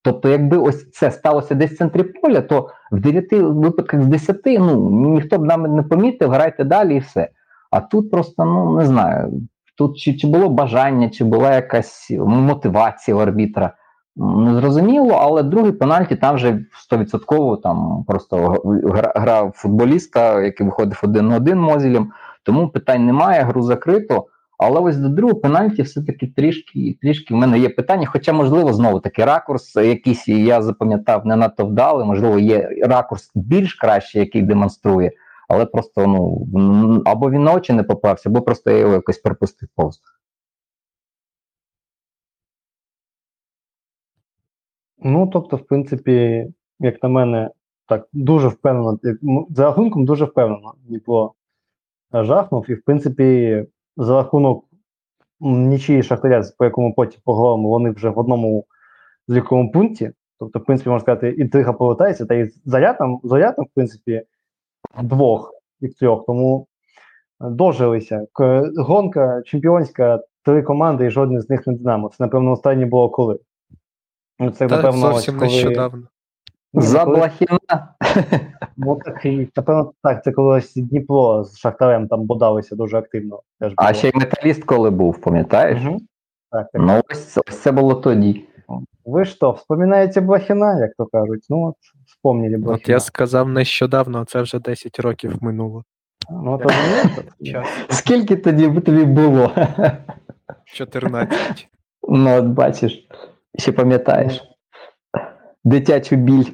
Тобто, 0.02 0.28
якби 0.28 0.56
ось 0.56 0.90
це 0.90 1.10
сталося 1.10 1.54
десь 1.54 1.72
в 1.72 1.76
центрі 1.76 2.02
поля, 2.02 2.40
то 2.40 2.70
в 2.90 3.00
9 3.00 3.32
випадках 3.32 4.02
з 4.02 4.06
10 4.06 4.36
ну, 4.46 4.90
ніхто 4.90 5.38
б 5.38 5.44
нам 5.44 5.76
не 5.76 5.82
помітив, 5.82 6.30
грайте 6.30 6.64
далі 6.64 6.96
і 6.96 6.98
все. 6.98 7.28
А 7.72 7.80
тут 7.80 8.10
просто, 8.10 8.44
ну 8.44 8.76
не 8.76 8.84
знаю, 8.84 9.32
тут 9.76 9.98
чи, 9.98 10.14
чи 10.14 10.26
було 10.26 10.48
бажання, 10.48 11.08
чи 11.08 11.24
була 11.24 11.54
якась 11.54 12.10
мотивація 12.26 13.16
у 13.16 13.20
арбітра. 13.20 13.74
Не 14.16 14.54
зрозуміло, 14.54 15.18
але 15.22 15.42
другий 15.42 15.72
пенальті 15.72 16.16
там 16.16 16.34
вже 16.34 16.64
100% 16.92 17.60
там 17.60 18.04
просто 18.06 18.36
гра, 18.84 19.12
гра 19.16 19.50
футболіста, 19.54 20.42
який 20.42 20.66
виходив 20.66 21.00
один 21.02 21.28
на 21.28 21.36
один 21.36 21.58
мозілем. 21.58 22.12
Тому 22.42 22.68
питань 22.68 23.06
немає, 23.06 23.42
гру 23.42 23.62
закрито. 23.62 24.26
Але 24.58 24.80
ось 24.80 24.96
до 24.96 25.08
другого 25.08 25.40
пенальті 25.40 25.82
все-таки 25.82 26.26
трішки, 26.26 26.98
трішки 27.02 27.34
в 27.34 27.36
мене 27.36 27.58
є 27.58 27.68
питання. 27.68 28.06
Хоча, 28.06 28.32
можливо, 28.32 28.72
знову 28.72 29.00
таки 29.00 29.24
ракурс, 29.24 29.76
якийсь 29.76 30.28
я 30.28 30.62
запам'ятав 30.62 31.26
не 31.26 31.36
надто 31.36 31.66
вдалий, 31.66 32.06
можливо, 32.06 32.38
є 32.38 32.70
ракурс 32.82 33.30
більш 33.34 33.74
кращий, 33.74 34.20
який 34.20 34.42
демонструє, 34.42 35.12
але 35.52 35.66
просто 35.66 36.06
ну 36.06 37.02
або 37.06 37.30
він 37.30 37.44
на 37.44 37.54
очі 37.54 37.72
не 37.72 37.82
попався, 37.82 38.28
або 38.28 38.42
просто 38.42 38.70
я 38.70 38.78
його 38.78 38.92
якось 38.92 39.18
пропустив 39.18 39.68
повз. 39.74 40.02
Ну, 44.98 45.26
тобто, 45.32 45.56
в 45.56 45.66
принципі, 45.66 46.46
як 46.80 47.02
на 47.02 47.08
мене, 47.08 47.50
так, 47.88 48.08
дуже 48.12 48.48
впевнено, 48.48 48.98
ну, 49.22 49.46
за 49.50 49.64
рахунком 49.64 50.04
дуже 50.04 50.24
впевнено 50.24 50.74
Дніпро 50.84 51.32
жахнув, 52.12 52.70
і 52.70 52.74
в 52.74 52.82
принципі, 52.82 53.64
за 53.96 54.14
рахунок 54.16 54.64
нічиї 55.40 56.02
шахтаря, 56.02 56.42
по 56.58 56.64
якому 56.64 56.94
потім 56.94 57.20
поговоримо, 57.24 57.68
вони 57.68 57.90
вже 57.90 58.08
в 58.08 58.18
одному 58.18 58.66
зліковому 59.28 59.72
пункті. 59.72 60.10
Тобто, 60.38 60.58
в 60.58 60.64
принципі, 60.64 60.90
можна 60.90 61.02
сказати, 61.02 61.30
інтрига 61.30 61.72
повертається, 61.72 62.26
та 62.26 62.34
і 62.34 62.50
зарядом, 62.64 63.20
зарядом, 63.24 63.64
в 63.64 63.74
принципі, 63.74 64.22
двох 65.02 65.54
і 65.80 65.88
трьох. 65.88 66.26
Тому 66.26 66.66
е, 67.40 67.50
дожилися. 67.50 68.26
Гонка 68.76 69.42
чемпіонська, 69.42 70.20
три 70.44 70.62
команди, 70.62 71.06
і 71.06 71.10
жодне 71.10 71.40
з 71.40 71.50
них 71.50 71.66
не 71.66 71.74
Динамо. 71.74 72.08
Це, 72.08 72.16
напевно, 72.20 72.52
останнє 72.52 72.86
було 72.86 73.10
коли. 73.10 73.38
Ну, 74.38 74.50
це, 74.50 74.66
Та 74.66 74.76
напевно, 74.76 75.00
зовсім 75.00 75.34
коли... 75.38 75.50
нещодавно. 75.50 76.02
Ні, 76.74 76.82
За 76.82 77.04
Блахіна. 77.04 77.58
Ну, 78.76 78.98
так, 79.04 79.24
і, 79.24 79.48
напевно, 79.56 79.92
так, 80.02 80.24
це 80.24 80.32
коли 80.32 80.56
ось 80.56 80.74
Дніпро 80.74 81.44
з 81.44 81.58
Шахтарем 81.58 82.08
там 82.08 82.22
бодалися 82.22 82.76
дуже 82.76 82.96
активно. 82.98 83.40
Теж 83.60 83.72
А 83.76 83.92
ще 83.92 84.08
й 84.08 84.12
металіст, 84.14 84.64
коли 84.64 84.90
був, 84.90 85.20
пам'ятаєш? 85.20 85.82
Так, 85.82 86.00
так. 86.50 86.68
Ну, 86.74 87.00
ось, 87.10 87.38
ось 87.48 87.58
це 87.58 87.72
було 87.72 87.94
тоді. 87.94 88.44
Ви 89.04 89.24
що, 89.24 89.50
вспоминаєте 89.50 90.20
Блохіна, 90.20 90.80
як 90.80 90.90
то 90.98 91.06
кажуть? 91.06 91.46
Ну, 91.50 91.62
от, 91.62 91.76
вспомнили 92.22 92.56
Блохіна. 92.56 92.74
От 92.82 92.88
я 92.88 93.00
сказав 93.00 93.48
нещодавно, 93.48 94.20
а 94.20 94.24
це 94.24 94.42
вже 94.42 94.58
10 94.58 95.00
років 95.00 95.36
минуло. 95.40 95.84
Ну, 96.30 96.58
то 96.58 96.68
не 97.40 97.64
Скільки 97.88 98.36
тоді 98.36 98.80
тобі 98.80 99.04
було? 99.04 99.52
14. 100.64 101.68
Ну, 102.08 102.36
от 102.38 102.44
бачиш, 102.44 103.08
ще 103.58 103.72
пам'ятаєш. 103.72 104.42
Дитячу 105.64 106.16
біль. 106.16 106.44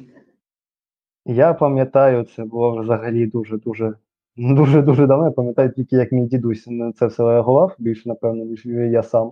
Я 1.25 1.53
пам'ятаю, 1.53 2.23
це 2.23 2.43
було 2.45 2.81
взагалі 2.81 3.25
дуже-дуже 3.25 3.93
дуже-дуже 4.37 5.07
давно. 5.07 5.25
Я 5.25 5.31
пам'ятаю 5.31 5.71
тільки, 5.71 5.95
як 5.95 6.11
мій 6.11 6.25
дідусь 6.25 6.67
на 6.67 6.91
це 6.91 7.05
все 7.05 7.23
реагував, 7.23 7.75
більше, 7.79 8.09
напевно, 8.09 8.45
ніж 8.45 8.65
я 8.65 9.03
сам. 9.03 9.31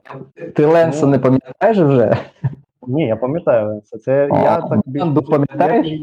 Ти 0.55 0.65
Ленса 0.65 1.05
Ну. 1.05 1.11
не 1.11 1.19
пам'ятаєш 1.19 1.77
вже? 1.77 2.17
Ні, 2.87 3.07
я 3.07 3.15
пам'ятаю 3.15 3.81
це. 3.85 3.97
Це 3.97 4.29
А, 4.31 4.43
я 4.43 4.61
так 4.61 4.79
Банду 4.85 5.21
пам'ятаєш? 5.21 6.01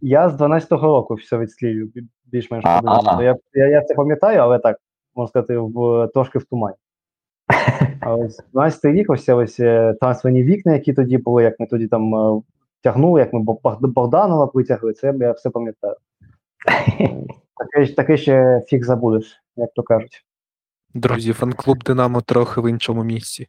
Я, 0.00 0.30
з 0.30 0.40
12-го 0.40 0.86
року 0.86 1.14
все 1.14 1.38
відслідую, 1.38 1.92
більш-менш 2.26 2.64
А, 2.66 2.80
Я, 3.22 3.36
я, 3.54 3.66
я 3.66 3.82
це 3.82 3.94
пам'ятаю, 3.94 4.40
але 4.40 4.58
так, 4.58 4.76
можна 5.14 5.28
сказати, 5.28 5.58
в, 5.58 6.08
трошки 6.14 6.38
в 6.38 6.44
тумані. 6.44 6.76
А 8.00 8.14
ось 8.14 8.42
12-й 8.54 8.92
рік, 8.92 9.10
ось, 9.10 9.28
ось 9.28 9.60
е, 9.60 9.94
трансферні 10.00 10.42
вікна, 10.42 10.72
які 10.72 10.92
тоді 10.92 11.18
були, 11.18 11.42
як 11.42 11.60
ми 11.60 11.66
тоді 11.66 11.88
там 11.88 12.14
е, 12.14 12.42
тягнули, 12.82 13.20
як 13.20 13.32
ми 13.32 13.40
Богданова 13.80 14.46
притягли, 14.46 14.92
це 14.92 15.14
я 15.20 15.32
все 15.32 15.50
пам'ятаю. 15.50 15.96
Таке, 17.58 17.92
таке 17.92 18.16
ще 18.16 18.62
фіг 18.66 18.84
забудеш, 18.84 19.42
як 19.56 19.70
то 19.74 19.82
кажуть. 19.82 20.24
Друзі, 20.94 21.32
фан-клуб 21.32 21.84
Динамо 21.84 22.20
трохи 22.20 22.60
в 22.60 22.70
іншому 22.70 23.04
місці. 23.04 23.48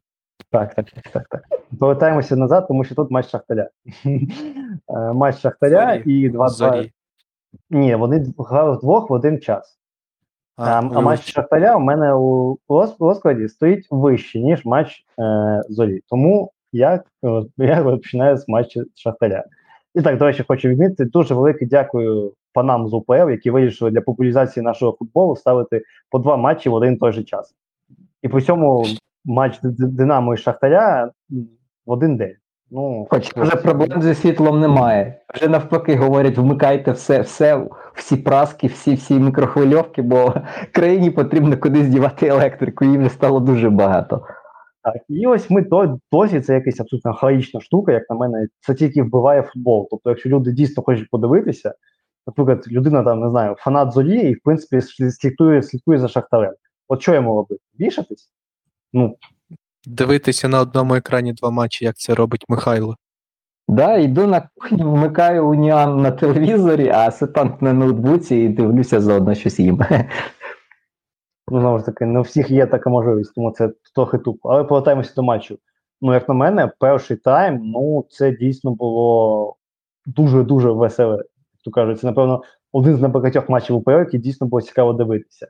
Так, 0.51 0.75
так, 0.75 0.91
так, 0.91 1.03
так, 1.13 1.27
так. 1.29 1.58
Повертаємося 1.79 2.35
назад, 2.35 2.67
тому 2.67 2.83
що 2.83 2.95
тут 2.95 3.11
матч 3.11 3.29
Шахтаря. 3.29 3.69
Е, 4.89 5.13
матч 5.13 5.37
Шахтаря 5.37 5.93
і 5.93 6.29
2-2. 6.29 6.49
Зорі. 6.49 6.91
Ні, 7.69 7.95
вони 7.95 8.25
грали 8.37 8.77
вдвох 8.77 9.09
в 9.09 9.13
один 9.13 9.39
час. 9.39 9.79
А, 10.57 10.79
а 10.79 11.01
матч. 11.01 11.31
Шахтаря 11.31 11.75
у 11.75 11.79
мене 11.79 12.13
у 12.13 12.57
розкладі 12.99 13.47
стоїть 13.47 13.87
вище, 13.89 14.39
ніж 14.39 14.65
матч 14.65 15.05
е, 15.19 15.61
Зорі. 15.69 16.01
Тому 16.09 16.51
я, 16.71 17.03
е, 17.25 17.43
я 17.57 17.83
починаю 17.83 18.37
з 18.37 18.47
матчу 18.47 18.83
Шахтаря. 18.95 19.43
І 19.95 20.01
так, 20.01 20.17
до 20.17 20.25
речі, 20.25 20.43
хочу 20.47 20.69
відмітити 20.69 21.05
дуже 21.05 21.33
велике 21.33 21.65
дякую 21.65 22.33
панам 22.53 22.87
з 22.87 22.93
УПЛ, 22.93 23.29
які 23.29 23.51
вирішили 23.51 23.91
для 23.91 24.01
популяризації 24.01 24.63
нашого 24.63 24.91
футболу 24.91 25.35
ставити 25.35 25.81
по 26.09 26.19
два 26.19 26.37
матчі 26.37 26.69
в 26.69 26.73
один 26.73 26.97
той 26.97 27.11
же 27.11 27.23
час. 27.23 27.55
І 28.21 28.27
при 28.27 28.41
цьому 28.41 28.85
матч 29.25 29.59
Динамо 29.63 30.33
і 30.33 30.37
Шахтаря 30.37 31.11
в 31.85 31.91
один 31.91 32.17
день. 32.17 32.35
Ну, 32.71 33.07
Хоч 33.09 33.35
вже 33.35 33.55
проблем 33.55 34.01
зі 34.01 34.13
світлом 34.13 34.59
немає. 34.59 35.21
Вже 35.33 35.47
навпаки 35.47 35.95
говорять, 35.95 36.37
вмикайте 36.37 36.91
все, 36.91 37.21
все, 37.21 37.67
всі 37.93 38.17
праски, 38.17 38.67
всі, 38.67 38.93
всі 38.93 39.13
мікрохвильовки, 39.13 40.01
бо 40.01 40.33
країні 40.71 41.11
потрібно 41.11 41.57
кудись 41.57 41.87
дівати 41.87 42.27
електрику, 42.27 42.85
її 42.85 42.97
вже 42.97 43.09
стало 43.09 43.39
дуже 43.39 43.69
багато. 43.69 44.25
Так, 44.83 44.95
і 45.09 45.27
ось 45.27 45.49
ми 45.49 45.61
до, 45.61 45.99
досі 46.11 46.41
це 46.41 46.53
якась 46.53 46.79
абсолютно 46.79 47.13
хаїчна 47.13 47.61
штука, 47.61 47.91
як 47.91 48.09
на 48.09 48.15
мене, 48.15 48.47
це 48.59 48.73
тільки 48.73 49.03
вбиває 49.03 49.41
футбол. 49.41 49.87
Тобто, 49.91 50.09
якщо 50.09 50.29
люди 50.29 50.51
дійсно 50.51 50.83
хочуть 50.83 51.09
подивитися, 51.09 51.73
наприклад, 52.27 52.65
людина 52.71 53.03
там 53.03 53.19
не 53.19 53.29
знаю, 53.29 53.55
фанат 53.59 53.91
зорі, 53.91 54.19
і 54.19 54.33
в 54.33 54.41
принципі 54.43 54.81
слідкує, 55.11 55.63
слідкує 55.63 55.99
за 55.99 56.07
шахтарем. 56.07 56.53
От 56.87 57.01
що 57.01 57.13
йому 57.13 57.35
робити? 57.35 57.61
Вішатись? 57.79 58.31
Ну, 58.93 59.15
Дивитися 59.85 60.47
на 60.47 60.59
одному 60.59 60.95
екрані 60.95 61.33
два 61.33 61.49
матчі, 61.49 61.85
як 61.85 61.97
це 61.97 62.15
робить 62.15 62.45
Михайло. 62.49 62.95
Да, 63.67 63.97
йду 63.97 64.27
на 64.27 64.49
кухню, 64.55 64.91
вмикаю 64.91 65.47
уніан 65.47 66.01
на 66.01 66.11
телевізорі, 66.11 66.89
а 66.89 67.11
сетант 67.11 67.61
на 67.61 67.73
ноутбуці 67.73 68.35
і 68.35 68.49
дивлюся 68.49 69.01
заодно 69.01 69.35
щось 69.35 69.59
їм. 69.59 69.81
ну 71.51 71.59
знову 71.59 71.79
ж 71.79 71.85
таки, 71.85 72.05
не 72.05 72.19
у 72.19 72.21
всіх 72.21 72.51
є 72.51 72.65
така 72.65 72.89
можливість, 72.89 73.35
тому 73.35 73.51
це 73.51 73.69
трохи 73.95 74.17
тупо. 74.17 74.49
Але 74.49 74.63
повертаємося 74.63 75.13
до 75.15 75.23
матчу. 75.23 75.59
Ну, 76.01 76.13
як 76.13 76.29
на 76.29 76.35
мене, 76.35 76.71
перший 76.79 77.17
тайм, 77.17 77.61
ну, 77.63 78.05
це 78.09 78.31
дійсно 78.31 78.71
було 78.71 79.55
дуже-дуже 80.05 80.71
веселе. 80.71 81.15
Як 81.17 81.25
то 81.65 81.71
кажуть, 81.71 81.99
це, 81.99 82.07
напевно, 82.07 82.43
один 82.71 82.97
з 82.97 83.01
небагатьох 83.01 83.49
матчів 83.49 83.75
УПЛ, 83.75 83.91
який 83.91 84.19
дійсно 84.19 84.47
було 84.47 84.61
цікаво 84.61 84.93
дивитися. 84.93 85.47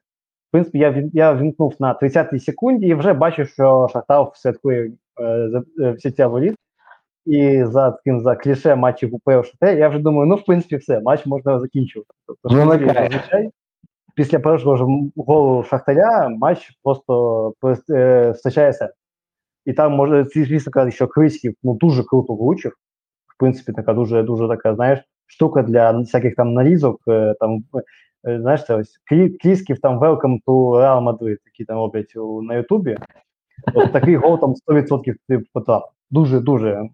В 0.49 0.51
принципі, 0.51 0.77
я, 0.79 1.03
я 1.13 1.35
вімкнув 1.35 1.75
на 1.79 1.93
30-й 2.01 2.39
секунді 2.39 2.87
і 2.87 2.93
вже 2.93 3.13
бачу, 3.13 3.45
що 3.45 3.87
Шахтар 3.93 4.27
святкує 4.33 4.91
е, 5.21 5.49
за- 5.49 5.85
е, 5.85 5.91
взяття 5.91 6.27
воріт. 6.27 6.55
І 7.25 7.63
за 7.65 7.91
таким 7.91 8.19
за 8.21 8.35
кліше 8.35 8.75
матчів 8.75 9.15
УПЛ 9.15 9.31
Шахтар, 9.41 9.77
я 9.77 9.89
вже 9.89 9.99
думаю, 9.99 10.25
ну, 10.27 10.35
в 10.35 10.45
принципі, 10.45 10.75
все, 10.75 10.99
матч 10.99 11.25
можна 11.25 11.59
закінчувати. 11.59 12.09
Тобто, 12.27 12.49
в 12.49 12.51
зазвичай, 13.09 13.49
після 14.15 14.39
першого 14.39 14.75
ж 14.77 14.83
голу 15.15 15.63
Шахтаря 15.63 16.29
матч 16.29 16.71
просто 16.83 17.53
е, 17.89 18.33
сенс. 18.33 18.79
І 19.65 19.73
там 19.73 19.91
може 19.93 20.25
ці 20.25 20.43
звісно 20.43 20.71
казати, 20.71 20.91
що 20.91 21.07
Криськів 21.07 21.53
ну 21.63 21.73
дуже 21.73 22.03
круто 22.03 22.33
влучив. 22.35 22.71
В 23.35 23.39
принципі, 23.39 23.71
така 23.73 23.93
дуже 23.93 24.23
дуже 24.23 24.47
така, 24.47 24.75
знаєш, 24.75 24.99
штука 25.27 25.61
для 25.63 25.91
всяких 25.91 26.35
там 26.35 26.53
нарізок. 26.53 27.01
е, 27.07 27.35
Там 27.39 27.63
знаєш, 28.23 28.65
це 28.65 28.75
ось 28.75 28.99
Крісків 29.41 29.79
там 29.79 29.99
Welcome 29.99 30.39
to 30.47 30.53
Real 30.53 31.03
Madrid, 31.03 31.37
які 31.45 31.65
там 31.65 31.77
роблять 31.77 32.13
на 32.41 32.55
Ютубі. 32.55 32.97
От 33.73 33.93
такий 33.93 34.15
гол 34.15 34.39
там 34.39 34.53
100% 34.67 35.15
ти 35.27 35.39
потрапив. 35.53 35.89
Дуже 36.11 36.39
дуже 36.39 36.89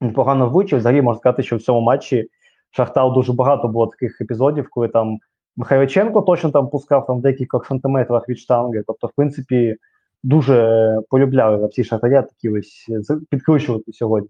непогано 0.00 0.48
влучив. 0.48 0.78
Взагалі 0.78 1.02
можна 1.02 1.20
сказати, 1.20 1.42
що 1.42 1.56
в 1.56 1.62
цьому 1.62 1.80
матчі 1.80 2.28
Шахтар 2.70 3.12
дуже 3.12 3.32
багато 3.32 3.68
було 3.68 3.86
таких 3.86 4.20
епізодів, 4.20 4.68
коли 4.70 4.88
там 4.88 5.18
Михайличенко 5.56 6.22
точно 6.22 6.50
там 6.50 6.68
пускав 6.68 7.06
там 7.06 7.20
декількох 7.20 7.66
сантиметрах 7.66 8.28
від 8.28 8.38
штанги. 8.38 8.82
Тобто, 8.86 9.06
в 9.06 9.10
принципі, 9.16 9.76
дуже 10.22 10.98
полюбляли 11.10 11.56
гравці 11.56 11.84
Шахтаря 11.84 12.22
такі 12.22 12.50
ось 12.50 12.90
підкручувати 13.30 13.92
сьогодні. 13.92 14.28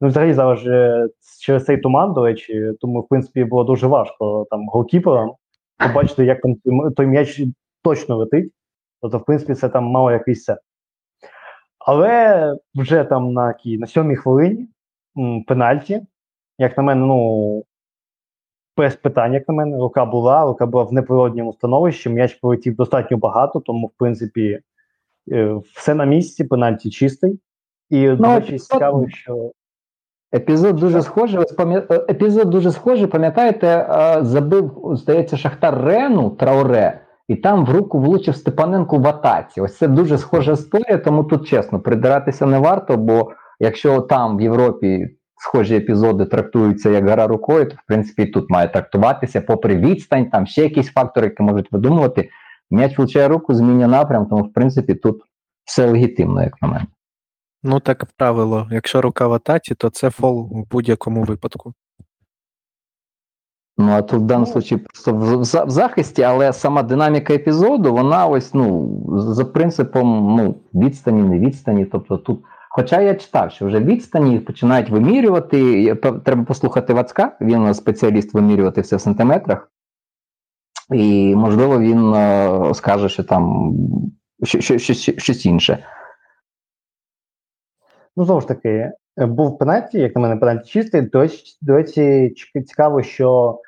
Ну, 0.00 0.08
взагалі, 0.08 0.32
зараз 0.32 0.60
через 1.40 1.64
цей 1.64 1.78
туман, 1.78 2.12
до 2.12 2.24
речі, 2.24 2.72
тому, 2.80 3.00
в 3.00 3.08
принципі, 3.08 3.44
було 3.44 3.64
дуже 3.64 3.86
важко 3.86 4.46
там 4.50 4.68
голкіперам 4.68 5.32
побачити, 5.78 6.24
як 6.24 6.40
там 6.40 6.56
той 6.96 7.06
м'яч 7.06 7.42
точно 7.82 8.16
летить. 8.16 8.52
Тобто, 9.02 9.18
в 9.18 9.24
принципі, 9.24 9.54
це 9.54 9.68
там 9.68 9.84
мало 9.84 10.12
якийсь 10.12 10.44
сет. 10.44 10.58
Але 11.78 12.56
вже 12.74 13.04
там 13.04 13.32
на, 13.32 13.54
на 13.64 13.86
сьомій 13.86 14.16
хвилині 14.16 14.68
м, 15.18 15.44
пенальті, 15.44 16.02
як 16.58 16.76
на 16.76 16.82
мене, 16.82 17.06
ну, 17.06 17.64
без 18.76 18.96
питань, 18.96 19.34
як 19.34 19.48
на 19.48 19.54
мене, 19.54 19.76
рука 19.76 20.04
була, 20.04 20.44
рука 20.44 20.66
була 20.66 20.84
в 20.84 20.92
неприродньому 20.92 21.52
становищі, 21.52 22.10
м'яч 22.10 22.34
полетів 22.34 22.76
достатньо 22.76 23.16
багато, 23.16 23.60
тому, 23.60 23.86
в 23.86 23.92
принципі, 23.98 24.60
е, 25.32 25.60
все 25.74 25.94
на 25.94 26.04
місці, 26.04 26.44
пенальті 26.44 26.90
чистий. 26.90 27.40
І, 27.90 28.08
до 28.08 28.16
Ну, 28.16 28.34
речі, 28.34 28.58
цікаво, 28.58 29.08
що 29.08 29.52
Епізод 30.34 30.76
дуже 30.76 31.02
схожий. 31.02 31.40
е, 31.58 31.84
Епізод 31.90 32.50
дуже 32.50 32.70
схожий. 32.72 33.06
Пам'ятаєте, 33.06 33.66
е, 33.66 34.18
забив, 34.24 34.72
здається, 34.92 35.36
Шахтар 35.36 35.84
Рену 35.84 36.30
Трауре, 36.30 37.00
і 37.28 37.36
там 37.36 37.64
в 37.64 37.70
руку 37.70 37.98
влучив 37.98 38.36
Степаненко 38.36 38.98
в 38.98 39.06
атаці. 39.06 39.60
Ось 39.60 39.76
це 39.76 39.88
дуже 39.88 40.18
схожа 40.18 40.52
історія, 40.52 40.98
тому 40.98 41.24
тут 41.24 41.48
чесно, 41.48 41.80
придиратися 41.80 42.46
не 42.46 42.58
варто, 42.58 42.96
бо 42.96 43.32
якщо 43.60 44.00
там 44.00 44.36
в 44.36 44.40
Європі 44.40 45.16
схожі 45.36 45.76
епізоди 45.76 46.24
трактуються 46.24 46.90
як 46.90 47.08
гра 47.08 47.26
рукою, 47.26 47.68
то 47.68 47.74
в 47.74 47.86
принципі 47.86 48.22
і 48.22 48.26
тут 48.26 48.50
має 48.50 48.68
трактуватися, 48.68 49.40
попри 49.40 49.76
відстань, 49.76 50.30
там 50.30 50.46
ще 50.46 50.62
якісь 50.62 50.92
фактори, 50.92 51.26
які 51.26 51.42
можуть 51.42 51.72
видумувати. 51.72 52.28
М'яч 52.70 52.98
влучає 52.98 53.28
руку, 53.28 53.54
змінює 53.54 53.86
напрям, 53.86 54.26
тому 54.26 54.42
в 54.42 54.52
принципі 54.52 54.94
тут 54.94 55.22
все 55.64 55.86
легітимно, 55.86 56.42
як 56.42 56.62
на 56.62 56.68
мене. 56.68 56.86
Ну, 57.62 57.80
так 57.80 58.06
правило. 58.16 58.68
Якщо 58.70 59.02
рука 59.02 59.26
в 59.26 59.32
атаці, 59.32 59.74
то 59.74 59.90
це 59.90 60.10
фол 60.10 60.48
в 60.52 60.70
будь-якому 60.70 61.22
випадку. 61.22 61.74
Ну, 63.78 63.92
а 63.92 64.02
тут 64.02 64.20
в 64.20 64.26
даному 64.26 64.46
случаї 64.46 64.80
просто 64.80 65.12
в, 65.12 65.40
в, 65.40 65.70
захисті, 65.70 66.22
але 66.22 66.52
сама 66.52 66.82
динаміка 66.82 67.34
епізоду, 67.34 67.92
вона 67.92 68.26
ось 68.26 68.54
ну 68.54 68.98
за 69.16 69.44
принципом 69.44 70.36
ну, 70.36 70.56
відстані, 70.74 71.22
не 71.22 71.38
відстані. 71.38 71.84
Тобто 71.84 72.16
тут, 72.16 72.40
хоча 72.70 73.00
я 73.00 73.14
читав, 73.14 73.52
що 73.52 73.66
вже 73.66 73.80
відстані 73.80 74.38
починають 74.38 74.90
вимірювати. 74.90 75.94
Треба 76.24 76.44
послухати 76.44 76.94
Вацка, 76.94 77.36
він 77.40 77.74
спеціаліст 77.74 78.34
вимірювати 78.34 78.80
все 78.80 78.96
в 78.96 79.00
сантиметрах. 79.00 79.68
І 80.92 81.36
можливо 81.36 81.80
він 81.80 82.14
е, 82.14 82.74
скаже, 82.74 83.08
що 83.08 83.24
там 83.24 83.74
що, 84.42 84.60
що, 84.60 84.78
що, 84.78 84.94
що, 84.94 85.12
щось 85.18 85.46
інше. 85.46 85.84
Ну, 88.16 88.24
знову 88.24 88.40
ж 88.40 88.48
таки, 88.48 88.92
е, 89.18 89.26
був 89.26 89.58
пенальті, 89.58 89.98
як 89.98 90.16
на 90.16 90.22
мене, 90.22 90.36
пенальті 90.36 90.70
чистий. 90.70 91.00
До 91.02 91.20
речі, 91.20 91.58
до 91.62 91.74
речі, 91.74 92.34
цікаво, 92.66 93.02
що 93.02 93.58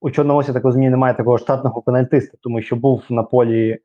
у 0.00 0.10
Чорноморці, 0.10 0.52
так 0.52 0.64
розумію, 0.64 0.90
немає 0.90 1.14
такого 1.14 1.38
штатного 1.38 1.82
пенальтиста, 1.82 2.38
тому 2.40 2.62
що 2.62 2.76
був 2.76 3.02
на 3.10 3.22
полі 3.22 3.78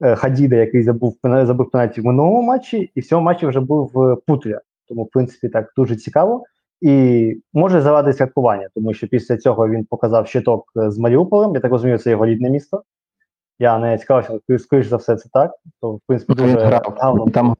е, 0.00 0.16
Хадіда, 0.16 0.56
який 0.56 0.82
забув 0.82 1.18
забив 1.22 1.70
пенальті 1.70 2.00
в 2.00 2.04
минулому 2.04 2.42
матчі, 2.42 2.92
і 2.94 3.00
в 3.00 3.06
цьому 3.06 3.22
матчі 3.22 3.46
вже 3.46 3.60
був 3.60 4.02
е, 4.02 4.16
Путря. 4.26 4.60
Тому, 4.88 5.04
в 5.04 5.10
принципі, 5.10 5.48
так 5.48 5.72
дуже 5.76 5.96
цікаво. 5.96 6.44
І 6.80 7.36
може 7.52 7.80
завадити 7.80 8.16
святкування, 8.16 8.68
тому 8.74 8.94
що 8.94 9.06
після 9.06 9.36
цього 9.36 9.68
він 9.68 9.84
показав 9.84 10.26
щиток 10.26 10.64
з 10.74 10.98
Маріуполем. 10.98 11.54
Я 11.54 11.60
так 11.60 11.72
розумію, 11.72 11.98
це 11.98 12.10
його 12.10 12.26
рідне 12.26 12.50
місто. 12.50 12.82
Я 13.58 13.78
не 13.78 13.98
цікавився, 13.98 14.38
скоріш 14.58 14.86
за 14.86 14.96
все, 14.96 15.16
це 15.16 15.28
так. 15.32 15.50
То, 15.80 15.92
в 15.92 16.00
принципі, 16.06 16.34
дуже 16.34 16.58
грав 16.58 16.96
там 17.32 17.56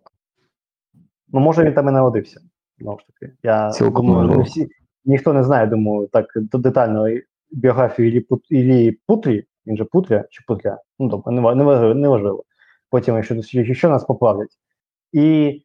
Ну, 1.32 1.40
може, 1.40 1.64
він 1.64 1.74
там 1.74 1.88
і 1.88 1.90
народився. 1.90 2.40
Знову 2.78 2.98
ж 2.98 3.04
таки. 3.06 3.32
Я 3.42 3.70
Цілком 3.70 4.06
думаю, 4.06 4.28
не 4.38 4.42
всі, 4.42 4.68
ніхто 5.04 5.32
не 5.32 5.42
знає, 5.44 5.66
думаю, 5.66 6.06
так 6.12 6.26
детально 6.36 7.06
біографію 7.50 8.08
Іллі, 8.08 8.20
Пут, 8.20 8.44
Іллі 8.50 8.98
Путрі, 9.06 9.44
він 9.66 9.76
же 9.76 9.84
Путря 9.84 10.24
чи 10.30 10.44
Путля, 10.46 10.78
ну 10.98 11.08
добре, 11.08 11.32
не, 11.32 11.40
ва- 11.40 11.54
не, 11.54 11.64
важливо, 11.64 11.94
не 11.94 12.08
важливо. 12.08 12.44
Потім, 12.90 13.14
якщо, 13.16 13.34
якщо 13.52 13.88
нас 13.88 14.04
поправлять. 14.04 14.58
І, 15.12 15.62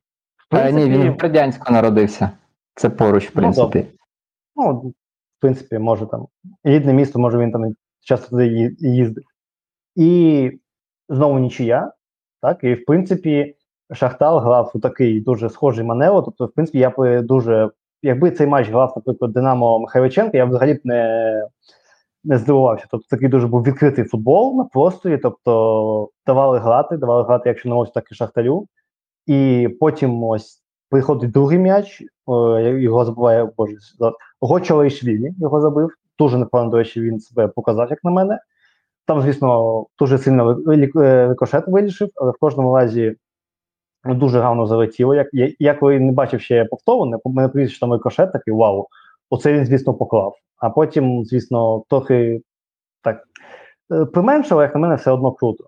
в 0.52 0.56
а, 0.56 0.70
ні, 0.72 0.86
він 0.90 1.12
в 1.12 1.18
Радянську 1.20 1.74
народився. 1.74 2.32
Це 2.76 2.90
поруч, 2.90 3.26
в 3.26 3.32
Ну, 3.36 3.42
принципі. 3.42 3.86
ну, 4.56 4.74
в 4.74 4.94
принципі, 5.42 5.78
може 5.80 6.06
там, 6.06 6.28
рідне 6.64 6.94
місто, 6.94 7.20
може 7.20 7.38
він 7.38 7.52
там 7.52 7.76
часто 8.02 8.30
туди 8.30 8.76
їздив. 8.80 9.24
І 9.96 10.52
знову 11.10 11.40
нічия, 11.40 11.92
так, 12.42 12.64
і 12.64 12.74
в 12.74 12.86
принципі, 12.86 13.56
Шахтар 13.94 14.40
грав 14.40 14.72
у 14.74 14.80
такий 14.80 15.22
дуже 15.22 15.50
схожий 15.50 15.86
маневр. 15.86 16.24
Тобто, 16.26 16.46
в 16.46 16.52
принципі, 16.52 16.80
я 16.80 16.90
б 16.98 17.22
дуже, 17.22 17.72
якби 18.02 18.32
цей 18.32 18.48
матч 18.48 18.70
грав, 18.70 18.94
наприклад, 18.96 19.32
Динамо 19.32 19.80
Михайличенка, 19.80 20.38
я 20.38 20.46
б 20.46 20.50
взагалі 20.50 20.74
б 20.74 20.80
не, 20.84 21.44
не 22.24 22.38
здивувався. 22.38 22.86
Тобто 22.92 23.08
такий 23.10 23.30
дуже 23.30 23.48
був 23.48 23.64
відкритий 23.64 24.06
футбол 24.06 24.58
на 24.58 24.64
просторі, 24.64 25.18
тобто 25.18 26.10
давали 26.26 26.60
грати, 26.60 26.98
давали 26.98 27.24
грати, 27.24 27.50
якщо 27.50 27.70
на 27.70 27.76
ось 27.76 27.92
так 27.92 28.12
і 28.12 28.16
Шахтарю. 28.16 28.68
І 29.26 29.70
потім 29.80 30.24
ось 30.24 30.64
приходить 30.90 31.32
другий 31.32 31.60
м'яч, 31.60 32.04
о, 32.26 32.60
його 32.60 33.06
забуває 33.06 33.50
боже, 33.58 33.74
Гочо 34.42 34.86
Ішвілі 34.86 35.32
його 35.40 35.62
забив. 35.62 35.90
Дуже 36.20 36.38
непогано, 36.38 36.70
до 36.70 36.78
речі, 36.78 37.02
він 37.02 37.20
себе 37.20 37.48
показав, 37.48 37.88
як 37.90 38.04
на 38.04 38.12
мене. 38.12 38.40
Там, 39.06 39.22
звісно, 39.22 39.86
дуже 40.00 40.18
сильно 40.18 40.60
е, 40.96 41.28
рикошет 41.28 41.68
вирішив, 41.68 42.10
але 42.16 42.32
в 42.32 42.38
кожному 42.40 42.76
разі 42.76 43.16
дуже 44.14 44.40
гарно 44.40 44.66
залетіло. 44.66 45.16
Як, 45.16 45.28
я, 45.34 45.52
я 45.60 45.74
коли 45.74 46.00
не 46.00 46.12
бачив 46.12 46.42
ще 46.42 46.66
повторне, 46.66 47.18
мене 47.26 47.50
прізвище 47.50 47.80
там 47.80 47.94
рикошет 47.94 48.34
такий 48.34 48.54
вау. 48.54 48.88
Оце 49.30 49.54
він, 49.54 49.66
звісно, 49.66 49.94
поклав. 49.94 50.36
А 50.58 50.70
потім, 50.70 51.26
звісно, 51.26 51.84
трохи 51.90 52.42
так 53.02 53.24
е, 53.92 54.06
применшило, 54.06 54.62
як 54.62 54.76
на 54.76 54.82
мене, 54.82 54.96
все 54.96 55.12
одно 55.12 55.32
круто. 55.32 55.68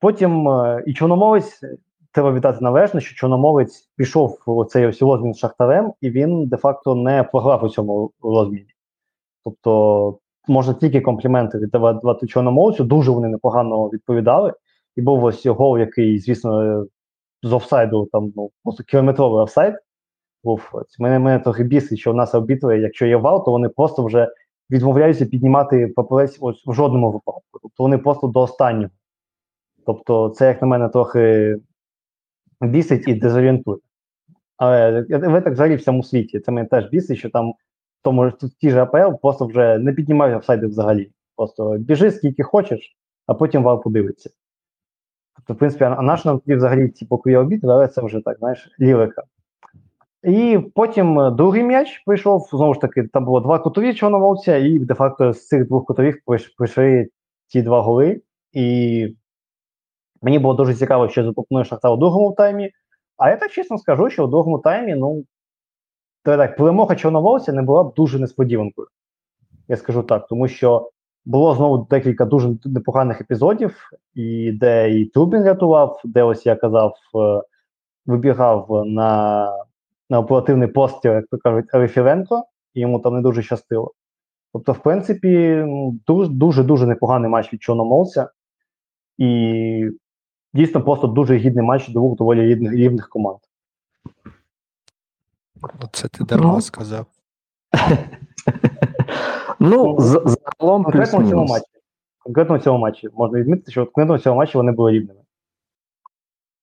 Потім 0.00 0.48
е, 0.48 0.82
і 0.86 0.94
Чорноморець, 0.94 1.62
е, 1.62 1.76
треба 2.12 2.32
вітати 2.32 2.58
належно, 2.60 3.00
що 3.00 3.14
Чорноморець 3.14 3.90
пішов 3.96 4.38
у 4.46 4.64
цей 4.64 4.86
ось 4.86 5.02
розмін 5.02 5.34
з 5.34 5.38
Шахтарем, 5.38 5.92
і 6.00 6.10
він 6.10 6.46
де-факто 6.46 6.94
не 6.94 7.22
програв 7.22 7.64
у 7.64 7.68
цьому 7.68 8.10
розміні. 8.22 8.74
Тобто 9.44 10.18
можна 10.48 10.74
тільки 10.74 11.00
компліменти 11.00 11.58
віддавати 11.58 12.26
Чорноморцю, 12.26 12.84
дуже 12.84 13.10
вони 13.10 13.28
непогано 13.28 13.88
відповідали. 13.88 14.52
І 14.96 15.02
був 15.02 15.24
ось 15.24 15.46
гол, 15.46 15.78
який, 15.78 16.18
звісно, 16.18 16.86
з 17.46 17.52
офсайду, 17.52 18.08
там 18.12 18.32
ну, 18.36 18.50
просто 18.64 18.84
кілометровий 18.84 19.42
офсайд 19.42 19.74
був. 20.44 20.72
Мене, 20.98 21.18
мене 21.18 21.38
трохи 21.38 21.64
бісить, 21.64 21.98
що 21.98 22.12
в 22.12 22.14
нас 22.14 22.34
арбітри, 22.34 22.80
якщо 22.80 23.06
є 23.06 23.16
вал, 23.16 23.44
то 23.44 23.50
вони 23.50 23.68
просто 23.68 24.04
вже 24.04 24.28
відмовляються 24.70 25.26
піднімати 25.26 25.86
папірець 25.96 26.38
ось 26.40 26.66
в 26.66 26.72
жодному 26.72 27.12
випадку. 27.12 27.58
Тобто 27.62 27.82
вони 27.82 27.98
просто 27.98 28.26
до 28.26 28.40
останнього. 28.40 28.90
Тобто, 29.86 30.28
це, 30.28 30.46
як 30.46 30.62
на 30.62 30.68
мене, 30.68 30.88
трохи 30.88 31.56
бісить 32.60 33.08
і 33.08 33.14
дезорієнтує. 33.14 33.78
Але 34.56 35.04
ви 35.08 35.40
так 35.40 35.52
взагалі 35.52 35.74
в 35.74 35.78
всьому 35.78 36.02
світі. 36.02 36.40
Це 36.40 36.52
мене 36.52 36.68
теж 36.68 36.86
бісить, 36.90 37.18
що 37.18 37.30
там 37.30 37.54
тому 38.02 38.30
ж 38.30 38.36
ті 38.60 38.70
ж 38.70 38.82
АПЛ 38.82 39.16
просто 39.22 39.46
вже 39.46 39.78
не 39.78 39.92
піднімають 39.92 40.38
офсайди 40.38 40.66
взагалі. 40.66 41.10
Просто 41.36 41.76
біжи 41.78 42.10
скільки 42.10 42.42
хочеш, 42.42 42.96
а 43.26 43.34
потім 43.34 43.62
вал 43.62 43.82
подивиться. 43.82 44.30
Тобто, 45.36 45.54
в 45.54 45.58
принципі, 45.58 45.84
а 45.84 46.02
наш 46.02 46.24
нам 46.24 46.38
тоді 46.38 46.56
взагалі 46.56 46.88
ці 46.88 47.04
бокові 47.04 47.36
обіди, 47.36 47.66
але 47.66 47.88
це 47.88 48.02
вже 48.02 48.20
так, 48.20 48.38
знаєш, 48.38 48.70
лірика. 48.80 49.22
І 50.22 50.58
потім 50.74 51.20
е, 51.20 51.30
другий 51.30 51.62
м'яч 51.62 52.02
прийшов. 52.06 52.48
Знову 52.50 52.74
ж 52.74 52.80
таки, 52.80 53.02
там 53.02 53.24
було 53.24 53.40
два 53.40 53.58
кутові 53.58 53.94
чорномовця, 53.94 54.56
і 54.56 54.78
де-факто 54.78 55.32
з 55.32 55.46
цих 55.46 55.66
двох 55.66 55.84
кутових 55.84 56.22
прийш- 56.26 56.54
прийшли 56.56 57.08
ті 57.46 57.62
два 57.62 57.80
голи. 57.80 58.20
І 58.52 59.16
мені 60.22 60.38
було 60.38 60.54
дуже 60.54 60.74
цікаво, 60.74 61.08
що 61.08 61.24
запропонує 61.24 61.64
Шахтар 61.64 61.92
у 61.92 61.96
другому 61.96 62.32
таймі. 62.32 62.70
А 63.16 63.30
я 63.30 63.36
так 63.36 63.50
чесно 63.50 63.78
скажу, 63.78 64.10
що 64.10 64.24
у 64.24 64.26
другому 64.26 64.58
таймі, 64.58 64.94
ну, 64.94 65.24
так, 66.22 66.56
перемога 66.56 66.96
чорномовця 66.96 67.52
не 67.52 67.62
була 67.62 67.84
б 67.84 67.94
дуже 67.94 68.18
несподіванкою. 68.18 68.88
Я 69.68 69.76
скажу 69.76 70.02
так, 70.02 70.26
тому 70.28 70.48
що 70.48 70.90
було 71.26 71.54
знову 71.54 71.86
декілька 71.90 72.24
дуже 72.24 72.56
непоганих 72.64 73.20
епізодів, 73.20 73.90
і 74.14 74.52
де 74.52 74.90
і 74.90 75.06
Трубін 75.06 75.44
рятував, 75.44 76.00
де 76.04 76.22
ось 76.22 76.46
я 76.46 76.56
казав, 76.56 76.94
е, 77.14 77.42
вибігав 78.06 78.82
на, 78.86 79.48
на 80.10 80.18
оперативний 80.18 80.68
постріл, 80.68 81.12
як 81.12 81.26
то 81.30 81.38
кажуть, 81.38 81.66
Рефіренко, 81.72 82.44
і 82.74 82.80
йому 82.80 83.00
там 83.00 83.14
не 83.14 83.20
дуже 83.20 83.42
щастило. 83.42 83.92
Тобто, 84.52 84.72
в 84.72 84.78
принципі, 84.78 85.62
ну, 85.66 85.98
дуже 86.06 86.30
дуже 86.30 86.62
дуже 86.62 86.86
непоганий 86.86 87.30
матч 87.30 87.52
від 87.52 87.62
Чорноморця. 87.62 88.30
І 89.18 89.90
дійсно 90.54 90.82
просто 90.82 91.06
дуже 91.06 91.36
гідний 91.36 91.64
матч 91.64 91.88
двох 91.88 92.16
доволі 92.16 92.40
рівних, 92.46 92.72
рівних 92.72 93.08
команд. 93.08 93.38
Оце 95.82 96.08
ти 96.08 96.24
дарма 96.24 96.52
Ну. 96.52 96.60
сказав. 96.60 97.06
Ну, 99.60 99.84
Ну, 99.84 99.96
загалом 100.00 100.84
Конкретно 100.84 101.18
в 101.18 101.28
цьому 101.30 101.46
матчі. 101.46 101.64
конкретно 102.18 102.56
в 102.56 102.62
цьому 102.62 102.78
матчі 102.78 103.08
можна 103.14 103.38
відмітити, 103.38 103.70
що 103.72 103.84
конкретно 103.86 104.16
в 104.16 104.20
цьому 104.20 104.36
матчі 104.36 104.58
вони 104.58 104.72
були 104.72 104.92
рівними. 104.92 105.20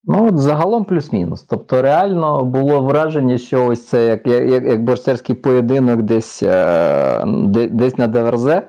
Ну, 0.06 0.28
от 0.28 0.38
загалом 0.40 0.86
плюс-мінус. 0.86 1.44
Тобто, 1.44 1.82
реально 1.82 2.44
було 2.44 2.82
враження, 2.82 3.38
що 3.38 3.66
ось 3.66 3.88
це 3.88 4.06
як, 4.06 4.28
як, 4.28 4.64
як 4.64 4.84
борцерський 4.84 5.36
поєдинок 5.36 6.02
десь, 6.02 6.44
е, 6.44 7.24
десь 7.72 7.98
на 7.98 8.08
ДВРЗ 8.08 8.48
е, 8.48 8.64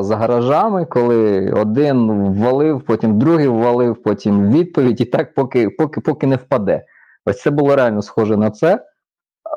за 0.00 0.16
гаражами, 0.16 0.84
коли 0.84 1.50
один 1.52 2.10
ввалив, 2.32 2.82
потім 2.86 3.18
другий 3.18 3.48
ввалив, 3.48 4.02
потім 4.02 4.50
відповідь, 4.52 5.00
і 5.00 5.04
так 5.04 5.34
поки, 5.34 5.70
поки, 5.70 6.00
поки 6.00 6.26
не 6.26 6.36
впаде. 6.36 6.84
Ось 7.26 7.40
це 7.40 7.50
було 7.50 7.76
реально 7.76 8.02
схоже 8.02 8.36
на 8.36 8.50
це. 8.50 8.84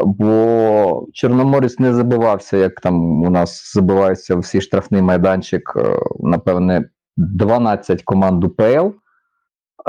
Бо 0.05 1.07
Чорноморець 1.13 1.79
не 1.79 1.93
забивався, 1.93 2.57
як 2.57 2.81
там 2.81 3.23
у 3.23 3.29
нас 3.29 3.73
забивається 3.73 4.35
всі 4.35 4.61
штрафний 4.61 5.01
майданчик, 5.01 5.73
е, 5.75 5.99
напевне, 6.19 6.89
12 7.17 8.03
команд 8.03 8.43
УПЛ. 8.43 8.87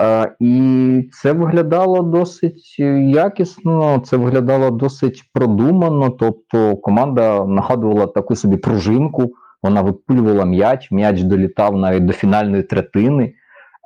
Е, 0.00 0.34
І 0.40 1.10
це 1.12 1.32
виглядало 1.32 2.02
досить 2.02 2.78
якісно, 3.08 4.02
це 4.04 4.16
виглядало 4.16 4.70
досить 4.70 5.22
продумано. 5.32 6.10
Тобто 6.10 6.76
команда 6.76 7.44
нагадувала 7.44 8.06
таку 8.06 8.36
собі 8.36 8.56
пружинку, 8.56 9.32
вона 9.62 9.82
випулювала 9.82 10.44
м'яч, 10.44 10.90
м'яч 10.90 11.22
долітав 11.22 11.76
навіть 11.76 12.04
до 12.04 12.12
фінальної 12.12 12.62
третини. 12.62 13.34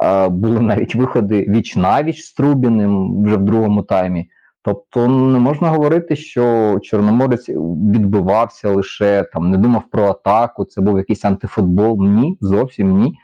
Е, 0.04 0.28
Були 0.28 0.60
навіть 0.60 0.94
виходи 0.94 1.46
віч 1.48 1.76
навіч 1.76 2.22
з 2.22 2.32
Трубіним 2.32 3.24
вже 3.24 3.36
в 3.36 3.42
другому 3.42 3.82
таймі. 3.82 4.28
Тобто 4.64 5.08
не 5.08 5.38
можна 5.38 5.68
говорити, 5.68 6.16
що 6.16 6.78
Чорноморець 6.82 7.48
відбивався 7.48 8.70
лише 8.70 9.22
там, 9.32 9.50
не 9.50 9.58
думав 9.58 9.82
про 9.90 10.04
атаку, 10.04 10.64
це 10.64 10.80
був 10.80 10.98
якийсь 10.98 11.24
антифутбол. 11.24 12.02
Ні, 12.02 12.38
зовсім 12.40 12.98
ні. 12.98 13.14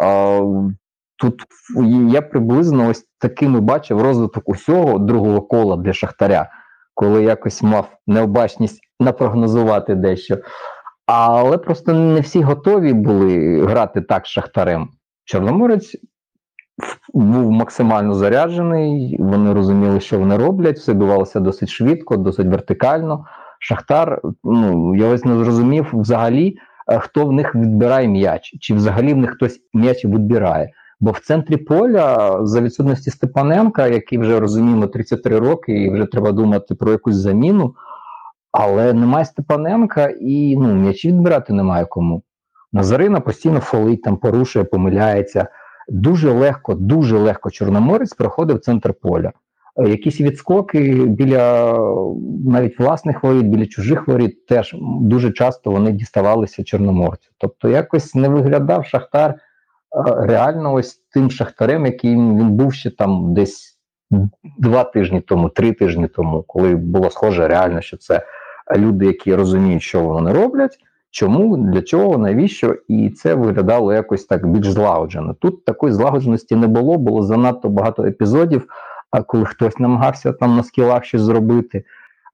А, 0.00 0.40
тут 1.16 1.42
я 2.12 2.22
приблизно 2.22 2.88
ось 2.88 3.06
такими 3.18 3.60
бачив 3.60 4.02
розвиток 4.02 4.48
усього 4.48 4.98
другого 4.98 5.42
кола 5.42 5.76
для 5.76 5.92
Шахтаря, 5.92 6.50
коли 6.94 7.22
якось 7.22 7.62
мав 7.62 7.88
необачність 8.06 8.80
напрогнозувати 9.00 9.94
дещо. 9.94 10.38
Але 11.06 11.58
просто 11.58 11.92
не 11.92 12.20
всі 12.20 12.42
готові 12.42 12.92
були 12.92 13.60
грати 13.66 14.00
так 14.00 14.26
з 14.26 14.28
Шахтарем. 14.28 14.88
Чорноморець 15.24 15.96
був 17.14 17.50
максимально 17.50 18.14
заряджений, 18.14 19.16
вони 19.20 19.52
розуміли, 19.52 20.00
що 20.00 20.18
вони 20.18 20.36
роблять, 20.36 20.78
все 20.78 20.92
відбувалося 20.92 21.40
досить 21.40 21.68
швидко, 21.68 22.16
досить 22.16 22.46
вертикально. 22.46 23.24
Шахтар, 23.58 24.20
ну 24.44 24.94
я 24.94 25.06
ось 25.06 25.24
не 25.24 25.36
зрозумів 25.36 25.90
взагалі, 25.92 26.58
е, 26.88 26.98
хто 26.98 27.26
в 27.26 27.32
них 27.32 27.54
відбирає 27.54 28.08
м'яч, 28.08 28.56
чи 28.60 28.74
взагалі 28.74 29.14
в 29.14 29.16
них 29.16 29.30
хтось 29.30 29.60
м'яч 29.74 30.04
відбирає. 30.04 30.70
Бо 31.00 31.10
в 31.10 31.18
центрі 31.18 31.56
поля, 31.56 32.38
за 32.46 32.60
відсутності 32.60 33.10
Степаненка, 33.10 33.86
який 33.86 34.18
вже 34.18 34.40
розуміємо 34.40 34.86
33 34.86 35.38
роки, 35.38 35.72
і 35.72 35.90
вже 35.90 36.06
треба 36.06 36.32
думати 36.32 36.74
про 36.74 36.92
якусь 36.92 37.16
заміну. 37.16 37.74
Але 38.52 38.92
немає 38.92 39.24
Степаненка 39.24 40.08
і 40.20 40.56
ну, 40.56 40.74
м'ячі 40.74 41.08
відбирати 41.08 41.52
немає 41.52 41.84
кому. 41.84 42.22
Назарина 42.72 43.20
постійно 43.20 43.60
фолить, 43.60 44.02
там 44.02 44.16
порушує, 44.16 44.64
помиляється. 44.64 45.48
Дуже 45.88 46.30
легко, 46.30 46.74
дуже 46.74 47.18
легко 47.18 47.50
Чорноморець 47.50 48.14
проходив 48.14 48.60
центр 48.60 48.94
поля. 48.94 49.32
Е, 49.76 49.88
Якісь 49.88 50.20
відскоки 50.20 51.04
біля 51.06 51.78
навіть 52.46 52.78
власних 52.78 53.22
воріт, 53.22 53.46
біля 53.46 53.66
чужих 53.66 54.08
воріт 54.08 54.46
теж 54.46 54.74
дуже 55.00 55.32
часто 55.32 55.70
вони 55.70 55.92
діставалися 55.92 56.64
чорноморцю. 56.64 57.30
Тобто 57.38 57.68
якось 57.68 58.14
не 58.14 58.28
виглядав 58.28 58.86
Шахтар 58.86 59.30
е, 59.30 59.36
реально 60.06 60.72
ось 60.72 61.00
тим 61.12 61.30
шахтарем, 61.30 61.86
яким 61.86 62.38
він 62.38 62.50
був 62.50 62.74
ще 62.74 62.90
там 62.90 63.34
десь 63.34 63.78
два 64.58 64.84
тижні 64.84 65.20
тому, 65.20 65.48
три 65.48 65.72
тижні 65.72 66.08
тому, 66.08 66.42
коли 66.42 66.76
було 66.76 67.10
схоже 67.10 67.48
реально, 67.48 67.80
що 67.80 67.96
це 67.96 68.22
люди, 68.76 69.06
які 69.06 69.34
розуміють, 69.34 69.82
що 69.82 70.00
вони 70.00 70.32
роблять. 70.32 70.78
Чому, 71.10 71.56
для 71.56 71.82
чого, 71.82 72.18
навіщо? 72.18 72.76
І 72.88 73.10
це 73.10 73.34
виглядало 73.34 73.92
якось 73.92 74.24
так 74.24 74.46
більш 74.46 74.70
злагоджено. 74.70 75.34
Тут 75.34 75.64
такої 75.64 75.92
злагодженості 75.92 76.56
не 76.56 76.66
було, 76.66 76.98
було 76.98 77.22
занадто 77.22 77.68
багато 77.68 78.04
епізодів, 78.04 78.66
а 79.10 79.22
коли 79.22 79.44
хтось 79.44 79.78
намагався 79.78 80.32
там 80.32 80.56
на 80.56 80.62
скілах 80.62 81.04
щось 81.04 81.20
зробити. 81.20 81.84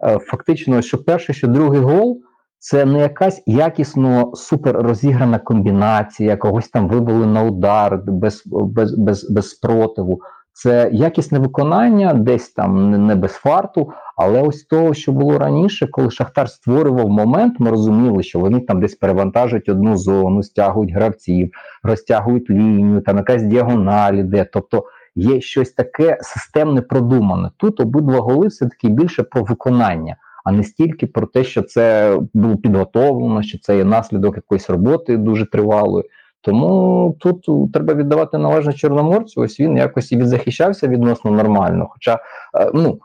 Е, 0.05 0.19
Фактично, 0.19 0.83
що 0.83 1.05
перший, 1.05 1.35
що 1.35 1.49
другий 1.49 1.81
гол 1.81 2.21
це 2.59 2.85
не 2.85 2.99
якась 2.99 3.43
якісно 3.47 4.33
супер 4.35 4.77
розіграна 4.77 5.39
комбінація, 5.39 6.37
когось 6.37 6.69
там 6.69 6.89
вивели 6.89 7.27
на 7.27 7.43
удар 7.43 8.03
без, 8.07 8.43
без, 8.47 8.95
без, 8.95 9.31
без 9.31 9.51
спротиву. 9.51 10.21
Це 10.53 10.91
якісне 10.93 11.39
виконання, 11.39 12.15
десь 12.15 12.51
там 12.51 12.91
не, 13.07 13.15
без 13.15 13.33
фарту, 13.33 13.93
але 14.17 14.43
ось 14.43 14.65
того, 14.65 14.95
що 14.95 15.13
було 15.13 15.39
раніше, 15.39 15.87
коли 15.87 16.11
Шахтар 16.11 16.51
створював 16.51 17.09
момент, 17.09 17.61
ми 17.61 17.71
розуміли, 17.71 18.23
що 18.23 18.39
вони 18.39 18.61
там 18.61 18.81
десь 18.81 18.95
перевантажують 18.95 19.69
одну 19.69 19.97
зону, 19.97 20.43
стягують 20.43 20.93
гравців, 20.93 21.51
розтягують 21.83 22.51
лінію, 22.51 23.01
там 23.01 23.17
якась 23.17 23.43
діагональ 23.43 24.15
іде. 24.15 24.47
Тобто 24.53 24.85
є 25.15 25.41
щось 25.41 25.71
таке 25.71 26.19
системне 26.21 26.81
продумане. 26.81 27.51
Тут 27.57 27.81
обидва 27.81 28.19
голи 28.21 28.47
все-таки 28.47 28.89
більше 28.89 29.23
про 29.23 29.43
виконання, 29.43 30.17
а 30.45 30.53
не 30.53 30.65
стільки 30.65 31.07
про 31.07 31.27
те, 31.27 31.45
що 31.45 31.63
це 31.63 32.17
було 32.35 32.57
підготовлено, 32.57 33.43
що 33.43 33.59
це 33.59 33.77
є 33.77 33.85
наслідок 33.85 34.37
якоїсь 34.37 34.71
роботи 34.71 35.17
дуже 35.17 35.47
тривалої. 35.47 36.05
Тому 36.43 37.17
тут 37.21 37.73
треба 37.73 37.95
віддавати 37.95 38.39
належне 38.39 38.73
Чорноморцю. 38.73 39.41
Ось 39.41 39.61
він 39.61 39.77
якось 39.77 40.13
і 40.13 40.17
відзахищався 40.17 40.89
відносно 40.89 41.31
нормально. 41.31 41.87
Хоча 41.91 42.19
е, 42.59 42.71
ну 42.75 43.01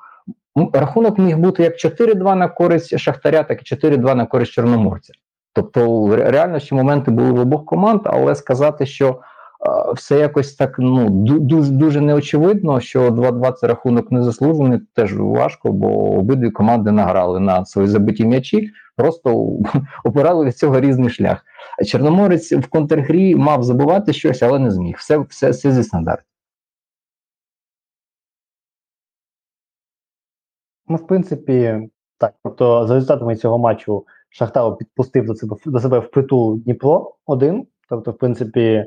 рахунок 0.74 1.20
міг 1.20 1.38
бути 1.38 1.64
як 1.64 1.74
4-2 1.74 2.36
на 2.36 2.48
користь 2.48 3.00
Шахтаря, 3.00 3.44
так 3.44 3.72
і 3.72 3.76
4-2 3.76 4.16
на 4.16 4.26
користь 4.26 4.52
Чорноморця. 4.52 5.14
Тобто, 5.54 6.08
реально 6.16 6.60
ще 6.60 6.76
моменти 6.76 7.12
були 7.12 7.32
в 7.32 7.40
обох 7.40 7.66
команд, 7.66 8.02
але 8.04 8.36
сказати, 8.36 8.86
що 8.86 9.20
все 9.96 10.20
якось 10.20 10.56
так 10.56 10.76
ну 10.80 11.10
дуже 11.10 11.72
дуже 11.72 12.02
неочевидно, 12.02 12.80
що 12.80 13.10
2-2 13.10 13.54
це 13.54 13.68
рахунок 13.68 14.12
незаслужений, 14.12 14.80
теж 14.94 15.18
важко, 15.18 15.72
бо 15.72 15.88
обидві 16.18 16.52
команди 16.52 16.92
награли 16.92 17.40
на 17.40 17.66
свої 17.66 17.88
забиті 17.88 18.26
м'ячі, 18.26 18.72
просто 18.96 19.48
обирали 20.04 20.46
від 20.46 20.58
цього 20.58 20.80
різний 20.80 21.10
шлях. 21.10 21.46
Чорноморець 21.86 22.52
в 22.52 22.68
контргрі 22.68 23.36
мав 23.36 23.64
забувати 23.64 24.14
щось, 24.14 24.44
але 24.44 24.60
не 24.60 24.72
зміг. 24.72 24.96
Все, 24.98 25.18
все, 25.18 25.50
все 25.50 25.72
зі 25.72 25.84
стандартів. 25.84 26.26
Ну, 30.88 30.96
в 30.96 31.08
принципі, 31.08 31.90
так. 32.18 32.34
Тобто, 32.44 32.88
за 32.88 32.94
результатами 32.94 33.36
цього 33.36 33.58
матчу 33.58 34.06
Шахтар 34.30 34.78
підпустив 34.78 35.26
до 35.26 35.36
себе 35.36 35.56
до 35.66 35.80
себе 35.80 36.00
впритул 36.00 36.58
Дніпро 36.58 37.16
один. 37.26 37.68
Тобто, 37.90 38.12
в 38.12 38.18
принципі, 38.18 38.86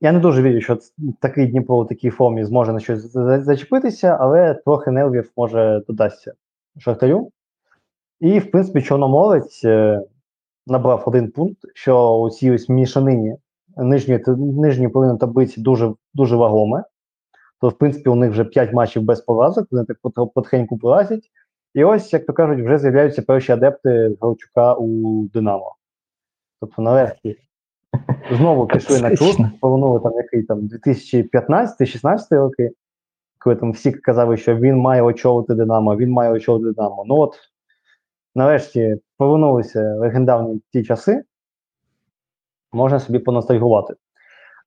я 0.00 0.12
не 0.12 0.18
дуже 0.18 0.42
вірю, 0.42 0.60
що 0.60 0.78
такий 1.20 1.46
Дніпро 1.46 1.76
у 1.78 1.84
такій 1.84 2.10
формі 2.10 2.44
зможе 2.44 2.72
на 2.72 2.80
щось 2.80 3.12
зачепитися, 3.12 4.16
але 4.20 4.54
трохи 4.54 4.90
нервів 4.90 5.32
може 5.36 5.82
додасться 5.88 6.32
Шахтарю. 6.78 7.30
І, 8.20 8.38
в 8.38 8.50
принципі, 8.50 8.82
Чорноморець 8.82 9.64
е, 9.64 10.02
набрав 10.66 11.02
один 11.06 11.30
пункт, 11.30 11.58
що 11.74 12.18
у 12.18 12.30
цій 12.30 12.50
ось 12.50 12.68
мішанині 12.68 13.36
нижньої 13.76 14.24
нижньої 14.36 14.88
половини 14.88 15.18
таблиці 15.18 15.60
дуже 15.60 15.94
дуже 16.14 16.36
вагоме. 16.36 16.84
То, 17.60 17.68
в 17.68 17.78
принципі, 17.78 18.08
у 18.08 18.14
них 18.14 18.30
вже 18.30 18.44
5 18.44 18.72
матчів 18.72 19.02
без 19.02 19.20
поразок, 19.20 19.68
вони 19.70 19.84
так 19.84 19.96
потихеньку 20.34 20.78
пролазять. 20.78 21.30
І 21.74 21.84
ось, 21.84 22.12
як 22.12 22.26
то 22.26 22.32
кажуть, 22.32 22.64
вже 22.64 22.78
з'являються 22.78 23.22
перші 23.22 23.52
адепти 23.52 24.16
Галчука 24.20 24.74
у 24.74 25.22
Динамо. 25.28 25.76
Тобто, 26.60 26.82
нарешті, 26.82 27.36
знову 28.32 28.66
пішли 28.66 29.00
на 29.00 29.08
курс, 29.08 29.36
повернули 29.60 30.00
там 30.00 30.12
який 30.14 30.42
там 30.42 30.60
2015-16 30.60 32.18
роки, 32.30 32.70
коли 33.38 33.56
там 33.56 33.72
всі 33.72 33.92
казали, 33.92 34.36
що 34.36 34.56
він 34.56 34.76
має 34.76 35.02
очолити 35.02 35.54
Динамо, 35.54 35.96
він 35.96 36.10
має 36.10 36.32
очолити 36.32 36.72
Динамо. 36.72 37.04
Ну 37.06 37.16
от, 37.16 37.34
нарешті, 38.34 38.96
повернулися 39.16 39.94
легендарні 39.94 40.62
ті 40.72 40.84
часи, 40.84 41.24
можна 42.72 43.00
собі 43.00 43.18
поностальгувати. 43.18 43.94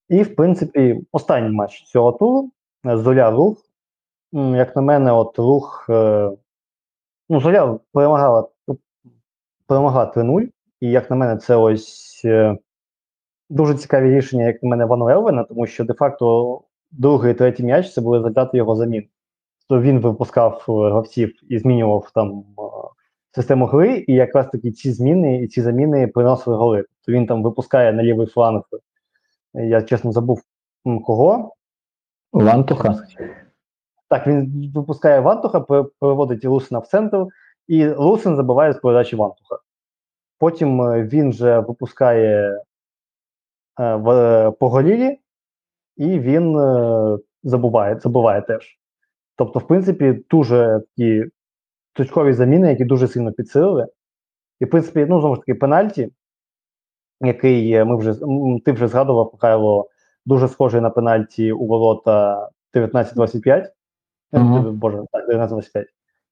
І, 0.10 0.24
в 0.24 0.36
принципі, 0.36 1.02
останній 1.12 1.56
матч 1.56 1.84
цього 1.84 2.12
туру. 2.12 2.52
Золя 2.84 3.32
рух. 3.32 3.58
Як 4.34 4.76
на 4.76 4.82
мене, 4.82 5.12
от 5.12 5.40
рух. 5.40 5.86
Е, 5.90 6.32
ну, 7.30 7.40
Золя 7.40 7.80
перемагала 7.94 8.48
перемогла 9.68 10.12
3-0. 10.16 10.50
І, 10.80 10.92
як 10.92 11.10
на 11.10 11.16
мене, 11.16 11.38
це 11.38 11.56
ось 11.56 12.22
е, 12.26 12.58
дуже 13.52 13.76
цікаві 13.76 14.16
рішення, 14.16 14.46
як 14.46 14.64
на 14.64 14.70
мене, 14.70 14.86
Ван 14.86 15.02
Левена, 15.02 15.44
тому 15.44 15.68
що 15.68 15.86
де-факто 15.86 16.62
другий 16.92 17.32
і 17.32 17.36
третій 17.36 17.64
м'яч 17.64 17.94
це 17.94 18.02
були 18.02 18.18
результати 18.18 18.58
його 18.58 18.76
замін. 18.76 19.08
То 19.70 19.82
він 19.82 20.00
випускав 20.00 20.64
гравців 20.68 21.34
і 21.50 21.60
змінював 21.60 22.12
там 22.16 22.44
систему 23.32 23.66
гри, 23.66 24.06
і 24.08 24.14
якраз 24.14 24.48
таки 24.48 24.72
ці 24.72 24.92
зміни 24.92 25.42
і 25.44 25.48
ці 25.48 25.62
заміни 25.62 26.08
приносили 26.08 26.58
голи. 26.58 26.86
То 27.06 27.12
він 27.12 27.26
там 27.26 27.44
випускає 27.44 27.94
на 27.94 28.04
лівий 28.04 28.28
фланг 28.28 28.64
Я 29.54 29.82
чесно 29.82 30.12
забув 30.12 30.42
кого. 31.06 31.56
Вантуха. 32.34 32.96
Так, 34.10 34.28
він 34.28 34.72
випускає 34.76 35.20
Вантуха, 35.20 35.60
пе- 35.60 35.86
переводить 36.00 36.46
Лусина 36.46 36.80
в 36.80 36.88
центр, 36.88 37.26
і 37.68 37.88
Лусин 37.88 38.36
забиває 38.36 38.74
з 38.74 38.78
передачі 38.78 39.16
Вантуха. 39.16 39.58
Потім 40.40 40.82
е, 40.82 41.04
він 41.04 41.30
вже 41.30 41.60
випускає 41.60 42.52
е, 42.52 42.62
в, 43.78 44.10
е, 44.10 44.52
по 44.52 44.70
голілі, 44.70 45.20
і 45.98 46.20
він 46.20 46.60
е, 46.60 47.18
забуває, 47.44 48.00
забуває 48.00 48.42
теж. 48.42 48.78
Тобто, 49.36 49.60
в 49.60 49.68
принципі, 49.68 50.24
дуже 50.30 50.82
такі 50.96 51.26
точкові 51.94 52.34
заміни, 52.34 52.70
які 52.70 52.86
дуже 52.86 53.08
сильно 53.08 53.32
підсилили. 53.32 53.88
І, 54.60 54.66
в 54.66 54.70
принципі, 54.70 55.06
ну, 55.10 55.20
знову 55.20 55.36
ж 55.36 55.42
таки, 55.42 55.56
пенальті, 55.56 56.12
який 57.22 57.74
е, 57.74 57.86
ми 57.86 57.98
вже 57.98 58.16
ти 58.66 58.72
вже 58.72 58.88
згадував, 58.88 59.30
Михайло, 59.34 59.90
дуже 60.26 60.48
схожий 60.48 60.82
на 60.82 60.90
пенальті 60.90 61.52
у 61.52 61.66
ворота 61.68 62.50
19-25. 62.74 63.70
Е, 64.34 64.40
Мгм. 64.40 64.76
Боже, 64.76 65.04
так, 65.12 65.30
19-25. 65.30 65.86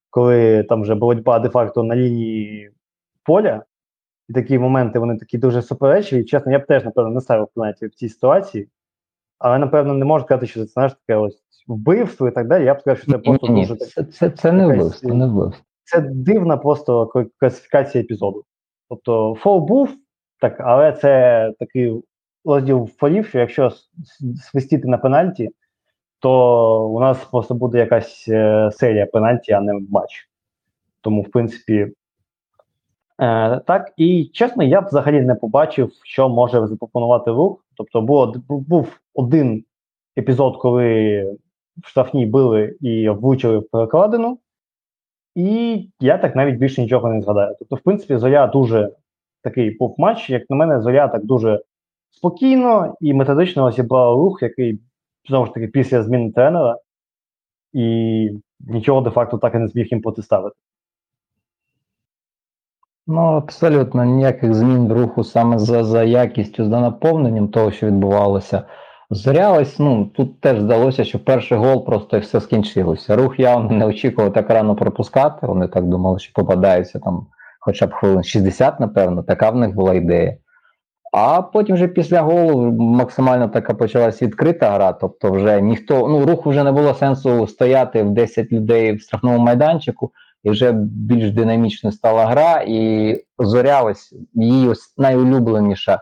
Коли 0.09 0.63
там 0.63 0.81
вже 0.81 0.95
боротьба 0.95 1.39
де-факто 1.39 1.83
на 1.83 1.95
лінії 1.95 2.71
поля, 3.23 3.63
і 4.29 4.33
такі 4.33 4.59
моменти 4.59 4.99
вони 4.99 5.17
такі 5.17 5.37
дуже 5.37 5.61
суперечливі. 5.61 6.23
Чесно, 6.23 6.51
я 6.51 6.59
б 6.59 6.65
теж, 6.65 6.85
напевно, 6.85 7.11
не 7.11 7.21
ставив 7.21 7.47
пенальті 7.55 7.87
в 7.87 7.95
цій 7.95 8.09
ситуації. 8.09 8.67
Але, 9.39 9.57
напевно, 9.57 9.93
не 9.93 10.05
можу 10.05 10.25
сказати, 10.25 10.47
що 10.47 10.59
це 10.59 10.65
знаєш, 10.65 10.93
таке 10.93 11.19
ось 11.19 11.43
вбивство 11.67 12.27
і 12.27 12.31
так 12.31 12.47
далі. 12.47 12.65
Я 12.65 12.73
б 12.73 12.79
сказав, 12.79 12.97
що 12.97 13.11
це 13.11 13.17
просто 13.17 13.47
Ні, 13.47 13.61
дуже 13.61 13.75
це, 13.75 14.03
це, 14.03 14.29
це 14.29 14.51
не 14.51 14.67
вбивство, 14.67 15.13
не 15.13 15.27
вбивство. 15.27 15.65
це 15.83 16.01
дивна 16.01 16.57
просто 16.57 17.07
класифікація 17.39 18.03
епізоду. 18.03 18.43
Тобто, 18.89 19.35
фол 19.39 19.59
був, 19.59 19.89
так, 20.39 20.59
але 20.59 20.91
це 20.91 21.53
такий 21.59 22.03
розділ 22.45 22.89
фолів, 22.97 23.27
що 23.27 23.39
якщо 23.39 23.71
свистіти 24.41 24.87
на 24.87 24.97
пенальті, 24.97 25.49
то 26.19 26.87
у 26.87 26.99
нас 26.99 27.25
просто 27.25 27.53
буде 27.53 27.77
якась 27.77 28.25
е, 28.27 28.69
серія 28.73 29.05
пенальті, 29.05 29.51
а 29.51 29.61
не 29.61 29.73
матч. 29.89 30.29
Тому, 31.01 31.21
в 31.21 31.31
принципі, 31.31 31.91
е, 33.19 33.59
так. 33.59 33.93
І 33.97 34.25
чесно, 34.33 34.63
я 34.63 34.79
взагалі 34.79 35.21
не 35.21 35.35
побачив, 35.35 35.91
що 36.03 36.29
може 36.29 36.67
запропонувати 36.67 37.31
рух. 37.31 37.65
Тобто, 37.75 38.01
було, 38.01 38.35
був 38.47 38.99
один 39.13 39.63
епізод, 40.17 40.57
коли 40.57 41.23
в 41.83 41.87
штрафній 41.87 42.25
били 42.25 42.75
і 42.81 43.09
влучили 43.09 43.57
в 43.57 43.69
перекладину. 43.69 44.39
І 45.35 45.89
я 45.99 46.17
так 46.17 46.35
навіть 46.35 46.59
більше 46.59 46.81
нічого 46.81 47.09
не 47.09 47.21
згадаю. 47.21 47.55
Тобто, 47.59 47.75
в 47.75 47.79
принципі, 47.79 48.17
Зоря 48.17 48.47
дуже 48.47 48.91
такий 49.41 49.77
був 49.77 49.95
матч, 49.97 50.29
як 50.29 50.49
на 50.49 50.55
мене, 50.55 50.81
Зоря 50.81 51.07
так 51.07 51.25
дуже 51.25 51.63
спокійно 52.09 52.95
і 53.01 53.13
методично 53.13 53.71
зібрала 53.71 54.15
рух, 54.15 54.41
який 54.41 54.79
знову 55.27 55.45
ж 55.45 55.53
таки 55.53 55.67
після 55.67 56.03
зміни 56.03 56.31
тренера, 56.31 56.77
і 57.73 58.29
нічого 58.59 59.01
де-факто 59.01 59.37
так 59.37 59.55
і 59.55 59.57
не 59.57 59.67
зміг 59.67 59.87
їм 59.91 60.01
протиставити. 60.01 60.55
Ну, 63.11 63.21
абсолютно 63.21 64.05
ніяких 64.05 64.53
змін 64.53 64.93
руху 64.93 65.23
саме 65.23 65.59
за, 65.59 65.83
за 65.83 66.03
якістю, 66.03 66.65
за 66.65 66.79
наповненням 66.79 67.47
того, 67.47 67.71
що 67.71 67.87
відбувалося. 67.87 68.63
Зорялось, 69.09 69.79
ну 69.79 70.05
тут 70.05 70.41
теж 70.41 70.59
здалося, 70.59 71.03
що 71.03 71.19
перший 71.19 71.57
гол 71.57 71.85
просто 71.85 72.17
і 72.17 72.19
все 72.19 72.41
скінчилося. 72.41 73.15
Рух 73.15 73.39
явно 73.39 73.71
не 73.71 73.85
очікував 73.85 74.33
так 74.33 74.49
рано 74.49 74.75
пропускати. 74.75 75.47
Вони 75.47 75.67
так 75.67 75.85
думали, 75.85 76.19
що 76.19 76.33
попадаються 76.33 76.99
там 76.99 77.27
хоча 77.59 77.87
б 77.87 77.93
хвилин 77.93 78.23
60, 78.23 78.79
напевно, 78.79 79.23
така 79.23 79.49
в 79.49 79.55
них 79.55 79.75
була 79.75 79.93
ідея. 79.93 80.37
А 81.13 81.41
потім 81.41 81.75
вже 81.75 81.87
після 81.87 82.21
голу 82.21 82.71
максимально 82.71 83.47
така 83.47 83.73
почалась 83.73 84.21
відкрита 84.21 84.71
гра. 84.71 84.93
Тобто, 84.93 85.31
вже 85.31 85.61
ніхто, 85.61 86.07
ну 86.07 86.25
руху 86.25 86.49
вже 86.49 86.63
не 86.63 86.71
було 86.71 86.93
сенсу 86.93 87.47
стояти 87.47 88.03
в 88.03 88.09
10 88.09 88.51
людей 88.51 88.93
в 88.93 89.01
штрафному 89.01 89.39
майданчику 89.39 90.11
і 90.43 90.49
вже 90.49 90.71
більш 90.71 91.31
динамічно 91.31 91.91
стала 91.91 92.25
гра, 92.25 92.63
і 92.67 93.15
зоря 93.39 93.81
ось 93.81 94.13
її 94.33 94.67
ось 94.67 94.93
найулюбленіша 94.97 95.93
е, 95.93 95.99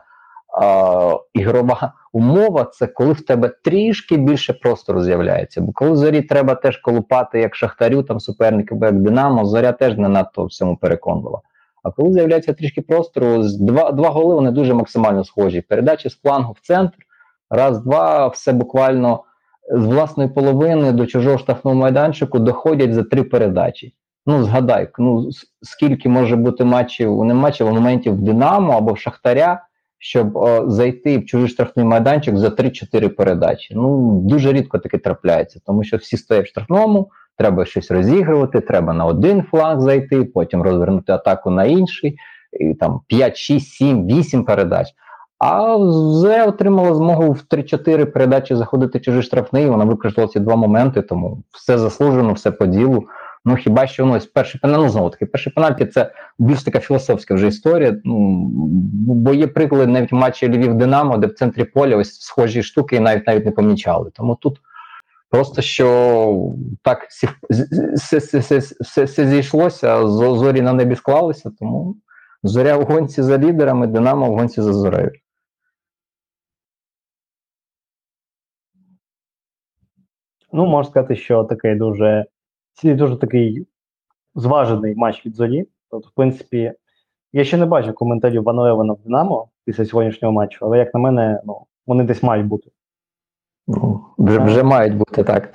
ігрова 1.33 1.93
умова 2.13 2.63
це 2.63 2.87
коли 2.87 3.13
в 3.13 3.25
тебе 3.25 3.51
трішки 3.63 4.17
більше 4.17 4.53
простору 4.53 5.03
з'являється. 5.03 5.61
Бо 5.61 5.71
коли 5.71 5.95
зорі 5.95 6.21
треба 6.21 6.55
теж 6.55 6.77
колупати, 6.77 7.39
як 7.39 7.55
шахтарю, 7.55 8.03
там 8.03 8.19
суперників, 8.19 8.77
як 8.81 9.01
Динамо, 9.01 9.45
зоря 9.45 9.71
теж 9.71 9.97
не 9.97 10.09
надто 10.09 10.45
в 10.45 10.51
цьому 10.51 10.77
переконувала. 10.77 11.41
А 11.83 11.91
коли 11.91 12.13
з'являється 12.13 12.53
трішки 12.53 12.81
простору, 12.81 13.43
два, 13.59 13.91
два 13.91 14.09
голи 14.09 14.35
вони 14.35 14.51
дуже 14.51 14.73
максимально 14.73 15.23
схожі. 15.23 15.61
Передачі 15.61 16.09
з 16.09 16.21
флангу 16.21 16.53
в 16.53 16.67
центр, 16.67 16.97
раз-два, 17.49 18.27
все 18.27 18.53
буквально 18.53 19.23
з 19.71 19.85
власної 19.85 20.29
половини 20.29 20.91
до 20.91 21.05
чужого 21.05 21.37
штрафного 21.37 21.77
майданчику 21.77 22.39
доходять 22.39 22.93
за 22.93 23.03
три 23.03 23.23
передачі. 23.23 23.93
Ну, 24.29 24.43
згадай, 24.43 24.89
ну 24.99 25.29
скільки 25.61 26.09
може 26.09 26.35
бути 26.35 26.63
матчів, 26.63 27.23
не 27.23 27.33
матчів, 27.33 27.67
а 27.67 27.71
моментів 27.71 28.13
в 28.13 28.21
Динамо 28.21 28.73
або 28.73 28.93
в 28.93 28.97
Шахтаря, 28.97 29.63
щоб 29.99 30.37
е, 30.37 30.63
зайти 30.67 31.17
в 31.17 31.25
чужий 31.25 31.47
штрафний 31.49 31.85
майданчик 31.85 32.37
за 32.37 32.47
3-4 32.47 33.09
передачі. 33.09 33.75
Ну, 33.75 34.19
дуже 34.23 34.53
рідко 34.53 34.79
таке 34.79 34.97
трапляється, 34.97 35.59
тому 35.65 35.83
що 35.83 35.97
всі 35.97 36.17
стоять 36.17 36.45
в 36.45 36.49
штрафному, 36.49 37.11
треба 37.37 37.65
щось 37.65 37.91
розігрувати, 37.91 38.59
треба 38.59 38.93
на 38.93 39.05
один 39.05 39.43
фланг 39.43 39.81
зайти, 39.81 40.23
потім 40.23 40.61
розвернути 40.61 41.11
атаку 41.11 41.49
на 41.49 41.65
інший, 41.65 42.17
і 42.59 42.73
там 42.73 43.01
5, 43.07 43.37
6, 43.37 43.73
7, 43.73 44.07
8 44.07 44.43
передач. 44.43 44.87
А 45.39 45.77
Зоря 45.91 46.45
отримала 46.45 46.95
змогу 46.95 47.31
в 47.31 47.43
3-4 47.49 48.05
передачі 48.05 48.55
заходити 48.55 48.99
чужий 48.99 49.23
штрафний, 49.23 49.69
вона 49.69 49.85
використала 49.85 50.27
ці 50.27 50.39
два 50.39 50.55
моменти, 50.55 51.01
тому 51.01 51.43
все 51.51 51.77
заслужено, 51.77 52.33
все 52.33 52.51
по 52.51 52.65
ділу. 52.65 53.07
Ну 53.47 53.55
хіба 53.55 53.87
що 53.87 54.05
ну, 54.05 54.13
ось 54.13 54.25
перший 54.25 54.61
пенальті, 54.61 54.81
ну 54.83 54.89
знову 54.89 55.09
таки, 55.09 55.25
перший 55.25 55.53
пенальті 55.53 55.85
це 55.85 56.11
більш 56.39 56.63
така 56.63 56.79
філософська 56.79 57.35
вже 57.35 57.47
історія. 57.47 58.01
Ну 58.03 58.47
бо 59.07 59.33
є 59.33 59.47
приклади 59.47 59.87
навіть 59.87 60.11
в 60.11 60.15
матчі 60.15 60.47
Львів 60.47 60.73
Динамо, 60.73 61.17
де 61.17 61.27
в 61.27 61.33
центрі 61.33 61.63
поля 61.63 61.95
ось 61.95 62.19
схожі 62.19 62.63
штуки 62.63 62.95
і 62.95 62.99
навіть 62.99 63.27
навіть 63.27 63.45
не 63.45 63.51
помічали. 63.51 64.11
Тому 64.13 64.35
тут 64.35 64.61
просто 65.29 65.61
що 65.61 66.53
так 66.81 67.07
все, 67.09 67.27
все, 67.95 68.17
все, 68.39 68.57
все, 68.57 69.03
все 69.03 69.27
зійшлося, 69.27 70.07
зорі 70.07 70.61
на 70.61 70.73
небі 70.73 70.95
склалися, 70.95 71.51
тому 71.59 71.95
зоря 72.43 72.77
в 72.77 72.83
гонці 72.83 73.21
за 73.21 73.37
лідерами, 73.37 73.87
Динамо 73.87 74.31
в 74.31 74.35
гонці 74.35 74.61
за 74.61 74.73
зорею. 74.73 75.11
Ну, 80.51 80.65
можна 80.65 80.91
сказати, 80.91 81.15
що 81.15 81.43
такий 81.43 81.75
дуже, 81.75 82.25
ці- 82.77 82.93
дуже 82.93 83.15
такий 83.15 83.67
зважений 84.35 84.95
матч 84.95 85.25
від 85.25 85.35
зорі. 85.35 85.67
Тобто, 85.91 86.09
в 86.09 86.11
принципі, 86.11 86.73
я 87.33 87.43
ще 87.43 87.57
не 87.57 87.65
бачив 87.65 87.95
коментарів 87.95 88.43
Ван 88.43 88.59
Левена 88.59 88.93
в 88.93 88.99
Динамо 89.03 89.49
після 89.65 89.85
сьогоднішнього 89.85 90.33
матчу, 90.33 90.65
але 90.65 90.77
як 90.77 90.93
на 90.93 90.99
мене, 90.99 91.41
ну, 91.45 91.65
вони 91.87 92.03
десь 92.03 92.23
мають 92.23 92.47
бути. 92.47 92.71
Ну, 93.67 94.05
вже, 94.17 94.39
вже 94.39 94.63
мають 94.63 94.95
бути 94.97 95.23
так. 95.23 95.49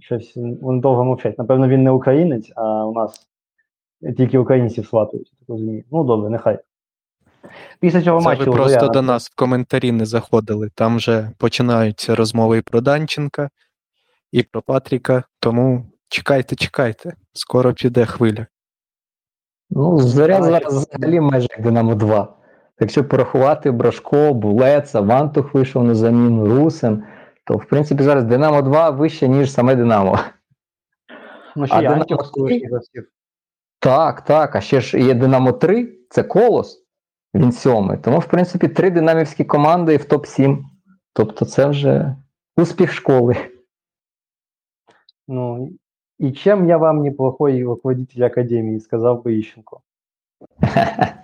Щось 0.00 0.36
вони 0.36 0.80
довго 0.80 1.04
мовчать. 1.04 1.38
Напевно, 1.38 1.68
він 1.68 1.82
не 1.82 1.90
українець, 1.90 2.52
а 2.56 2.86
у 2.86 2.92
нас 2.92 3.28
тільки 4.16 4.38
українців 4.38 4.86
сватують, 4.86 5.32
так 5.40 5.48
розумію. 5.48 5.84
Ну, 5.90 6.04
добре, 6.04 6.30
нехай. 6.30 6.58
Після 7.80 8.02
цього 8.02 8.20
Це 8.20 8.24
матчу 8.24 8.50
ви 8.50 8.56
просто 8.56 8.78
Зоря- 8.86 8.92
до 8.92 9.02
нас 9.02 9.30
в 9.30 9.34
коментарі 9.34 9.92
не 9.92 10.06
заходили. 10.06 10.70
Там 10.74 10.96
вже 10.96 11.30
починаються 11.38 12.14
розмови 12.14 12.58
і 12.58 12.62
про 12.62 12.80
Данченка, 12.80 13.50
і 14.32 14.42
про 14.42 14.62
Патріка. 14.62 15.22
Тому 15.40 15.86
чекайте, 16.08 16.56
чекайте. 16.56 17.14
Скоро 17.32 17.74
піде 17.74 18.06
хвиля. 18.06 18.46
Ну, 19.70 19.98
зоря 19.98 20.42
зараз 20.42 20.74
взагалі 20.74 21.20
майже 21.20 21.48
як 21.50 21.62
Динамо 21.62 21.94
2. 21.94 22.34
Якщо 22.80 23.04
порахувати 23.04 23.70
Брашко, 23.70 24.34
Булеца, 24.34 25.00
Вантух 25.00 25.54
вийшов 25.54 25.84
на 25.84 25.94
заміну, 25.94 26.46
Русин, 26.46 27.04
то 27.44 27.56
в 27.56 27.64
принципі 27.64 28.02
зараз 28.02 28.24
Динамо 28.24 28.62
2 28.62 28.90
вище, 28.90 29.28
ніж 29.28 29.52
саме 29.52 29.76
Динамо. 29.76 30.18
Ну, 31.56 31.66
ще 31.66 31.76
А 31.76 31.80
Динамо 31.82 32.00
Антіх 32.00 32.16
три? 32.16 32.28
колишній 32.32 32.66
гравців. 32.68 33.08
Так, 33.78 34.24
так. 34.24 34.56
А 34.56 34.60
ще 34.60 34.80
ж 34.80 35.00
є 35.00 35.14
Динамо 35.14 35.52
3, 35.52 35.98
це 36.10 36.22
Колос, 36.22 36.84
він 37.34 37.52
сьомий. 37.52 37.98
Тому, 37.98 38.18
в 38.18 38.26
принципі, 38.26 38.68
три 38.68 38.90
динамівські 38.90 39.44
команди 39.44 39.96
в 39.96 40.04
топ-7. 40.04 40.58
Тобто, 41.12 41.44
це 41.44 41.66
вже 41.66 42.16
успіх 42.56 42.92
школи. 42.92 43.36
Ну, 45.28 45.70
и 46.18 46.32
чем 46.32 46.66
я 46.66 46.78
вам 46.78 47.02
неплохой 47.02 47.62
руководитель 47.62 48.24
Академии, 48.24 48.80
сказав 48.80 49.24
би 49.24 49.34
Іщенко. 49.34 49.80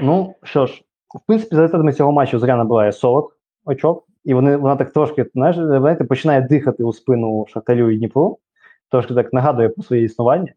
Ну, 0.00 0.34
що 0.42 0.66
ж, 0.66 0.82
в 1.14 1.26
принципі, 1.26 1.56
за 1.56 1.62
результатами 1.62 1.92
цього 1.92 2.12
матчу 2.12 2.38
Зоря 2.38 2.56
набирає 2.56 2.92
40 2.92 3.36
очок, 3.64 4.06
і 4.24 4.34
вони, 4.34 4.56
вона 4.56 4.76
так 4.76 4.92
трошки, 4.92 5.26
знаєш, 5.34 5.56
знаєте, 5.56 6.04
починає 6.04 6.40
дихати 6.40 6.84
у 6.84 6.92
спину 6.92 7.46
Шахтарю 7.48 7.90
і 7.90 7.98
Дніпру, 7.98 8.38
трошки 8.90 9.14
так 9.14 9.32
нагадує 9.32 9.68
про 9.68 9.82
своє 9.82 10.02
існування. 10.02 10.52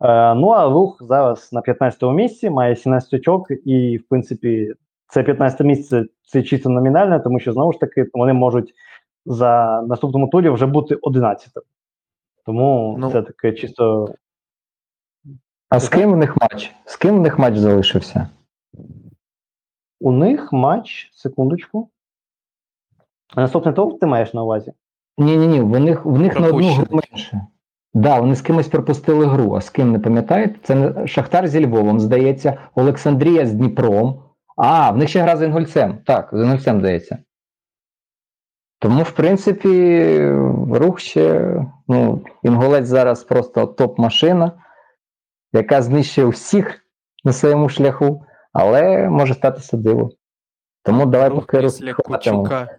Е, 0.00 0.34
ну, 0.34 0.48
а 0.48 0.68
рух 0.68 0.98
зараз 1.00 1.52
на 1.52 1.60
15-му 1.60 2.12
місці, 2.12 2.50
має 2.50 2.76
17 2.76 3.14
очок, 3.14 3.46
і, 3.64 3.98
в 3.98 4.08
принципі, 4.08 4.74
це 5.08 5.22
15 5.22 5.60
місце 5.60 6.04
це 6.26 6.42
чисто 6.42 6.68
номінальне, 6.70 7.20
тому 7.20 7.40
що 7.40 7.52
знову 7.52 7.72
ж 7.72 7.80
таки 7.80 8.06
вони 8.14 8.32
можуть 8.32 8.74
за 9.26 9.82
наступному 9.82 10.28
турі 10.28 10.48
вже 10.48 10.66
бути 10.66 10.94
11. 11.02 11.52
Тому 12.46 12.96
Ну. 12.98 13.10
це 13.10 13.22
таке 13.22 13.52
чисто. 13.52 14.14
А 15.68 15.80
з 15.80 15.88
ким 15.88 16.12
в 16.12 16.16
них 16.16 16.36
матч? 16.40 16.74
З 16.84 16.96
ким 16.96 17.16
в 17.16 17.20
них 17.20 17.38
матч 17.38 17.56
залишився? 17.56 18.28
У 20.00 20.12
них 20.12 20.52
матч, 20.52 21.10
секундочку. 21.12 21.88
А 23.34 23.40
Наступний 23.40 23.74
тур 23.74 23.98
ти 23.98 24.06
маєш 24.06 24.34
на 24.34 24.42
увазі? 24.42 24.72
Ні, 25.18 25.36
ні, 25.36 25.46
ні, 25.46 25.60
в 25.60 25.80
них, 25.80 26.04
в 26.04 26.18
них 26.18 26.40
на 26.40 26.46
одну 26.48 26.68
гру 26.72 26.86
менше. 26.90 27.46
Да, 27.94 28.20
вони 28.20 28.34
з 28.34 28.42
кимось 28.42 28.68
пропустили 28.68 29.26
гру. 29.26 29.54
А 29.54 29.60
з 29.60 29.70
ким 29.70 29.92
не 29.92 29.98
пам'ятаєте? 29.98 30.58
Це 30.62 31.06
Шахтар 31.06 31.48
зі 31.48 31.66
Львовом, 31.66 32.00
здається, 32.00 32.58
Олександрія 32.74 33.46
з 33.46 33.52
Дніпром. 33.54 34.22
А, 34.56 34.90
в 34.90 34.96
них 34.96 35.08
ще 35.08 35.20
гра 35.22 35.36
з 35.36 35.42
Інгульцем. 35.42 35.98
Так, 36.04 36.30
з 36.32 36.42
Інгульцем 36.42 36.78
здається. 36.80 37.18
Тому, 38.78 39.02
в 39.02 39.10
принципі, 39.10 40.18
рух 40.70 41.00
ще. 41.00 41.56
Ну, 41.88 42.24
Інгулець 42.42 42.86
зараз 42.86 43.24
просто 43.24 43.66
топ-машина, 43.66 44.52
яка 45.52 45.82
знищує 45.82 46.26
всіх 46.26 46.80
на 47.24 47.32
своєму 47.32 47.68
шляху, 47.68 48.24
але 48.52 49.08
може 49.08 49.34
статися 49.34 49.76
диво. 49.76 50.10
Тому 50.82 51.06
давай 51.06 51.28
Рух 51.28 51.40
поки 51.40 51.62
після. 51.62 51.92
Кучука 51.94 52.78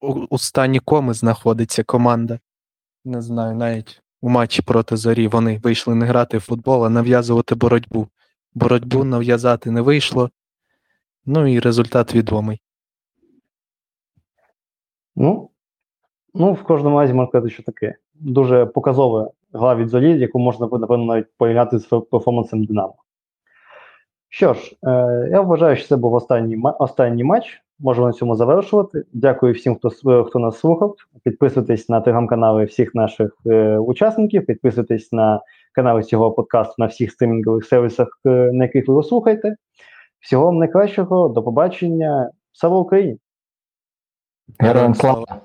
у, 0.00 0.26
у 0.30 0.38
стані 0.38 0.80
коми 0.80 1.14
знаходиться 1.14 1.84
команда. 1.84 2.38
Не 3.04 3.22
знаю, 3.22 3.54
навіть 3.54 4.02
у 4.20 4.28
матчі 4.28 4.62
проти 4.62 4.96
зорі 4.96 5.28
вони 5.28 5.58
вийшли 5.58 5.94
не 5.94 6.06
грати 6.06 6.38
в 6.38 6.40
футбол, 6.40 6.86
а 6.86 6.88
нав'язувати 6.88 7.54
боротьбу. 7.54 8.08
Боротьбу 8.54 9.04
нав'язати 9.04 9.70
не 9.70 9.80
вийшло. 9.80 10.30
Ну 11.26 11.46
і 11.46 11.60
результат 11.60 12.14
відомий. 12.14 12.60
Ну, 15.20 15.50
ну, 16.34 16.52
в 16.52 16.62
кожному 16.62 16.98
разі 16.98 17.12
можна 17.12 17.28
сказати, 17.28 17.50
що 17.50 17.62
таке. 17.62 17.94
Дуже 18.14 18.66
показова 18.66 19.30
гра 19.52 19.74
від 19.74 19.88
Зорі, 19.88 20.18
яку 20.18 20.38
можна, 20.38 20.68
напевно, 20.72 21.04
навіть 21.04 21.26
порівняти 21.38 21.78
з 21.78 21.86
перформансом 22.10 22.64
Динамо. 22.64 22.94
Що 24.28 24.54
ж, 24.54 24.76
е, 24.86 25.28
я 25.32 25.40
вважаю, 25.40 25.76
що 25.76 25.88
це 25.88 25.96
був 25.96 26.14
останній, 26.14 26.62
останній 26.78 27.24
матч. 27.24 27.62
Можемо 27.78 28.06
на 28.06 28.12
цьому 28.12 28.34
завершувати. 28.34 29.04
Дякую 29.12 29.54
всім, 29.54 29.76
хто, 29.76 29.90
хто 30.24 30.38
нас 30.38 30.58
слухав. 30.58 30.94
Підписуйтесь 31.24 31.88
на 31.88 32.00
телеграм-канали 32.00 32.64
всіх 32.64 32.94
наших 32.94 33.36
е, 33.46 33.78
учасників, 33.78 34.46
підписуйтесь 34.46 35.12
на 35.12 35.40
канали 35.72 36.02
цього 36.02 36.32
подкасту 36.32 36.74
на 36.78 36.86
всіх 36.86 37.12
стримінгових 37.12 37.64
сервісах, 37.64 38.08
е, 38.26 38.50
на 38.52 38.64
яких 38.64 38.88
ви 38.88 38.92
його 38.92 39.02
слухаєте. 39.02 39.56
Всього 40.20 40.44
вам 40.44 40.58
найкращого, 40.58 41.28
до 41.28 41.42
побачення. 41.42 42.30
Слава 42.52 42.78
Україні! 42.78 43.18
Героям 44.56 44.94
слава! 44.94 45.42